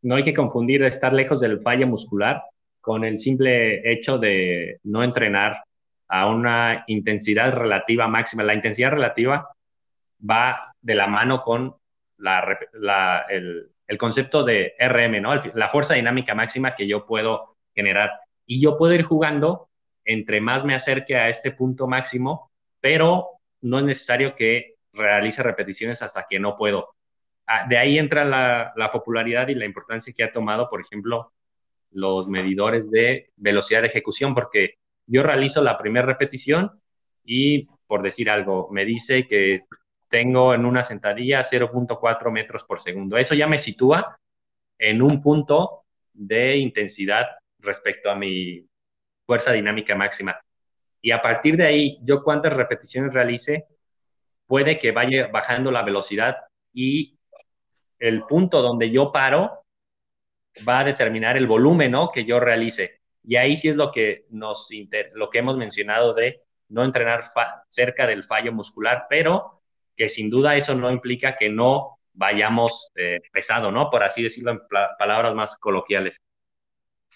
No 0.02 0.16
hay 0.16 0.24
que 0.24 0.34
confundir 0.34 0.82
estar 0.82 1.12
lejos 1.12 1.40
del 1.40 1.60
fallo 1.60 1.86
muscular 1.86 2.42
con 2.80 3.04
el 3.04 3.18
simple 3.18 3.90
hecho 3.90 4.18
de 4.18 4.80
no 4.84 5.04
entrenar 5.04 5.62
a 6.08 6.26
una 6.26 6.84
intensidad 6.88 7.52
relativa 7.52 8.08
máxima. 8.08 8.42
La 8.42 8.54
intensidad 8.54 8.90
relativa 8.90 9.48
va 10.28 10.74
de 10.80 10.94
la 10.94 11.06
mano 11.06 11.42
con 11.42 11.76
la, 12.16 13.26
el, 13.28 13.70
el, 13.90 13.98
concepto 13.98 14.44
de 14.44 14.74
RM, 14.78 15.20
¿no? 15.20 15.34
la 15.54 15.68
fuerza 15.68 15.94
dinámica 15.94 16.34
máxima 16.34 16.74
que 16.74 16.86
yo 16.86 17.06
puedo 17.06 17.56
generar. 17.74 18.10
Y 18.46 18.60
yo 18.60 18.78
puedo 18.78 18.94
ir 18.94 19.02
jugando 19.02 19.70
entre 20.04 20.40
más 20.40 20.64
me 20.64 20.74
acerque 20.74 21.16
a 21.16 21.28
este 21.28 21.52
punto 21.52 21.86
máximo, 21.86 22.50
pero 22.80 23.28
no 23.60 23.78
es 23.78 23.84
necesario 23.84 24.34
que 24.34 24.76
realice 24.92 25.42
repeticiones 25.42 26.02
hasta 26.02 26.26
que 26.28 26.40
no 26.40 26.56
puedo. 26.56 26.96
Ah, 27.46 27.66
de 27.68 27.78
ahí 27.78 27.98
entra 27.98 28.24
la, 28.24 28.72
la 28.76 28.90
popularidad 28.90 29.48
y 29.48 29.54
la 29.54 29.66
importancia 29.66 30.12
que 30.16 30.24
ha 30.24 30.32
tomado, 30.32 30.68
por 30.68 30.80
ejemplo, 30.80 31.32
los 31.92 32.28
medidores 32.28 32.90
de 32.90 33.30
velocidad 33.36 33.82
de 33.82 33.88
ejecución, 33.88 34.34
porque 34.34 34.74
yo 35.06 35.22
realizo 35.22 35.62
la 35.62 35.78
primera 35.78 36.06
repetición 36.06 36.80
y, 37.24 37.68
por 37.86 38.02
decir 38.02 38.30
algo, 38.30 38.68
me 38.70 38.84
dice 38.84 39.26
que 39.26 39.64
tengo 40.10 40.52
en 40.52 40.66
una 40.66 40.84
sentadilla 40.84 41.40
0.4 41.40 42.30
metros 42.30 42.64
por 42.64 42.80
segundo. 42.80 43.16
Eso 43.16 43.34
ya 43.34 43.46
me 43.46 43.58
sitúa 43.58 44.18
en 44.78 45.00
un 45.00 45.22
punto 45.22 45.84
de 46.12 46.56
intensidad 46.56 47.26
respecto 47.60 48.10
a 48.10 48.16
mi 48.16 48.66
fuerza 49.24 49.52
dinámica 49.52 49.94
máxima. 49.94 50.38
Y 51.00 51.12
a 51.12 51.22
partir 51.22 51.56
de 51.56 51.66
ahí, 51.66 51.98
yo 52.02 52.22
cuántas 52.22 52.52
repeticiones 52.52 53.14
realice, 53.14 53.66
puede 54.46 54.78
que 54.78 54.90
vaya 54.90 55.28
bajando 55.28 55.70
la 55.70 55.82
velocidad 55.82 56.38
y 56.74 57.16
el 57.98 58.22
punto 58.28 58.62
donde 58.62 58.90
yo 58.90 59.12
paro 59.12 59.64
va 60.68 60.80
a 60.80 60.84
determinar 60.84 61.36
el 61.36 61.46
volumen 61.46 61.92
¿no? 61.92 62.10
que 62.10 62.24
yo 62.24 62.40
realice. 62.40 63.00
Y 63.22 63.36
ahí 63.36 63.56
sí 63.56 63.68
es 63.68 63.76
lo 63.76 63.92
que, 63.92 64.26
nos 64.30 64.68
lo 65.14 65.30
que 65.30 65.38
hemos 65.38 65.56
mencionado 65.56 66.14
de 66.14 66.42
no 66.68 66.84
entrenar 66.84 67.32
cerca 67.68 68.06
del 68.06 68.24
fallo 68.24 68.52
muscular, 68.52 69.06
pero 69.08 69.59
que 70.00 70.08
sin 70.08 70.30
duda 70.30 70.56
eso 70.56 70.74
no 70.74 70.90
implica 70.90 71.36
que 71.36 71.50
no 71.50 71.98
vayamos 72.14 72.90
eh, 72.94 73.20
pesado, 73.30 73.70
¿no? 73.70 73.90
Por 73.90 74.02
así 74.02 74.22
decirlo 74.22 74.52
en 74.52 74.62
palabras 74.98 75.34
más 75.34 75.58
coloquiales. 75.58 76.16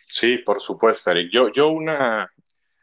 Sí, 0.07 0.37
por 0.37 0.61
supuesto, 0.61 1.11
Eric. 1.11 1.31
Yo, 1.33 1.51
yo 1.51 1.71
una, 1.71 2.31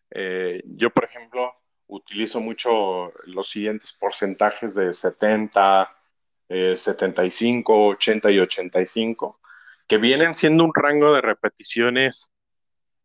eh, 0.09 0.59
yo 0.65 0.89
por 0.89 1.03
ejemplo, 1.03 1.53
utilizo 1.85 2.39
mucho 2.39 3.13
los 3.25 3.47
siguientes 3.47 3.93
porcentajes 3.93 4.73
de 4.73 4.91
70, 4.91 5.95
75, 6.49 7.89
80 7.89 8.31
y 8.31 8.39
85, 8.39 9.39
que 9.87 9.99
vienen 9.99 10.33
siendo 10.33 10.63
un 10.63 10.73
rango 10.73 11.13
de 11.13 11.21
repeticiones 11.21 12.33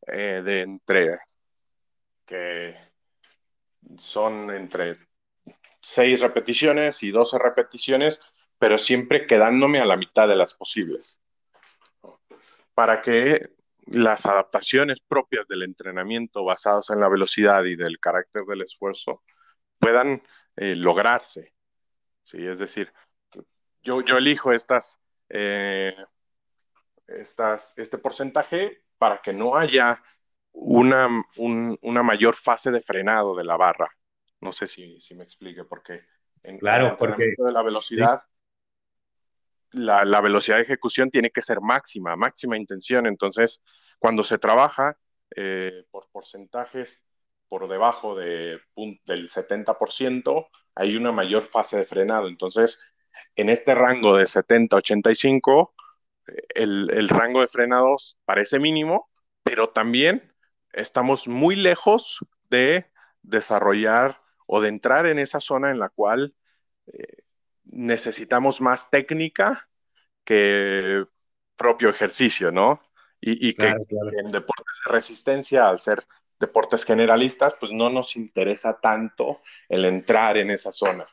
eh, 0.06 0.40
de 0.42 0.62
entre, 0.62 1.18
que 2.24 2.74
son 3.98 4.50
entre 4.50 5.05
6 5.86 6.20
repeticiones 6.20 7.04
y 7.04 7.12
12 7.12 7.38
repeticiones, 7.38 8.20
pero 8.58 8.76
siempre 8.76 9.24
quedándome 9.24 9.78
a 9.78 9.84
la 9.84 9.96
mitad 9.96 10.26
de 10.26 10.34
las 10.34 10.52
posibles. 10.52 11.20
Para 12.74 13.02
que 13.02 13.50
las 13.86 14.26
adaptaciones 14.26 14.98
propias 14.98 15.46
del 15.46 15.62
entrenamiento 15.62 16.44
basadas 16.44 16.90
en 16.90 16.98
la 16.98 17.08
velocidad 17.08 17.62
y 17.62 17.76
del 17.76 18.00
carácter 18.00 18.42
del 18.46 18.62
esfuerzo 18.62 19.22
puedan 19.78 20.24
eh, 20.56 20.74
lograrse. 20.74 21.54
¿sí? 22.24 22.44
Es 22.44 22.58
decir, 22.58 22.92
yo, 23.84 24.00
yo 24.00 24.16
elijo 24.16 24.52
estas, 24.52 25.00
eh, 25.28 25.94
estas, 27.06 27.74
este 27.76 27.98
porcentaje 27.98 28.82
para 28.98 29.22
que 29.22 29.32
no 29.32 29.54
haya 29.54 30.02
una, 30.50 31.08
una 31.36 32.02
mayor 32.02 32.34
fase 32.34 32.72
de 32.72 32.80
frenado 32.80 33.36
de 33.36 33.44
la 33.44 33.56
barra. 33.56 33.88
No 34.46 34.52
sé 34.52 34.68
si, 34.68 35.00
si 35.00 35.16
me 35.16 35.24
explique, 35.24 35.64
porque 35.64 36.06
en 36.44 36.56
claro, 36.58 36.90
el 36.90 36.96
porque 36.96 37.34
de 37.36 37.52
la 37.52 37.64
velocidad, 37.64 38.22
la, 39.72 40.04
la, 40.04 40.20
velocidad 40.20 40.58
de 40.58 40.62
ejecución 40.62 41.10
tiene 41.10 41.30
que 41.30 41.42
ser 41.42 41.60
máxima, 41.60 42.14
máxima 42.14 42.56
intención. 42.56 43.08
Entonces, 43.08 43.60
cuando 43.98 44.22
se 44.22 44.38
trabaja 44.38 44.96
eh, 45.34 45.82
por 45.90 46.08
porcentajes 46.12 47.02
por 47.48 47.66
debajo 47.66 48.14
de, 48.14 48.60
del 49.04 49.28
70%, 49.28 50.46
hay 50.76 50.96
una 50.96 51.10
mayor 51.10 51.42
fase 51.42 51.78
de 51.78 51.84
frenado. 51.84 52.28
Entonces, 52.28 52.80
en 53.34 53.48
este 53.48 53.74
rango 53.74 54.16
de 54.16 54.26
70-85, 54.26 55.72
el, 56.54 56.88
el 56.92 57.08
rango 57.08 57.40
de 57.40 57.48
frenados 57.48 58.16
parece 58.24 58.60
mínimo, 58.60 59.10
pero 59.42 59.70
también 59.70 60.32
estamos 60.72 61.26
muy 61.26 61.56
lejos 61.56 62.24
de 62.48 62.86
desarrollar 63.22 64.20
o 64.46 64.60
de 64.60 64.68
entrar 64.68 65.06
en 65.06 65.18
esa 65.18 65.40
zona 65.40 65.70
en 65.70 65.78
la 65.78 65.88
cual 65.88 66.34
eh, 66.86 67.22
necesitamos 67.64 68.60
más 68.60 68.90
técnica 68.90 69.68
que 70.24 71.04
propio 71.56 71.88
ejercicio, 71.88 72.50
¿no? 72.50 72.80
Y, 73.20 73.54
que, 73.54 73.66
en 73.66 74.30
deportes 74.30 74.80
de 74.84 74.92
resistencia, 74.92 75.68
al 75.68 75.80
ser 75.80 76.04
deportes 76.38 76.84
generalistas, 76.84 77.56
pues 77.58 77.72
no 77.72 77.90
nos 77.90 78.14
interesa 78.14 78.78
tanto 78.80 79.40
el 79.68 79.84
entrar 79.84 80.36
en 80.36 80.50
esa 80.50 80.70
zona. 80.70 81.06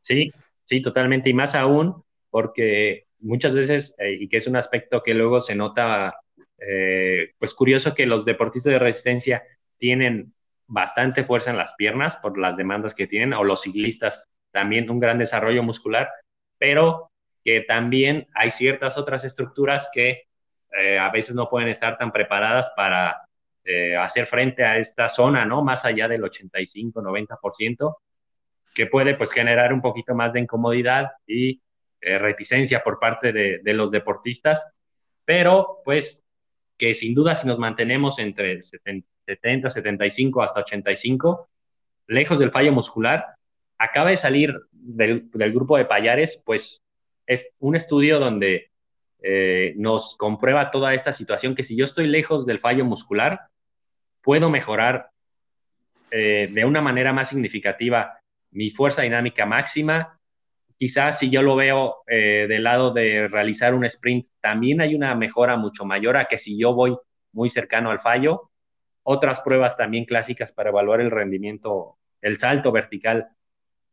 Sí, 0.00 0.28
sí, 0.64 0.82
totalmente. 0.82 1.30
Y 1.30 1.34
más 1.34 1.54
aún 1.54 2.04
porque 2.30 3.08
muchas 3.20 3.54
veces, 3.54 3.94
eh, 3.98 4.16
y 4.20 4.28
que 4.28 4.36
es 4.36 4.46
un 4.46 4.56
aspecto 4.56 5.02
que 5.02 5.14
luego 5.14 5.40
se 5.40 5.54
nota, 5.54 6.14
eh, 6.58 7.32
pues 7.38 7.54
curioso 7.54 7.94
que 7.94 8.06
los 8.06 8.24
deportistas 8.24 8.72
de 8.72 8.78
resistencia 8.78 9.42
tienen 9.78 10.34
bastante 10.72 11.24
fuerza 11.24 11.50
en 11.50 11.58
las 11.58 11.74
piernas 11.74 12.16
por 12.16 12.38
las 12.38 12.56
demandas 12.56 12.94
que 12.94 13.06
tienen, 13.06 13.34
o 13.34 13.44
los 13.44 13.60
ciclistas 13.60 14.30
también 14.50 14.88
un 14.90 15.00
gran 15.00 15.18
desarrollo 15.18 15.62
muscular, 15.62 16.10
pero 16.56 17.10
que 17.44 17.60
también 17.60 18.26
hay 18.34 18.50
ciertas 18.50 18.96
otras 18.96 19.24
estructuras 19.24 19.90
que 19.92 20.22
eh, 20.78 20.98
a 20.98 21.10
veces 21.10 21.34
no 21.34 21.50
pueden 21.50 21.68
estar 21.68 21.98
tan 21.98 22.10
preparadas 22.10 22.70
para 22.74 23.20
eh, 23.64 23.94
hacer 23.96 24.24
frente 24.24 24.64
a 24.64 24.78
esta 24.78 25.10
zona, 25.10 25.44
¿no? 25.44 25.62
Más 25.62 25.84
allá 25.84 26.08
del 26.08 26.22
85-90%, 26.22 27.96
que 28.74 28.86
puede 28.86 29.14
pues 29.14 29.30
generar 29.30 29.74
un 29.74 29.82
poquito 29.82 30.14
más 30.14 30.32
de 30.32 30.40
incomodidad 30.40 31.10
y 31.26 31.60
eh, 32.00 32.18
reticencia 32.18 32.82
por 32.82 32.98
parte 32.98 33.30
de, 33.32 33.58
de 33.62 33.74
los 33.74 33.90
deportistas, 33.90 34.66
pero 35.26 35.82
pues 35.84 36.24
que 36.78 36.94
sin 36.94 37.14
duda 37.14 37.36
si 37.36 37.46
nos 37.46 37.58
mantenemos 37.58 38.18
entre 38.18 38.62
70 38.62 39.11
70, 39.26 39.70
75 39.70 40.42
hasta 40.42 40.60
85, 40.60 41.48
lejos 42.08 42.38
del 42.38 42.50
fallo 42.50 42.72
muscular. 42.72 43.34
Acaba 43.78 44.10
de 44.10 44.16
salir 44.16 44.54
del, 44.70 45.28
grupo 45.52 45.76
de 45.76 45.84
Payares, 45.84 46.42
pues 46.44 46.82
es 47.26 47.52
un 47.58 47.76
estudio 47.76 48.18
donde 48.18 48.70
eh, 49.22 49.74
nos 49.76 50.16
comprueba 50.16 50.70
toda 50.70 50.94
esta 50.94 51.12
situación, 51.12 51.54
que 51.54 51.64
si 51.64 51.76
yo 51.76 51.84
estoy 51.84 52.06
lejos 52.06 52.46
del 52.46 52.60
fallo 52.60 52.84
muscular, 52.84 53.48
puedo 54.22 54.48
mejorar 54.48 55.10
eh, 56.10 56.46
de 56.52 56.64
una 56.64 56.80
manera 56.80 57.12
más 57.12 57.30
significativa 57.30 58.18
mi 58.50 58.70
fuerza 58.70 59.02
dinámica 59.02 59.46
máxima. 59.46 60.18
Quizás 60.76 61.18
si 61.18 61.30
yo 61.30 61.42
lo 61.42 61.56
veo 61.56 62.02
eh, 62.06 62.46
del 62.48 62.64
lado 62.64 62.92
de 62.92 63.28
realizar 63.28 63.74
un 63.74 63.84
sprint, 63.84 64.26
también 64.40 64.80
hay 64.80 64.94
una 64.94 65.14
mejora 65.14 65.56
mucho 65.56 65.84
mayor 65.84 66.16
a 66.16 66.26
que 66.26 66.38
si 66.38 66.58
yo 66.58 66.74
voy 66.74 66.96
muy 67.32 67.50
cercano 67.50 67.90
al 67.90 68.00
fallo. 68.00 68.50
Otras 69.04 69.40
pruebas 69.40 69.76
también 69.76 70.04
clásicas 70.04 70.52
para 70.52 70.70
evaluar 70.70 71.00
el 71.00 71.10
rendimiento, 71.10 71.98
el 72.20 72.38
salto 72.38 72.72
vertical, 72.72 73.28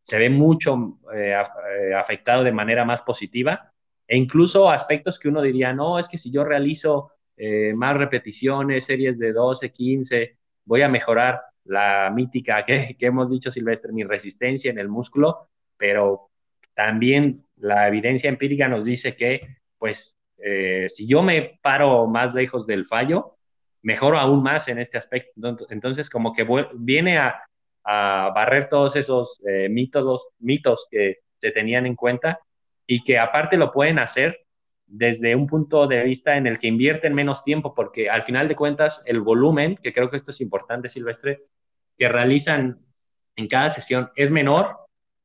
se 0.03 0.17
ve 0.17 0.29
mucho 0.29 0.99
eh, 1.13 1.33
eh, 1.33 1.93
afectado 1.93 2.43
de 2.43 2.51
manera 2.51 2.85
más 2.85 3.01
positiva. 3.01 3.71
E 4.07 4.17
incluso 4.17 4.69
aspectos 4.69 5.19
que 5.19 5.29
uno 5.29 5.41
diría, 5.41 5.73
no, 5.73 5.99
es 5.99 6.07
que 6.07 6.17
si 6.17 6.31
yo 6.31 6.43
realizo 6.43 7.11
eh, 7.37 7.73
más 7.75 7.95
repeticiones, 7.95 8.85
series 8.85 9.19
de 9.19 9.33
12, 9.33 9.71
15, 9.71 10.37
voy 10.65 10.81
a 10.81 10.89
mejorar 10.89 11.41
la 11.65 12.11
mítica 12.13 12.65
que, 12.65 12.95
que 12.97 13.05
hemos 13.05 13.29
dicho, 13.29 13.51
Silvestre, 13.51 13.91
mi 13.91 14.03
resistencia 14.03 14.71
en 14.71 14.79
el 14.79 14.89
músculo, 14.89 15.49
pero 15.77 16.29
también 16.73 17.45
la 17.57 17.87
evidencia 17.87 18.29
empírica 18.29 18.67
nos 18.67 18.85
dice 18.85 19.15
que, 19.15 19.57
pues, 19.77 20.17
eh, 20.37 20.87
si 20.89 21.07
yo 21.07 21.21
me 21.21 21.59
paro 21.61 22.07
más 22.07 22.33
lejos 22.33 22.65
del 22.65 22.85
fallo, 22.85 23.35
mejoro 23.81 24.17
aún 24.17 24.43
más 24.43 24.67
en 24.67 24.79
este 24.79 24.97
aspecto. 24.97 25.31
Entonces, 25.69 26.09
como 26.09 26.33
que 26.33 26.45
viene 26.75 27.17
a, 27.17 27.41
a 27.83 28.31
barrer 28.35 28.69
todos 28.69 28.95
esos 28.95 29.41
eh, 29.47 29.69
mitos, 29.69 30.27
mitos 30.39 30.87
que 30.89 31.19
se 31.37 31.51
tenían 31.51 31.85
en 31.85 31.95
cuenta 31.95 32.39
y 32.85 33.03
que 33.03 33.17
aparte 33.19 33.57
lo 33.57 33.71
pueden 33.71 33.99
hacer 33.99 34.39
desde 34.85 35.35
un 35.35 35.45
punto 35.45 35.87
de 35.87 36.03
vista 36.03 36.35
en 36.35 36.47
el 36.47 36.57
que 36.57 36.67
invierten 36.67 37.13
menos 37.13 37.43
tiempo, 37.43 37.75
porque 37.75 38.09
al 38.09 38.23
final 38.23 38.47
de 38.47 38.55
cuentas 38.55 39.03
el 39.05 39.21
volumen, 39.21 39.77
que 39.77 39.93
creo 39.93 40.09
que 40.09 40.17
esto 40.17 40.31
es 40.31 40.41
importante, 40.41 40.89
Silvestre, 40.89 41.43
que 41.97 42.09
realizan 42.09 42.79
en 43.35 43.47
cada 43.47 43.69
sesión 43.69 44.09
es 44.15 44.31
menor, 44.31 44.77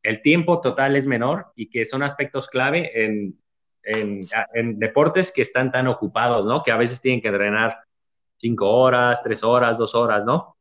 el 0.02 0.20
tiempo 0.20 0.61
total 0.61 0.96
es 0.96 1.07
menor 1.07 1.46
y 1.57 1.70
que 1.70 1.86
son 1.86 2.02
aspectos 2.02 2.48
clave 2.48 3.05
en, 3.05 3.38
en, 3.82 4.20
en 4.52 4.78
deportes 4.78 5.32
que 5.32 5.40
están 5.42 5.72
tan 5.72 5.88
ocupados, 5.88 6.44
¿no? 6.44 6.62
Que 6.62 6.70
a 6.70 6.76
veces 6.76 7.00
tienen 7.00 7.22
que 7.22 7.28
entrenar 7.28 7.78
cinco 8.37 8.70
horas, 8.70 9.20
tres 9.22 9.43
horas, 9.43 9.78
dos 9.78 9.95
horas, 9.95 10.24
¿no? 10.24 10.57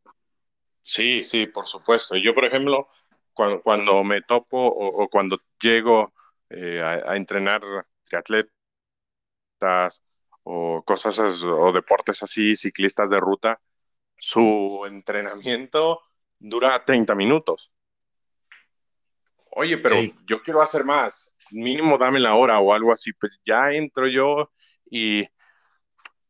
Sí, 0.81 1.21
sí, 1.21 1.47
por 1.47 1.65
supuesto. 1.65 2.15
Yo, 2.17 2.33
por 2.33 2.45
ejemplo, 2.45 2.87
cuando, 3.33 3.61
cuando 3.61 4.03
me 4.03 4.21
topo 4.21 4.57
o, 4.57 5.03
o 5.03 5.09
cuando 5.09 5.39
llego 5.61 6.13
eh, 6.49 6.81
a, 6.81 7.15
entrenar 7.15 7.61
triatletas 8.03 8.51
o 10.43 10.83
cosas 10.85 11.19
o 11.19 11.71
deportes 11.71 12.21
así, 12.21 12.55
ciclistas 12.55 13.09
de 13.09 13.19
ruta, 13.19 13.59
su 14.17 14.83
entrenamiento 14.85 16.01
dura 16.37 16.85
30 16.85 17.15
minutos. 17.15 17.71
Oye, 19.55 19.77
pero 19.77 20.01
yo 20.27 20.41
quiero 20.43 20.61
hacer 20.61 20.83
más, 20.83 21.35
mínimo 21.51 21.97
dame 21.97 22.19
la 22.19 22.35
hora 22.35 22.59
o 22.59 22.73
algo 22.73 22.91
así, 22.91 23.13
pues 23.13 23.39
ya 23.45 23.71
entro 23.71 24.07
yo 24.07 24.51
y, 24.89 25.23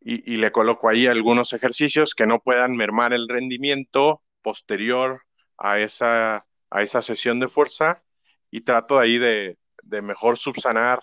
y, 0.05 0.37
le 0.37 0.51
coloco 0.51 0.89
ahí 0.89 1.07
algunos 1.07 1.53
ejercicios 1.53 2.13
que 2.13 2.25
no 2.25 2.41
puedan 2.41 2.75
mermar 2.75 3.13
el 3.13 3.27
rendimiento 3.29 4.21
posterior 4.41 5.21
a 5.57 5.79
esa, 5.79 6.45
a 6.69 6.81
esa 6.81 7.01
sesión 7.01 7.39
de 7.39 7.47
fuerza 7.47 8.03
y 8.51 8.61
trato 8.61 8.99
ahí 8.99 9.17
de, 9.17 9.57
de 9.83 10.01
mejor 10.01 10.37
subsanar 10.37 11.01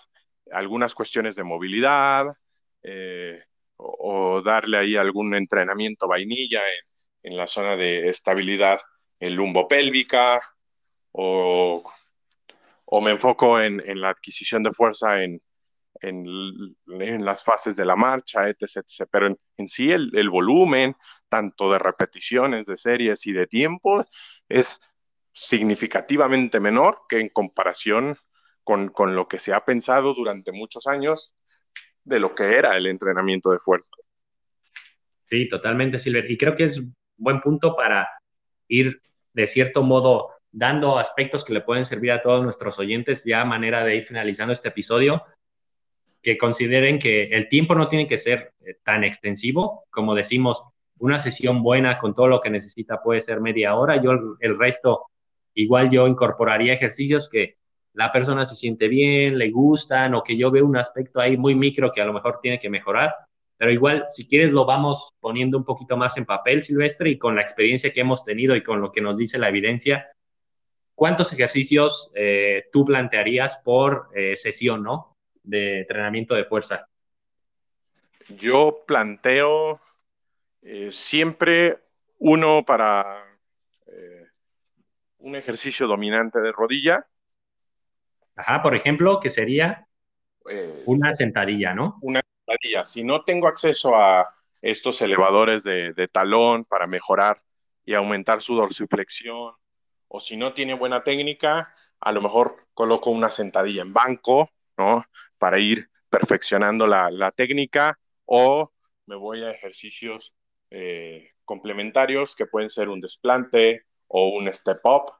algunas 0.51 0.93
cuestiones 0.93 1.35
de 1.35 1.43
movilidad 1.43 2.27
eh, 2.83 3.43
o, 3.77 4.41
darle 4.43 4.77
ahí 4.77 4.95
algún 4.95 5.33
entrenamiento 5.33 6.07
vainilla 6.07 6.61
en, 6.61 7.31
en 7.31 7.37
la 7.37 7.47
zona 7.47 7.75
de 7.75 8.07
estabilidad 8.07 8.79
en 9.19 9.35
lumbopélvica 9.35 10.39
o, 11.11 11.81
o 12.85 13.01
me 13.01 13.11
enfoco 13.11 13.59
en, 13.59 13.81
en, 13.87 13.99
la 14.01 14.09
adquisición 14.09 14.61
de 14.61 14.71
fuerza 14.71 15.23
en, 15.23 15.41
en, 16.01 17.25
las 17.25 17.43
fases 17.43 17.75
de 17.75 17.85
la 17.85 17.95
marcha, 17.95 18.49
etc. 18.49 18.77
etc. 18.77 19.07
Pero 19.11 19.27
en, 19.27 19.37
en 19.57 19.67
sí 19.67 19.91
el, 19.91 20.11
el, 20.13 20.29
volumen, 20.29 20.95
tanto 21.29 21.71
de 21.71 21.79
repeticiones, 21.79 22.65
de 22.65 22.77
series 22.77 23.25
y 23.27 23.33
de 23.33 23.47
tiempo, 23.47 24.05
es 24.49 24.81
significativamente 25.33 26.59
menor 26.59 27.01
que 27.07 27.19
en 27.19 27.29
comparación 27.29 28.17
con, 28.63 28.89
con 28.89 29.15
lo 29.15 29.27
que 29.27 29.39
se 29.39 29.53
ha 29.53 29.63
pensado 29.63 30.13
durante 30.13 30.51
muchos 30.51 30.87
años 30.87 31.33
de 32.03 32.19
lo 32.19 32.35
que 32.35 32.55
era 32.55 32.75
el 32.77 32.87
entrenamiento 32.87 33.51
de 33.51 33.59
fuerza. 33.59 33.91
Sí, 35.29 35.47
totalmente, 35.47 35.99
Silver. 35.99 36.29
Y 36.29 36.37
creo 36.37 36.55
que 36.55 36.65
es 36.65 36.81
buen 37.15 37.39
punto 37.41 37.75
para 37.75 38.07
ir, 38.67 39.01
de 39.33 39.47
cierto 39.47 39.83
modo, 39.83 40.29
dando 40.51 40.97
aspectos 40.97 41.45
que 41.45 41.53
le 41.53 41.61
pueden 41.61 41.85
servir 41.85 42.11
a 42.11 42.21
todos 42.21 42.43
nuestros 42.43 42.77
oyentes, 42.79 43.23
ya 43.23 43.45
manera 43.45 43.83
de 43.83 43.95
ir 43.95 44.05
finalizando 44.05 44.51
este 44.51 44.69
episodio, 44.69 45.23
que 46.21 46.37
consideren 46.37 46.99
que 46.99 47.23
el 47.23 47.49
tiempo 47.49 47.75
no 47.75 47.87
tiene 47.87 48.07
que 48.07 48.17
ser 48.17 48.53
eh, 48.65 48.75
tan 48.83 49.03
extensivo, 49.03 49.85
como 49.89 50.15
decimos, 50.15 50.63
una 50.99 51.19
sesión 51.19 51.63
buena 51.63 51.97
con 51.97 52.13
todo 52.13 52.27
lo 52.27 52.41
que 52.41 52.51
necesita 52.51 53.01
puede 53.01 53.23
ser 53.23 53.41
media 53.41 53.75
hora, 53.75 54.01
yo 54.01 54.11
el, 54.39 54.59
resto, 54.59 55.07
igual 55.55 55.89
yo 55.89 56.07
incorporaría 56.07 56.73
ejercicios 56.73 57.27
que 57.27 57.55
la 57.93 58.11
persona 58.11 58.45
se 58.45 58.55
siente 58.55 58.87
bien, 58.87 59.37
le 59.37 59.49
gustan 59.49 60.13
o 60.13 60.23
que 60.23 60.37
yo 60.37 60.51
veo 60.51 60.65
un 60.65 60.77
aspecto 60.77 61.19
ahí 61.19 61.37
muy 61.37 61.55
micro 61.55 61.91
que 61.91 62.01
a 62.01 62.05
lo 62.05 62.13
mejor 62.13 62.39
tiene 62.41 62.59
que 62.59 62.69
mejorar. 62.69 63.13
Pero 63.57 63.71
igual, 63.71 64.05
si 64.13 64.27
quieres, 64.27 64.51
lo 64.51 64.65
vamos 64.65 65.13
poniendo 65.19 65.57
un 65.57 65.65
poquito 65.65 65.97
más 65.97 66.17
en 66.17 66.25
papel, 66.25 66.63
Silvestre, 66.63 67.09
y 67.09 67.17
con 67.17 67.35
la 67.35 67.41
experiencia 67.41 67.91
que 67.91 68.01
hemos 68.01 68.23
tenido 68.23 68.55
y 68.55 68.63
con 68.63 68.79
lo 68.79 68.91
que 68.91 69.01
nos 69.01 69.17
dice 69.17 69.37
la 69.37 69.49
evidencia, 69.49 70.07
¿cuántos 70.95 71.33
ejercicios 71.33 72.11
eh, 72.15 72.65
tú 72.71 72.85
plantearías 72.85 73.57
por 73.57 74.07
eh, 74.15 74.35
sesión, 74.35 74.83
¿no? 74.83 75.10
De 75.43 75.79
entrenamiento 75.81 76.35
de 76.35 76.45
fuerza. 76.45 76.87
Yo 78.29 78.83
planteo 78.85 79.81
eh, 80.61 80.91
siempre 80.91 81.79
uno 82.19 82.63
para 82.63 83.23
eh, 83.87 84.27
un 85.17 85.35
ejercicio 85.35 85.87
dominante 85.87 86.39
de 86.39 86.51
rodilla, 86.51 87.07
Ajá, 88.35 88.61
por 88.61 88.75
ejemplo, 88.75 89.19
que 89.19 89.29
sería 89.29 89.87
eh, 90.49 90.83
una 90.85 91.13
sentadilla, 91.13 91.73
¿no? 91.73 91.99
Una 92.01 92.21
sentadilla. 92.21 92.85
Si 92.85 93.03
no 93.03 93.23
tengo 93.23 93.47
acceso 93.47 93.95
a 93.95 94.33
estos 94.61 95.01
elevadores 95.01 95.63
de, 95.63 95.93
de 95.93 96.07
talón 96.07 96.65
para 96.65 96.87
mejorar 96.87 97.37
y 97.85 97.93
aumentar 97.93 98.41
su 98.41 98.55
dorsiflexión, 98.55 99.53
o 100.07 100.19
si 100.19 100.37
no 100.37 100.53
tiene 100.53 100.73
buena 100.73 101.03
técnica, 101.03 101.73
a 101.99 102.11
lo 102.11 102.21
mejor 102.21 102.67
coloco 102.73 103.11
una 103.11 103.29
sentadilla 103.29 103.81
en 103.81 103.93
banco, 103.93 104.49
¿no? 104.77 105.03
Para 105.41 105.57
ir 105.57 105.89
perfeccionando 106.07 106.85
la, 106.85 107.31
técnica, 107.35 107.97
o 108.25 108.71
me 109.07 109.15
voy 109.15 109.43
a 109.43 109.49
ejercicios 109.49 110.35
eh, 110.69 111.31
complementarios 111.45 112.35
que 112.35 112.45
pueden 112.45 112.69
ser 112.69 112.89
un 112.89 113.01
desplante 113.01 113.85
o 114.07 114.29
un 114.29 114.47
step 114.53 114.81
up, 114.83 115.13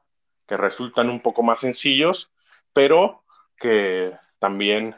que 0.45 0.57
resultan 0.57 1.09
un 1.09 1.21
poco 1.21 1.41
más 1.41 1.61
sencillos, 1.61 2.31
pero 2.71 3.23
que 3.57 4.11
también 4.37 4.95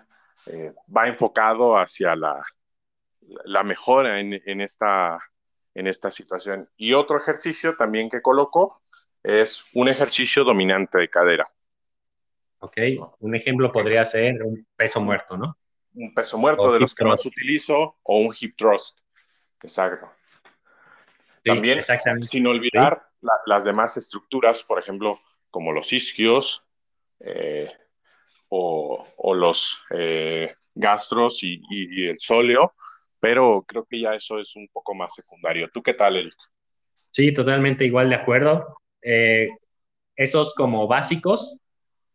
eh, 0.48 0.74
va 0.94 1.08
enfocado 1.08 1.78
hacia 1.78 2.18
la, 2.18 2.44
la 3.46 3.64
mejora 3.64 4.20
en, 4.20 4.62
esta, 4.62 5.20
en 5.74 5.88
esta 5.88 6.12
situación. 6.12 6.70
Y 6.76 6.92
otro 6.92 7.18
ejercicio 7.18 7.78
también 7.78 8.10
que 8.10 8.22
coloco 8.22 8.82
es 9.24 9.64
un 9.74 9.88
ejercicio 9.88 10.44
dominante 10.44 10.98
de 10.98 11.10
cadera. 11.10 11.48
Ok, 12.64 12.78
un 13.20 13.36
ejemplo 13.36 13.74
podría 13.74 14.06
ser 14.06 14.42
un 14.42 14.66
peso 14.78 15.02
muerto, 15.02 15.36
¿no? 15.36 15.58
Un 15.96 16.14
peso 16.14 16.38
muerto 16.38 16.62
o 16.62 16.72
de 16.72 16.80
los 16.80 16.96
que 16.96 17.04
más 17.04 17.26
utilizo 17.26 17.98
o 18.04 18.20
un 18.20 18.34
hip 18.40 18.56
thrust. 18.56 19.00
Exacto. 19.62 20.10
Sí, 20.42 21.42
También, 21.44 21.82
sin 22.22 22.48
olvidar 22.48 23.04
sí. 23.20 23.28
la, 23.28 23.34
las 23.48 23.66
demás 23.66 23.98
estructuras, 23.98 24.64
por 24.64 24.80
ejemplo, 24.80 25.20
como 25.50 25.74
los 25.74 25.92
isquios, 25.92 26.70
eh, 27.20 27.70
o, 28.48 29.04
o, 29.18 29.34
los 29.34 29.84
eh, 29.90 30.54
gastros 30.74 31.44
y, 31.44 31.56
y, 31.70 32.04
y, 32.04 32.08
el 32.08 32.20
sóleo, 32.20 32.76
pero 33.20 33.66
creo 33.68 33.84
que 33.84 34.00
ya 34.00 34.16
eso 34.16 34.40
es 34.40 34.56
un 34.56 34.70
poco 34.70 34.96
más 34.96 35.14
secundario. 35.14 35.70
¿Tú 35.74 35.84
qué 35.84 35.96
tal, 35.96 36.16
Eric? 36.16 36.36
Sí, 37.12 37.34
totalmente 37.34 37.84
igual 37.84 38.08
de 38.08 38.16
acuerdo. 38.16 38.78
Eh, 39.02 39.50
esos 40.16 40.54
como 40.56 40.88
básicos, 40.88 41.58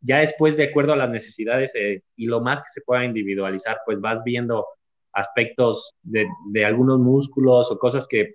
ya 0.01 0.19
después 0.19 0.57
de 0.57 0.65
acuerdo 0.65 0.93
a 0.93 0.97
las 0.97 1.11
necesidades 1.11 1.73
eh, 1.75 2.03
y 2.17 2.27
lo 2.27 2.41
más 2.41 2.61
que 2.61 2.69
se 2.69 2.81
pueda 2.83 3.05
individualizar, 3.05 3.81
pues 3.85 4.01
vas 4.01 4.23
viendo 4.25 4.67
aspectos 5.13 5.95
de, 6.03 6.29
algunos 6.65 6.99
músculos 6.99 7.71
o 7.71 7.79
cosas 7.79 8.07
que 8.07 8.35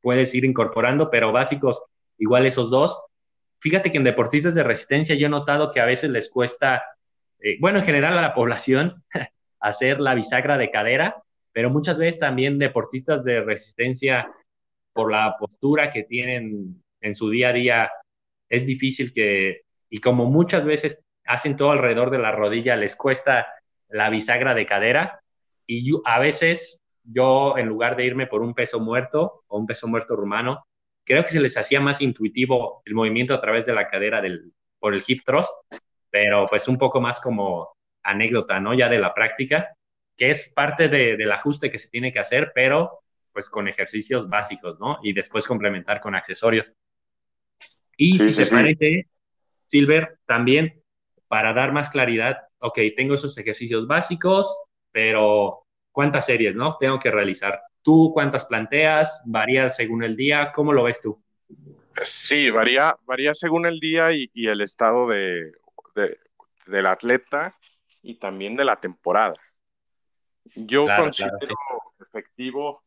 puedes 0.00 0.34
ir 0.34 0.44
incorporando, 0.44 1.10
pero 1.10 1.32
básicos, 1.32 1.82
igual 2.18 2.46
esos 2.46 2.70
dos, 2.70 2.98
Fíjate 3.62 3.92
que 3.92 3.98
en 3.98 4.02
deportistas 4.02 4.56
de 4.56 4.64
resistencia 4.64 5.14
yo 5.14 5.28
he 5.28 5.30
notado 5.30 5.70
que 5.70 5.78
a 5.78 5.84
veces 5.84 6.10
les 6.10 6.28
cuesta, 6.28 6.82
eh, 7.38 7.58
bueno, 7.60 7.78
en 7.78 7.84
general 7.84 8.18
a 8.18 8.20
la 8.20 8.34
población, 8.34 9.04
hacer 9.60 10.00
la 10.00 10.16
bisagra 10.16 10.58
de 10.58 10.72
cadera, 10.72 11.22
pero 11.52 11.70
muchas 11.70 11.96
veces 11.96 12.18
también 12.18 12.58
deportistas 12.58 13.22
de 13.22 13.40
resistencia, 13.40 14.26
por 14.92 15.12
la 15.12 15.36
postura 15.38 15.92
que 15.92 16.02
tienen 16.02 16.82
en 17.00 17.14
su 17.14 17.30
día 17.30 17.50
a 17.50 17.52
día, 17.52 17.90
es 18.48 18.66
difícil 18.66 19.12
que, 19.12 19.62
y 19.92 20.00
como 20.00 20.24
muchas 20.24 20.64
veces 20.64 21.04
hacen 21.26 21.54
todo 21.54 21.70
alrededor 21.70 22.10
de 22.10 22.18
la 22.18 22.32
rodilla, 22.32 22.76
les 22.76 22.96
cuesta 22.96 23.46
la 23.90 24.08
bisagra 24.08 24.54
de 24.54 24.64
cadera, 24.64 25.20
y 25.66 25.86
yo, 25.86 26.00
a 26.06 26.18
veces 26.18 26.80
yo, 27.04 27.58
en 27.58 27.66
lugar 27.66 27.94
de 27.94 28.06
irme 28.06 28.26
por 28.26 28.40
un 28.40 28.54
peso 28.54 28.80
muerto 28.80 29.44
o 29.48 29.58
un 29.58 29.66
peso 29.66 29.86
muerto 29.88 30.16
rumano, 30.16 30.64
creo 31.04 31.24
que 31.24 31.32
se 31.32 31.40
les 31.40 31.58
hacía 31.58 31.78
más 31.78 32.00
intuitivo 32.00 32.80
el 32.86 32.94
movimiento 32.94 33.34
a 33.34 33.40
través 33.42 33.66
de 33.66 33.74
la 33.74 33.90
cadera 33.90 34.22
del, 34.22 34.54
por 34.78 34.94
el 34.94 35.04
hip 35.06 35.24
thrust, 35.26 35.52
pero 36.08 36.46
pues 36.48 36.68
un 36.68 36.78
poco 36.78 36.98
más 37.02 37.20
como 37.20 37.76
anécdota, 38.02 38.60
¿no? 38.60 38.72
Ya 38.72 38.88
de 38.88 38.98
la 38.98 39.12
práctica, 39.12 39.74
que 40.16 40.30
es 40.30 40.50
parte 40.54 40.88
del 40.88 41.30
ajuste 41.32 41.70
que 41.70 41.78
se 41.78 41.90
tiene 41.90 42.14
que 42.14 42.18
hacer, 42.18 42.52
pero 42.54 43.00
pues 43.30 43.50
con 43.50 43.68
ejercicios 43.68 44.26
básicos, 44.26 44.80
¿no? 44.80 45.00
Y 45.02 45.12
después 45.12 45.46
complementar 45.46 46.00
con 46.00 46.14
accesorios. 46.14 46.66
Y 47.94 48.14
si 48.14 48.42
te 48.42 48.50
parece, 48.50 49.06
Silver, 49.72 50.18
también 50.26 50.82
para 51.28 51.54
dar 51.54 51.72
más 51.72 51.88
claridad, 51.88 52.36
ok, 52.58 52.78
tengo 52.94 53.14
esos 53.14 53.38
ejercicios 53.38 53.86
básicos, 53.86 54.54
pero 54.90 55.64
¿cuántas 55.90 56.26
series, 56.26 56.54
no? 56.54 56.76
Tengo 56.76 56.98
que 56.98 57.10
realizar. 57.10 57.58
¿Tú 57.80 58.10
cuántas 58.12 58.44
planteas? 58.44 59.22
¿Varía 59.24 59.70
según 59.70 60.04
el 60.04 60.14
día? 60.14 60.52
¿Cómo 60.52 60.74
lo 60.74 60.82
ves 60.82 61.00
tú? 61.00 61.24
Sí, 62.02 62.50
varía, 62.50 62.94
varía 63.06 63.32
según 63.32 63.64
el 63.64 63.80
día 63.80 64.12
y, 64.12 64.30
el 64.34 64.60
estado 64.60 65.08
de, 65.08 65.52
del 66.66 66.86
atleta 66.86 67.56
y 68.02 68.16
también 68.16 68.54
de 68.56 68.66
la 68.66 68.78
temporada. 68.78 69.36
Yo 70.54 70.86
considero 70.98 71.56
efectivo 71.98 72.84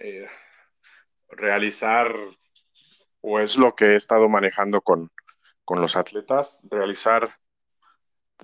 eh, 0.00 0.26
realizar, 1.28 2.12
o 3.20 3.38
es 3.38 3.56
lo 3.56 3.76
que 3.76 3.92
he 3.92 3.94
estado 3.94 4.28
manejando 4.28 4.80
con, 4.80 5.12
con 5.64 5.80
los 5.80 5.96
atletas, 5.96 6.60
realizar 6.70 7.36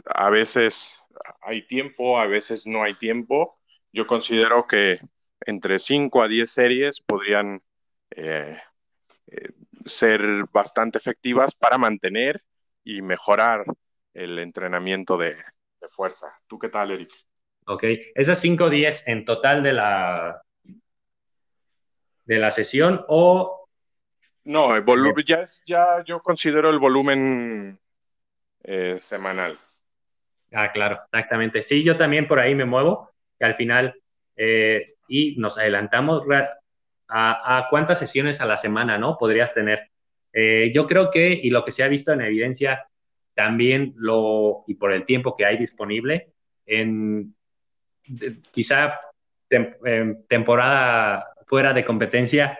a 0.06 0.30
veces 0.30 1.00
hay 1.42 1.66
tiempo, 1.66 2.18
a 2.18 2.26
veces 2.26 2.66
no 2.66 2.82
hay 2.82 2.94
tiempo. 2.94 3.58
Yo 3.92 4.06
considero 4.06 4.66
que 4.66 5.00
entre 5.46 5.78
5 5.78 6.22
a 6.22 6.28
10 6.28 6.50
series 6.50 7.00
podrían 7.00 7.62
eh, 8.10 8.58
eh, 9.28 9.50
ser 9.84 10.22
bastante 10.52 10.98
efectivas 10.98 11.54
para 11.54 11.78
mantener 11.78 12.42
y 12.84 13.02
mejorar 13.02 13.64
el 14.14 14.38
entrenamiento 14.38 15.16
de, 15.16 15.36
fuerza. 15.88 16.38
¿Tú 16.46 16.58
qué 16.58 16.68
tal, 16.68 16.90
Eric? 16.90 17.10
Ok, 17.66 17.84
esas 18.14 18.38
5 18.38 18.64
o 18.64 18.70
10 18.70 19.04
en 19.06 19.24
total 19.24 19.62
de 19.62 19.72
la, 19.72 20.42
de 22.24 22.38
la 22.38 22.50
sesión 22.52 23.04
o... 23.08 23.59
No, 24.44 24.74
el 24.74 24.82
volumen, 24.82 25.24
ya, 25.26 25.40
es, 25.40 25.62
ya 25.66 26.02
yo 26.04 26.20
considero 26.22 26.70
el 26.70 26.78
volumen 26.78 27.78
eh, 28.62 28.96
semanal. 29.00 29.58
Ah, 30.52 30.72
claro, 30.72 31.00
exactamente. 31.04 31.62
Sí, 31.62 31.82
yo 31.82 31.96
también 31.96 32.26
por 32.26 32.40
ahí 32.40 32.54
me 32.54 32.64
muevo, 32.64 33.10
que 33.38 33.44
al 33.44 33.54
final, 33.54 33.94
eh, 34.36 34.94
y 35.08 35.36
nos 35.36 35.58
adelantamos 35.58 36.24
a, 37.08 37.66
cuántas 37.70 37.98
sesiones 37.98 38.40
a 38.40 38.46
la 38.46 38.56
semana, 38.56 38.98
¿no? 38.98 39.16
Podrías 39.18 39.54
tener. 39.54 39.90
Eh, 40.32 40.72
yo 40.74 40.86
creo 40.86 41.10
que, 41.10 41.32
y 41.32 41.50
lo 41.50 41.64
que 41.64 41.72
se 41.72 41.82
ha 41.82 41.88
visto 41.88 42.12
en 42.12 42.20
evidencia, 42.22 42.86
también 43.34 43.94
lo, 43.96 44.64
y 44.66 44.74
por 44.74 44.92
el 44.92 45.04
tiempo 45.04 45.36
que 45.36 45.44
hay 45.44 45.56
disponible, 45.56 46.32
en 46.66 47.34
quizá 48.52 48.98
en 49.50 50.24
temporada 50.26 51.26
fuera 51.46 51.72
de 51.72 51.84
competencia, 51.84 52.58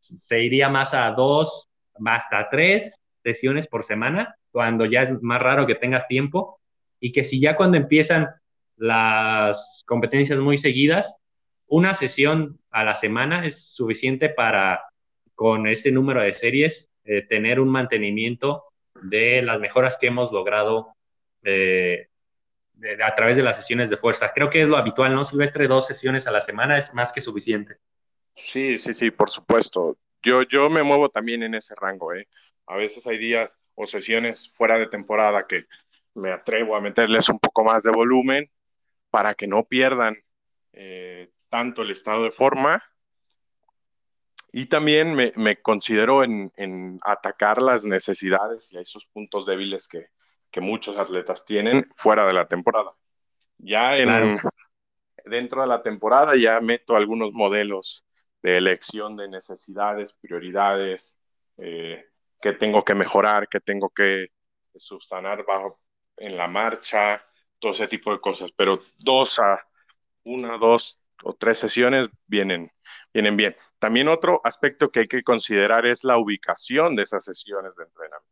se 0.00 0.42
iría 0.42 0.68
más 0.68 0.94
a 0.94 1.10
dos, 1.12 1.68
hasta 2.04 2.48
tres 2.50 2.98
sesiones 3.22 3.66
por 3.68 3.84
semana, 3.84 4.34
cuando 4.50 4.84
ya 4.84 5.02
es 5.02 5.22
más 5.22 5.40
raro 5.40 5.66
que 5.66 5.74
tengas 5.74 6.08
tiempo 6.08 6.60
y 6.98 7.12
que 7.12 7.24
si 7.24 7.40
ya 7.40 7.56
cuando 7.56 7.76
empiezan 7.76 8.28
las 8.76 9.84
competencias 9.86 10.38
muy 10.38 10.56
seguidas, 10.56 11.14
una 11.66 11.94
sesión 11.94 12.58
a 12.70 12.82
la 12.82 12.94
semana 12.94 13.46
es 13.46 13.74
suficiente 13.74 14.28
para, 14.28 14.82
con 15.34 15.68
ese 15.68 15.92
número 15.92 16.20
de 16.22 16.34
series, 16.34 16.90
eh, 17.04 17.22
tener 17.22 17.60
un 17.60 17.68
mantenimiento 17.68 18.64
de 19.02 19.42
las 19.42 19.60
mejoras 19.60 19.96
que 19.98 20.08
hemos 20.08 20.32
logrado 20.32 20.94
eh, 21.42 22.08
a 23.04 23.14
través 23.14 23.36
de 23.36 23.42
las 23.42 23.56
sesiones 23.56 23.90
de 23.90 23.96
fuerza. 23.96 24.32
Creo 24.34 24.50
que 24.50 24.62
es 24.62 24.68
lo 24.68 24.76
habitual, 24.76 25.14
¿no, 25.14 25.24
Silvestre? 25.24 25.68
Dos 25.68 25.86
sesiones 25.86 26.26
a 26.26 26.30
la 26.30 26.40
semana 26.40 26.78
es 26.78 26.92
más 26.94 27.12
que 27.12 27.20
suficiente. 27.20 27.76
Sí, 28.40 28.78
sí, 28.78 28.94
sí, 28.94 29.10
por 29.10 29.30
supuesto. 29.30 29.98
Yo, 30.22 30.42
yo 30.42 30.70
me 30.70 30.82
muevo 30.82 31.10
también 31.10 31.42
en 31.42 31.54
ese 31.54 31.74
rango, 31.74 32.14
¿eh? 32.14 32.26
A 32.66 32.76
veces 32.76 33.06
hay 33.06 33.18
días 33.18 33.56
o 33.74 33.86
sesiones 33.86 34.50
fuera 34.50 34.78
de 34.78 34.86
temporada 34.86 35.46
que 35.46 35.66
me 36.14 36.30
atrevo 36.30 36.74
a 36.74 36.80
meterles 36.80 37.28
un 37.28 37.38
poco 37.38 37.64
más 37.64 37.82
de 37.82 37.90
volumen 37.90 38.50
para 39.10 39.34
que 39.34 39.46
no 39.46 39.64
pierdan 39.64 40.16
eh, 40.72 41.30
tanto 41.48 41.82
el 41.82 41.90
estado 41.90 42.24
de 42.24 42.30
forma. 42.30 42.82
Y 44.52 44.66
también 44.66 45.14
me, 45.14 45.62
considero 45.62 46.24
en, 46.24 46.98
atacar 47.04 47.62
las 47.62 47.84
necesidades 47.84 48.72
y 48.72 48.78
esos 48.78 49.06
puntos 49.06 49.46
débiles 49.46 49.86
que, 49.86 50.08
muchos 50.60 50.96
atletas 50.96 51.44
tienen 51.44 51.86
fuera 51.96 52.26
de 52.26 52.32
la 52.32 52.48
temporada. 52.48 52.92
Ya 53.58 53.96
en, 53.96 54.40
dentro 55.24 55.60
de 55.60 55.68
la 55.68 55.82
temporada 55.82 56.34
ya 56.36 56.60
meto 56.60 56.96
algunos 56.96 57.32
modelos 57.32 58.04
de 58.42 58.56
elección 58.56 59.16
de 59.16 59.28
necesidades, 59.28 60.12
prioridades, 60.14 61.20
eh, 61.58 62.06
que 62.40 62.52
tengo 62.52 62.84
que 62.84 62.94
mejorar, 62.94 63.48
que 63.48 63.60
tengo 63.60 63.90
que 63.90 64.28
subsanar 64.74 65.44
bajo, 65.44 65.78
en 66.16 66.36
la 66.36 66.46
marcha, 66.46 67.22
todo 67.58 67.72
ese 67.72 67.88
tipo 67.88 68.12
de 68.12 68.20
cosas, 68.20 68.52
pero 68.52 68.78
dos 68.98 69.38
a 69.38 69.66
una, 70.24 70.58
dos 70.58 71.00
o 71.22 71.34
tres 71.34 71.58
sesiones 71.58 72.08
vienen, 72.26 72.70
vienen 73.12 73.36
bien. 73.36 73.56
También 73.78 74.08
otro 74.08 74.40
aspecto 74.44 74.90
que 74.90 75.00
hay 75.00 75.08
que 75.08 75.22
considerar 75.22 75.86
es 75.86 76.04
la 76.04 76.18
ubicación 76.18 76.94
de 76.94 77.02
esas 77.02 77.24
sesiones 77.24 77.76
de 77.76 77.84
entrenamiento. 77.84 78.30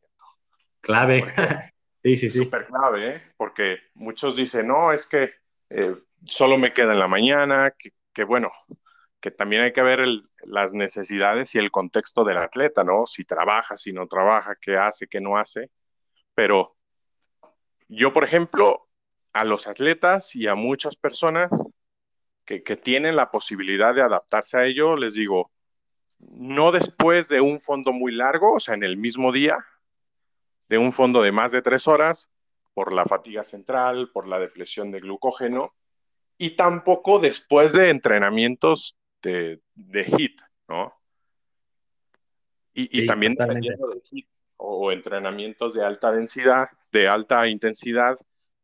Clave. 0.81 1.35
sí, 2.03 2.17
sí, 2.17 2.31
sí. 2.31 2.39
Súper 2.45 2.65
clave, 2.65 3.09
¿eh? 3.09 3.23
porque 3.37 3.79
muchos 3.95 4.37
dicen, 4.37 4.69
no, 4.69 4.93
es 4.93 5.07
que 5.07 5.33
eh, 5.71 5.97
solo 6.25 6.59
me 6.59 6.73
queda 6.73 6.93
en 6.93 6.99
la 6.99 7.09
mañana, 7.09 7.75
que, 8.13 8.25
bueno, 8.25 8.51
que 9.21 9.31
también 9.31 9.63
hay 9.63 9.73
que 9.73 9.83
ver 9.83 10.07
las 10.45 10.73
necesidades 10.73 11.55
y 11.55 11.59
el 11.59 11.71
contexto 11.71 12.25
del 12.25 12.39
atleta, 12.39 12.85
¿no? 12.85 13.07
Si 13.07 13.25
trabaja, 13.25 13.77
si 13.77 13.93
no 13.93 14.07
trabaja, 14.07 14.57
qué 14.61 14.77
hace, 14.77 15.09
qué 15.09 15.21
no 15.21 15.39
hace. 15.39 15.71
Pero 16.35 16.77
yo, 17.89 18.13
por 18.13 18.25
ejemplo, 18.25 18.89
a 19.33 19.45
los 19.45 19.67
atletas 19.67 20.37
y 20.37 20.47
a 20.47 20.55
muchas 20.55 20.97
personas 20.97 21.51
que, 22.45 22.61
tienen 22.77 23.17
la 23.17 23.31
posibilidad 23.31 23.95
de 23.95 24.03
adaptarse 24.03 24.57
a 24.57 24.65
ello, 24.65 24.97
les 24.97 25.15
digo, 25.15 25.51
no 26.19 26.73
después 26.73 27.29
de 27.29 27.41
un 27.41 27.61
fondo 27.61 27.93
muy 27.93 28.13
largo, 28.13 28.55
o 28.55 28.61
sea, 28.61 28.75
en 28.75 28.85
el 28.85 28.97
mismo 28.97 29.33
día, 29.33 29.59
de 30.69 30.79
un 30.79 30.93
fondo 30.93 31.23
de 31.23 31.33
más 31.33 31.53
de 31.53 31.63
tres 31.63 31.87
horas, 31.87 32.31
por 32.73 32.93
la 32.93 33.05
fatiga 33.05 33.43
central, 33.43 34.11
por 34.13 34.27
la 34.27 34.39
depresión 34.39 34.91
de 34.91 35.01
glucógeno, 35.01 35.75
y 36.39 36.51
tampoco 36.51 37.19
después 37.19 37.73
de 37.73 37.91
entrenamientos 37.91 38.98
de, 39.23 39.61
de 39.75 40.03
HIT, 40.03 40.41
¿no? 40.69 40.95
Y, 42.75 43.07
también 43.07 43.35
dependiendo 43.35 43.89
de 43.89 44.01
HIT 44.09 44.29
o 44.57 44.93
entrenamientos 44.93 45.75
de 45.75 45.85
alta 45.85 46.13
densidad, 46.13 46.69
de 46.93 47.09
alta 47.09 47.49
intensidad, 47.49 48.19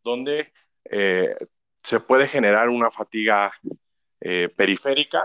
donde 0.05 0.53
eh, 0.85 1.35
se 1.83 2.01
puede 2.01 2.29
generar 2.29 2.69
una 2.69 2.91
fatiga 2.91 3.53
eh, 4.21 4.49
periférica 4.49 5.25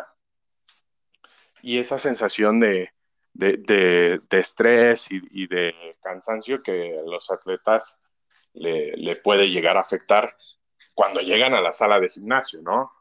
y 1.62 1.80
esa 1.80 2.00
sensación 2.00 2.60
de, 2.60 2.92
estrés 4.30 5.08
y, 5.12 5.48
de 5.48 5.74
cansancio 6.02 6.64
que 6.64 7.00
los 7.06 7.30
atletas 7.32 8.04
le, 8.54 9.16
puede 9.18 9.50
llegar 9.50 9.78
a 9.78 9.82
afectar 9.82 10.36
cuando 10.94 11.22
llegan 11.22 11.54
a 11.54 11.62
la 11.62 11.74
sala 11.74 12.00
de 12.00 12.10
gimnasio, 12.10 12.62
¿no? 12.62 12.92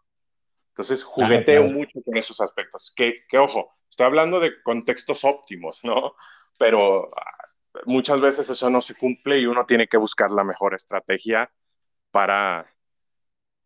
Entonces, 0.79 1.03
jugueteo 1.03 1.65
mucho 1.65 2.01
con 2.05 2.17
esos 2.17 2.41
aspectos. 2.41 2.93
Que, 2.95 3.25
que, 3.29 3.37
ojo, 3.37 3.73
estoy 3.91 4.07
hablando 4.07 4.39
de 4.39 4.63
contextos 4.63 5.25
óptimos, 5.25 5.81
¿no? 5.83 6.15
Pero 6.57 7.11
muchas 7.85 8.21
veces 8.21 8.49
eso 8.49 8.71
no 8.71 8.81
se 8.81 8.95
cumple 8.95 9.41
y 9.41 9.47
uno 9.47 9.67
tiene 9.67 9.89
que 9.89 9.97
buscar 9.97 10.31
la 10.31 10.45
mejor 10.45 10.75
estrategia 10.75 11.51
para 12.13 12.73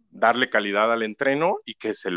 darle 0.09 0.49
calidad 0.49 0.91
al 0.91 1.03
entreno 1.03 1.59
y 1.67 1.75
que 1.75 1.93
se, 1.93 2.09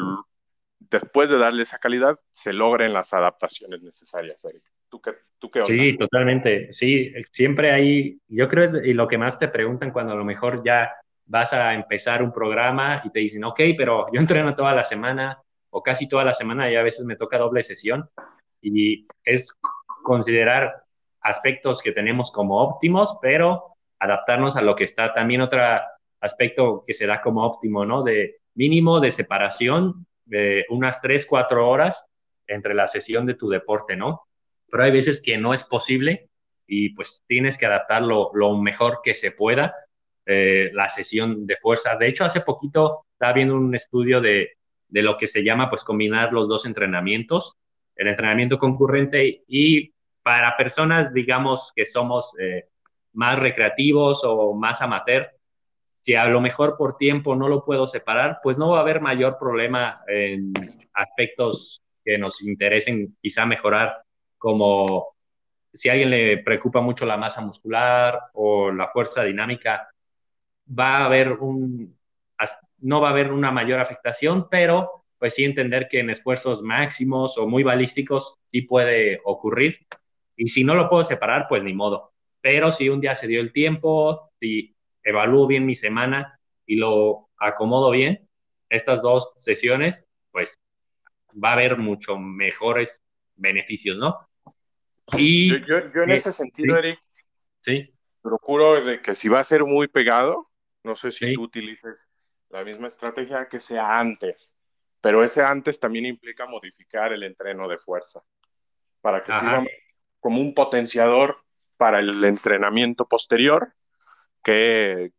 después 0.80 1.30
de 1.30 1.39
darle 1.39 1.64
esa 1.64 1.78
calidad 1.78 2.18
se 2.32 2.54
logren 2.54 2.93
las 2.93 3.14
adaptaciones 3.14 3.82
necesarias. 3.82 4.48
¿Tú 4.88 5.02
qué, 5.02 5.12
tú 5.39 5.52
qué 5.52 5.66
Sí, 5.66 5.98
totalmente. 5.98 6.72
Sí, 6.72 7.12
siempre 7.34 7.74
hay, 7.74 8.22
yo 8.30 8.48
creo 8.48 8.82
y 8.82 8.93
lo 8.93 9.10
que 9.10 9.18
más 9.18 9.38
te 9.38 9.50
preguntan 9.50 9.91
cuando 9.91 10.14
a 10.14 10.16
lo 10.16 10.24
mejor 10.24 10.64
ya 10.64 10.89
vas 11.26 11.53
a 11.53 11.73
empezar 11.73 12.21
un 12.21 12.32
programa 12.32 13.01
y 13.03 13.09
te 13.09 13.19
dicen, 13.19 13.43
ok, 13.43 13.59
pero 13.78 14.07
yo 14.11 14.19
entreno 14.19 14.55
toda 14.55 14.73
la 14.73 14.84
semana 14.84 15.41
o 15.69 15.82
casi 15.82 16.07
toda 16.07 16.23
la 16.23 16.34
semana 16.34 16.69
y 16.71 16.76
a 16.76 16.84
veces 16.84 17.05
me 17.05 17.15
toca 17.15 17.38
doble 17.38 17.63
sesión 17.63 18.09
y 18.61 19.07
es 19.23 19.57
considerar 20.03 20.84
aspectos 21.21 21.82
que 21.82 21.91
tenemos 21.91 22.32
como 22.32 22.61
óptimos, 22.61 23.17
pero 23.21 23.76
adaptarnos 23.99 24.55
a 24.55 24.61
lo 24.61 24.76
que 24.76 24.84
está 24.84 25.13
también 25.13 25.41
otro 25.41 25.61
aspecto 26.21 26.84
que 26.86 26.93
se 26.93 27.07
da 27.07 27.21
como 27.21 27.43
óptimo, 27.43 27.86
¿no? 27.86 28.03
De 28.03 28.38
mínimo 28.53 28.99
de 28.99 29.11
separación 29.11 30.05
de 30.26 30.65
unas 30.69 31.01
3, 31.01 31.26
4 31.26 31.67
horas 31.67 32.05
entre 32.47 32.73
la 32.73 32.88
sesión 32.88 33.26
de 33.26 33.34
tu 33.34 33.49
deporte, 33.49 33.95
¿no? 33.95 34.28
Pero 34.69 34.84
hay 34.84 34.91
veces 34.91 35.21
que 35.21 35.38
no 35.38 35.53
es 35.53 35.63
posible 35.63 36.30
y 36.67 36.89
pues 36.89 37.23
tienes 37.28 37.57
que 37.57 37.65
adaptarlo 37.65 38.32
lo 38.34 38.57
mejor 38.57 39.01
que 39.03 39.13
se 39.13 39.32
pueda 39.32 39.76
eh, 40.26 40.71
la 40.73 40.89
sesión 40.89 41.45
de 41.45 41.57
fuerza. 41.57 41.95
De 41.95 42.07
hecho, 42.07 42.26
hace 42.26 42.41
poquito 42.41 43.05
estaba 43.11 43.34
viendo 43.34 43.55
un 43.55 43.76
estudio 43.76 44.21
de, 44.21 44.57
de 44.88 45.01
lo 45.01 45.17
que 45.17 45.28
se 45.28 45.43
llama 45.43 45.69
pues 45.69 45.84
combinar 45.84 46.34
los 46.34 46.47
dos 46.47 46.65
entrenamientos, 46.65 47.57
el 47.95 48.07
entrenamiento 48.07 48.57
concurrente 48.57 49.43
y 49.47 49.93
para 50.23 50.57
personas, 50.57 51.13
digamos, 51.13 51.71
que 51.76 51.86
somos 51.86 52.34
eh, 52.39 52.65
más 53.13 53.38
recreativos 53.38 54.21
o 54.23 54.53
más 54.53 54.82
amateur, 54.82 55.30
si 56.01 56.15
a 56.15 56.26
lo 56.26 56.41
mejor 56.41 56.78
por 56.78 56.97
tiempo 56.97 57.36
no 57.36 57.47
lo 57.47 57.63
puedo 57.63 57.88
separar, 57.88 58.39
pues 58.41 58.57
no 58.57 58.69
va 58.69 58.80
a 58.80 58.82
haber 58.82 59.01
mayor 59.01 59.38
problema 59.39 60.01
en 60.07 60.53
aspectos 60.93 61.82
que 62.03 62.17
nos 62.17 62.41
interesen 62.41 63.17
quizá 63.21 63.45
mejorar, 63.45 64.03
como 64.38 65.15
si 65.73 65.89
a 65.89 65.93
alguien 65.93 66.11
le 66.11 66.38
preocupa 66.38 66.82
mucho 66.82 67.05
la 67.05 67.17
masa 67.17 67.41
muscular 67.41 68.19
o 68.34 68.71
la 68.71 68.88
fuerza 68.88 69.23
dinámica, 69.23 69.89
va 70.68 70.97
a 70.97 71.05
haber 71.05 71.34
un, 71.34 71.95
no 72.80 73.01
va 73.01 73.09
a 73.09 73.11
haber 73.11 73.32
una 73.32 73.51
mayor 73.51 73.80
afectación, 73.80 74.47
pero 74.49 75.05
pues 75.18 75.36
sí 75.36 75.43
entender 75.43 75.88
que 75.89 75.99
en 75.99 76.09
esfuerzos 76.09 76.61
máximos 76.61 77.38
o 77.38 77.47
muy 77.47 77.63
balísticos 77.63 78.36
sí 78.51 78.61
puede 78.61 79.22
ocurrir. 79.24 79.80
Y 80.36 80.49
si 80.49 80.63
no 80.63 80.76
lo 80.76 80.89
puedo 80.89 81.03
separar, 81.03 81.47
pues 81.47 81.63
ni 81.63 81.74
modo. 81.74 82.13
Pero 82.41 82.72
si 82.72 82.89
un 82.89 83.01
día 83.01 83.16
se 83.16 83.28
dio 83.28 83.41
el 83.41 83.51
tiempo, 83.53 84.32
si 84.39 84.76
evalúo 85.03 85.47
bien 85.47 85.66
mi 85.66 85.76
semana 85.76 86.39
y 86.66 86.76
lo 86.76 87.30
acomodo 87.38 87.91
bien, 87.91 88.28
estas 88.70 89.01
dos 89.01 89.34
sesiones, 89.38 90.07
pues 90.32 90.59
va 91.41 91.49
a 91.49 91.53
haber 91.53 91.78
mucho 91.78 92.18
mejores 92.18 93.01
beneficios, 93.36 93.97
¿no? 93.97 94.28
Y, 95.18 95.63
yo, 95.66 95.78
en 96.03 96.11
ese 96.11 96.32
sentido, 96.32 96.78
Eric, 96.78 96.99
sí. 97.61 97.93
procuro 98.22 98.84
de 98.84 99.01
que 99.01 99.16
si 99.16 99.30
va 99.30 99.39
a 99.39 99.43
ser 99.43 99.63
muy 99.63 99.88
pegado, 99.88 100.49
no 100.86 100.95
sé 100.95 101.11
si 101.11 101.33
tú 101.33 101.43
utilices 101.43 102.09
la 102.49 102.63
misma 102.63 102.88
estrategia 102.88 103.49
que 103.49 103.59
sea 103.59 103.99
antes, 103.99 104.55
pero 105.01 105.23
ese 105.23 105.43
antes 105.43 105.79
también 105.79 106.05
implica 106.05 106.45
modificar 106.45 107.11
el 107.11 107.23
entreno 107.23 107.67
de 107.67 107.77
fuerza 107.77 108.21
para 109.01 109.23
que 109.23 109.33
sirva 109.33 109.65
como 110.19 110.39
un 110.39 110.53
potenciador 110.53 111.38
para 111.77 111.99
el 111.99 112.23
entrenamiento 112.23 113.07
posterior 113.07 113.73
que 114.43 115.11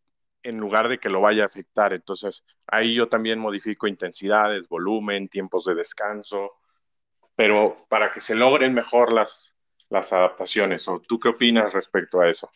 en 0.42 0.58
lugar 0.58 0.88
de 0.88 0.98
que 0.98 1.08
lo 1.08 1.20
vaya 1.20 1.42
a 1.42 1.46
afectar. 1.46 1.92
Entonces, 1.92 2.44
ahí 2.68 2.94
yo 2.94 3.08
también 3.08 3.38
modifico 3.38 3.88
intensidades, 3.88 4.68
volumen, 4.68 5.28
tiempos 5.28 5.64
de 5.64 5.74
descanso, 5.74 6.52
pero 7.34 7.76
para 7.88 8.12
que 8.12 8.20
se 8.20 8.36
logren 8.36 8.72
mejor 8.72 9.12
las, 9.12 9.56
las 9.88 10.12
adaptaciones. 10.12 10.86
¿O 10.88 11.00
tú 11.00 11.18
qué 11.18 11.30
opinas 11.30 11.72
respecto 11.72 12.20
a 12.20 12.28
eso? 12.28 12.48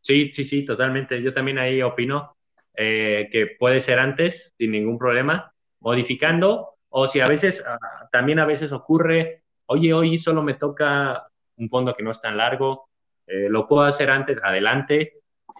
Sí, 0.00 0.30
sí, 0.32 0.44
sí, 0.44 0.64
totalmente. 0.64 1.22
Yo 1.22 1.32
también 1.32 1.58
ahí 1.58 1.80
opino 1.82 2.36
eh, 2.74 3.28
que 3.30 3.48
puede 3.58 3.80
ser 3.80 3.98
antes, 3.98 4.54
sin 4.56 4.72
ningún 4.72 4.98
problema, 4.98 5.52
modificando, 5.80 6.76
o 6.88 7.06
si 7.06 7.20
a 7.20 7.26
veces, 7.26 7.64
ah, 7.66 8.08
también 8.10 8.38
a 8.38 8.46
veces 8.46 8.72
ocurre, 8.72 9.42
oye, 9.66 9.92
hoy 9.92 10.18
solo 10.18 10.42
me 10.42 10.54
toca 10.54 11.26
un 11.56 11.68
fondo 11.68 11.94
que 11.94 12.02
no 12.02 12.10
es 12.10 12.20
tan 12.20 12.36
largo, 12.36 12.88
eh, 13.26 13.48
lo 13.48 13.68
puedo 13.68 13.82
hacer 13.82 14.10
antes, 14.10 14.38
adelante, 14.42 15.14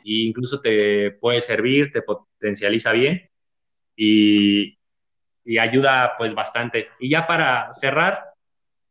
e 0.04 0.24
incluso 0.24 0.60
te 0.60 1.12
puede 1.12 1.40
servir, 1.40 1.92
te 1.92 2.02
potencializa 2.02 2.92
bien 2.92 3.28
y, 3.94 4.78
y 5.44 5.58
ayuda 5.58 6.14
pues 6.18 6.34
bastante. 6.34 6.88
Y 6.98 7.10
ya 7.10 7.26
para 7.26 7.72
cerrar, 7.74 8.24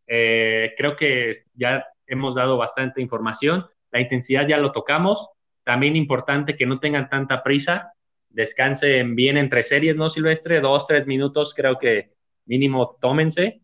eh, 0.07 0.73
creo 0.77 0.95
que 0.95 1.33
ya 1.53 1.85
hemos 2.07 2.35
dado 2.35 2.57
bastante 2.57 3.01
información, 3.01 3.65
la 3.91 3.99
intensidad 3.99 4.47
ya 4.47 4.57
lo 4.57 4.71
tocamos, 4.71 5.29
también 5.63 5.95
importante 5.95 6.55
que 6.55 6.65
no 6.65 6.79
tengan 6.79 7.09
tanta 7.09 7.43
prisa, 7.43 7.93
descansen 8.29 9.15
bien 9.15 9.37
entre 9.37 9.63
series, 9.63 9.95
¿no, 9.95 10.09
Silvestre? 10.09 10.61
Dos, 10.61 10.87
tres 10.87 11.07
minutos, 11.07 11.53
creo 11.53 11.77
que 11.77 12.11
mínimo 12.45 12.97
tómense. 12.99 13.61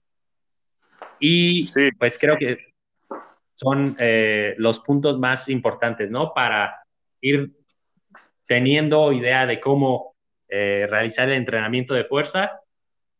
Y 1.20 1.66
pues 1.98 2.18
creo 2.18 2.38
que 2.38 2.58
son 3.56 3.96
eh, 4.00 4.54
los 4.58 4.80
puntos 4.82 5.18
más 5.18 5.50
importantes, 5.50 6.12
¿no? 6.12 6.34
Para 6.34 6.84
ir 7.22 7.52
teniendo 8.46 9.12
idea 9.12 9.46
de 9.46 9.60
cómo 9.60 10.16
eh, 10.50 10.88
realizar 10.90 11.30
el 11.30 11.36
entrenamiento 11.36 11.94
de 11.94 12.06
fuerza. 12.06 12.60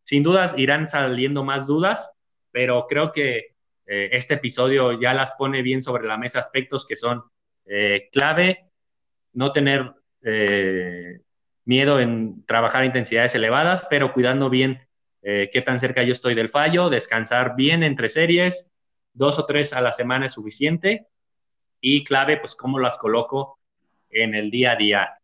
Sin 0.04 0.24
dudas 0.24 0.54
irán 0.58 0.88
saliendo 0.88 1.44
más 1.44 1.66
dudas, 1.66 2.12
pero 2.52 2.86
creo 2.88 3.12
que 3.12 3.56
eh, 3.88 4.10
este 4.12 4.36
episodio 4.36 5.00
ya 5.00 5.14
las 5.14 5.32
pone 5.32 5.62
bien 5.62 5.82
sobre 5.82 6.06
la 6.06 6.18
mesa 6.18 6.40
aspectos 6.40 6.86
que 6.86 6.96
son 6.96 7.24
clave, 8.12 8.70
no 9.34 9.52
tener 9.52 9.92
miedo 11.66 12.00
en 12.00 12.46
trabajar 12.46 12.86
intensidades 12.86 13.36
elevadas, 13.36 13.86
pero 13.90 14.14
cuidando 14.14 14.50
bien 14.50 14.88
eh, 15.22 15.50
qué 15.52 15.62
tan 15.62 15.80
cerca 15.80 16.04
yo 16.04 16.14
estoy 16.14 16.36
del 16.36 16.50
fallo, 16.50 16.90
descansar 16.90 17.56
bien 17.56 17.84
entre 17.84 18.10
series, 18.10 18.70
dos 19.14 19.40
o 19.40 19.46
tres 19.46 19.74
a 19.74 19.82
la 19.82 19.92
semana 19.92 20.28
es 20.28 20.34
suficiente 20.34 21.08
y 21.82 22.04
clave, 22.04 22.38
pues 22.38 22.56
cómo 22.56 22.80
las 22.80 22.98
coloco 22.98 23.60
en 24.10 24.36
el 24.36 24.52
día 24.52 24.74
a 24.74 24.76
día. 24.76 25.20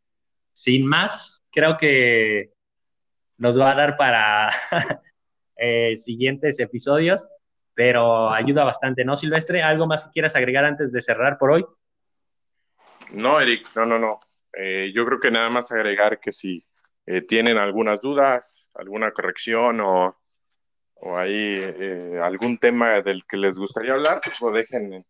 Sin 0.54 0.88
más, 0.88 1.46
creo 1.52 1.78
que 1.78 2.52
nos 3.38 3.60
va 3.60 3.72
a 3.72 3.76
dar 3.76 3.98
para 3.98 4.50
eh, 5.56 5.96
siguientes 5.98 6.60
episodios, 6.60 7.28
pero 7.74 8.32
ayuda 8.32 8.64
bastante, 8.64 9.06
¿no, 9.06 9.16
Silvestre? 9.16 9.62
¿Algo 9.62 9.88
más 9.88 10.04
que 10.04 10.12
quieras 10.12 10.36
agregar 10.36 10.66
antes 10.66 10.92
de 10.92 11.02
cerrar 11.02 11.38
por 11.38 11.52
hoy? 11.52 11.66
No, 13.12 13.40
Eric, 13.40 13.68
no, 13.76 13.86
no, 13.86 14.00
no. 14.00 14.20
Eh, 14.54 14.92
yo 14.94 15.06
creo 15.06 15.20
que 15.20 15.32
nada 15.32 15.50
más 15.50 15.72
agregar 15.72 16.20
que 16.20 16.32
si 16.32 16.66
eh, 17.06 17.22
tienen 17.22 17.58
algunas 17.58 18.00
dudas, 18.02 18.70
alguna 18.74 19.12
corrección 19.12 19.80
o, 19.82 20.18
o 20.96 21.18
ahí 21.18 21.60
eh, 21.62 22.20
algún 22.22 22.58
tema 22.58 23.02
del 23.02 23.26
que 23.26 23.38
les 23.38 23.58
gustaría 23.58 23.94
hablar, 23.94 24.20
pues 24.24 24.42
lo 24.42 24.52
dejen 24.52 25.06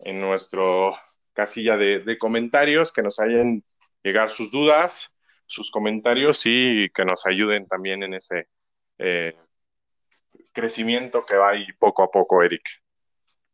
en, 0.00 0.20
nuestro 0.20 0.94
casilla 1.32 1.76
de, 1.76 2.18
comentarios, 2.18 2.92
que 2.92 3.02
nos 3.02 3.18
hayan 3.18 3.62
llegar 4.02 4.30
sus 4.30 4.50
dudas, 4.50 5.14
sus 5.46 5.70
comentarios 5.70 6.42
y 6.44 6.90
que 6.90 7.04
nos 7.04 7.26
ayuden 7.26 7.66
también 7.66 8.02
en 8.02 8.14
ese 8.14 8.48
crecimiento 10.52 11.26
que 11.26 11.36
va 11.36 11.50
ahí 11.50 11.66
poco 11.78 12.02
a 12.02 12.10
poco, 12.10 12.42
Eric. 12.42 12.62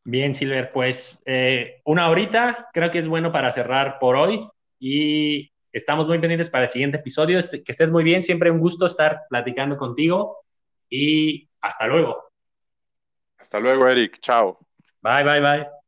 Bien, 0.04 0.34
Silver, 0.34 0.72
pues 0.72 1.20
una 1.84 2.10
horita 2.10 2.68
creo 2.72 2.90
que 2.90 2.98
es 2.98 3.08
bueno 3.08 3.32
para 3.32 3.52
cerrar 3.52 3.98
por 3.98 4.16
hoy 4.16 4.48
y 4.84 5.52
estamos 5.72 6.08
muy 6.08 6.18
pendientes 6.18 6.50
para 6.50 6.64
el 6.64 6.70
siguiente 6.70 6.96
episodio. 6.98 7.38
Este, 7.38 7.62
que 7.62 7.70
estés 7.70 7.90
muy 7.92 8.02
bien, 8.02 8.22
siempre 8.24 8.50
un 8.50 8.58
gusto 8.58 8.84
estar 8.84 9.20
platicando 9.30 9.76
contigo 9.76 10.38
y 10.90 11.48
hasta 11.60 11.86
luego. 11.86 12.24
Hasta 13.38 13.60
luego, 13.60 13.86
Eric. 13.86 14.18
Chao. 14.20 14.58
Bye, 15.00 15.22
bye, 15.22 15.40
bye. 15.40 15.81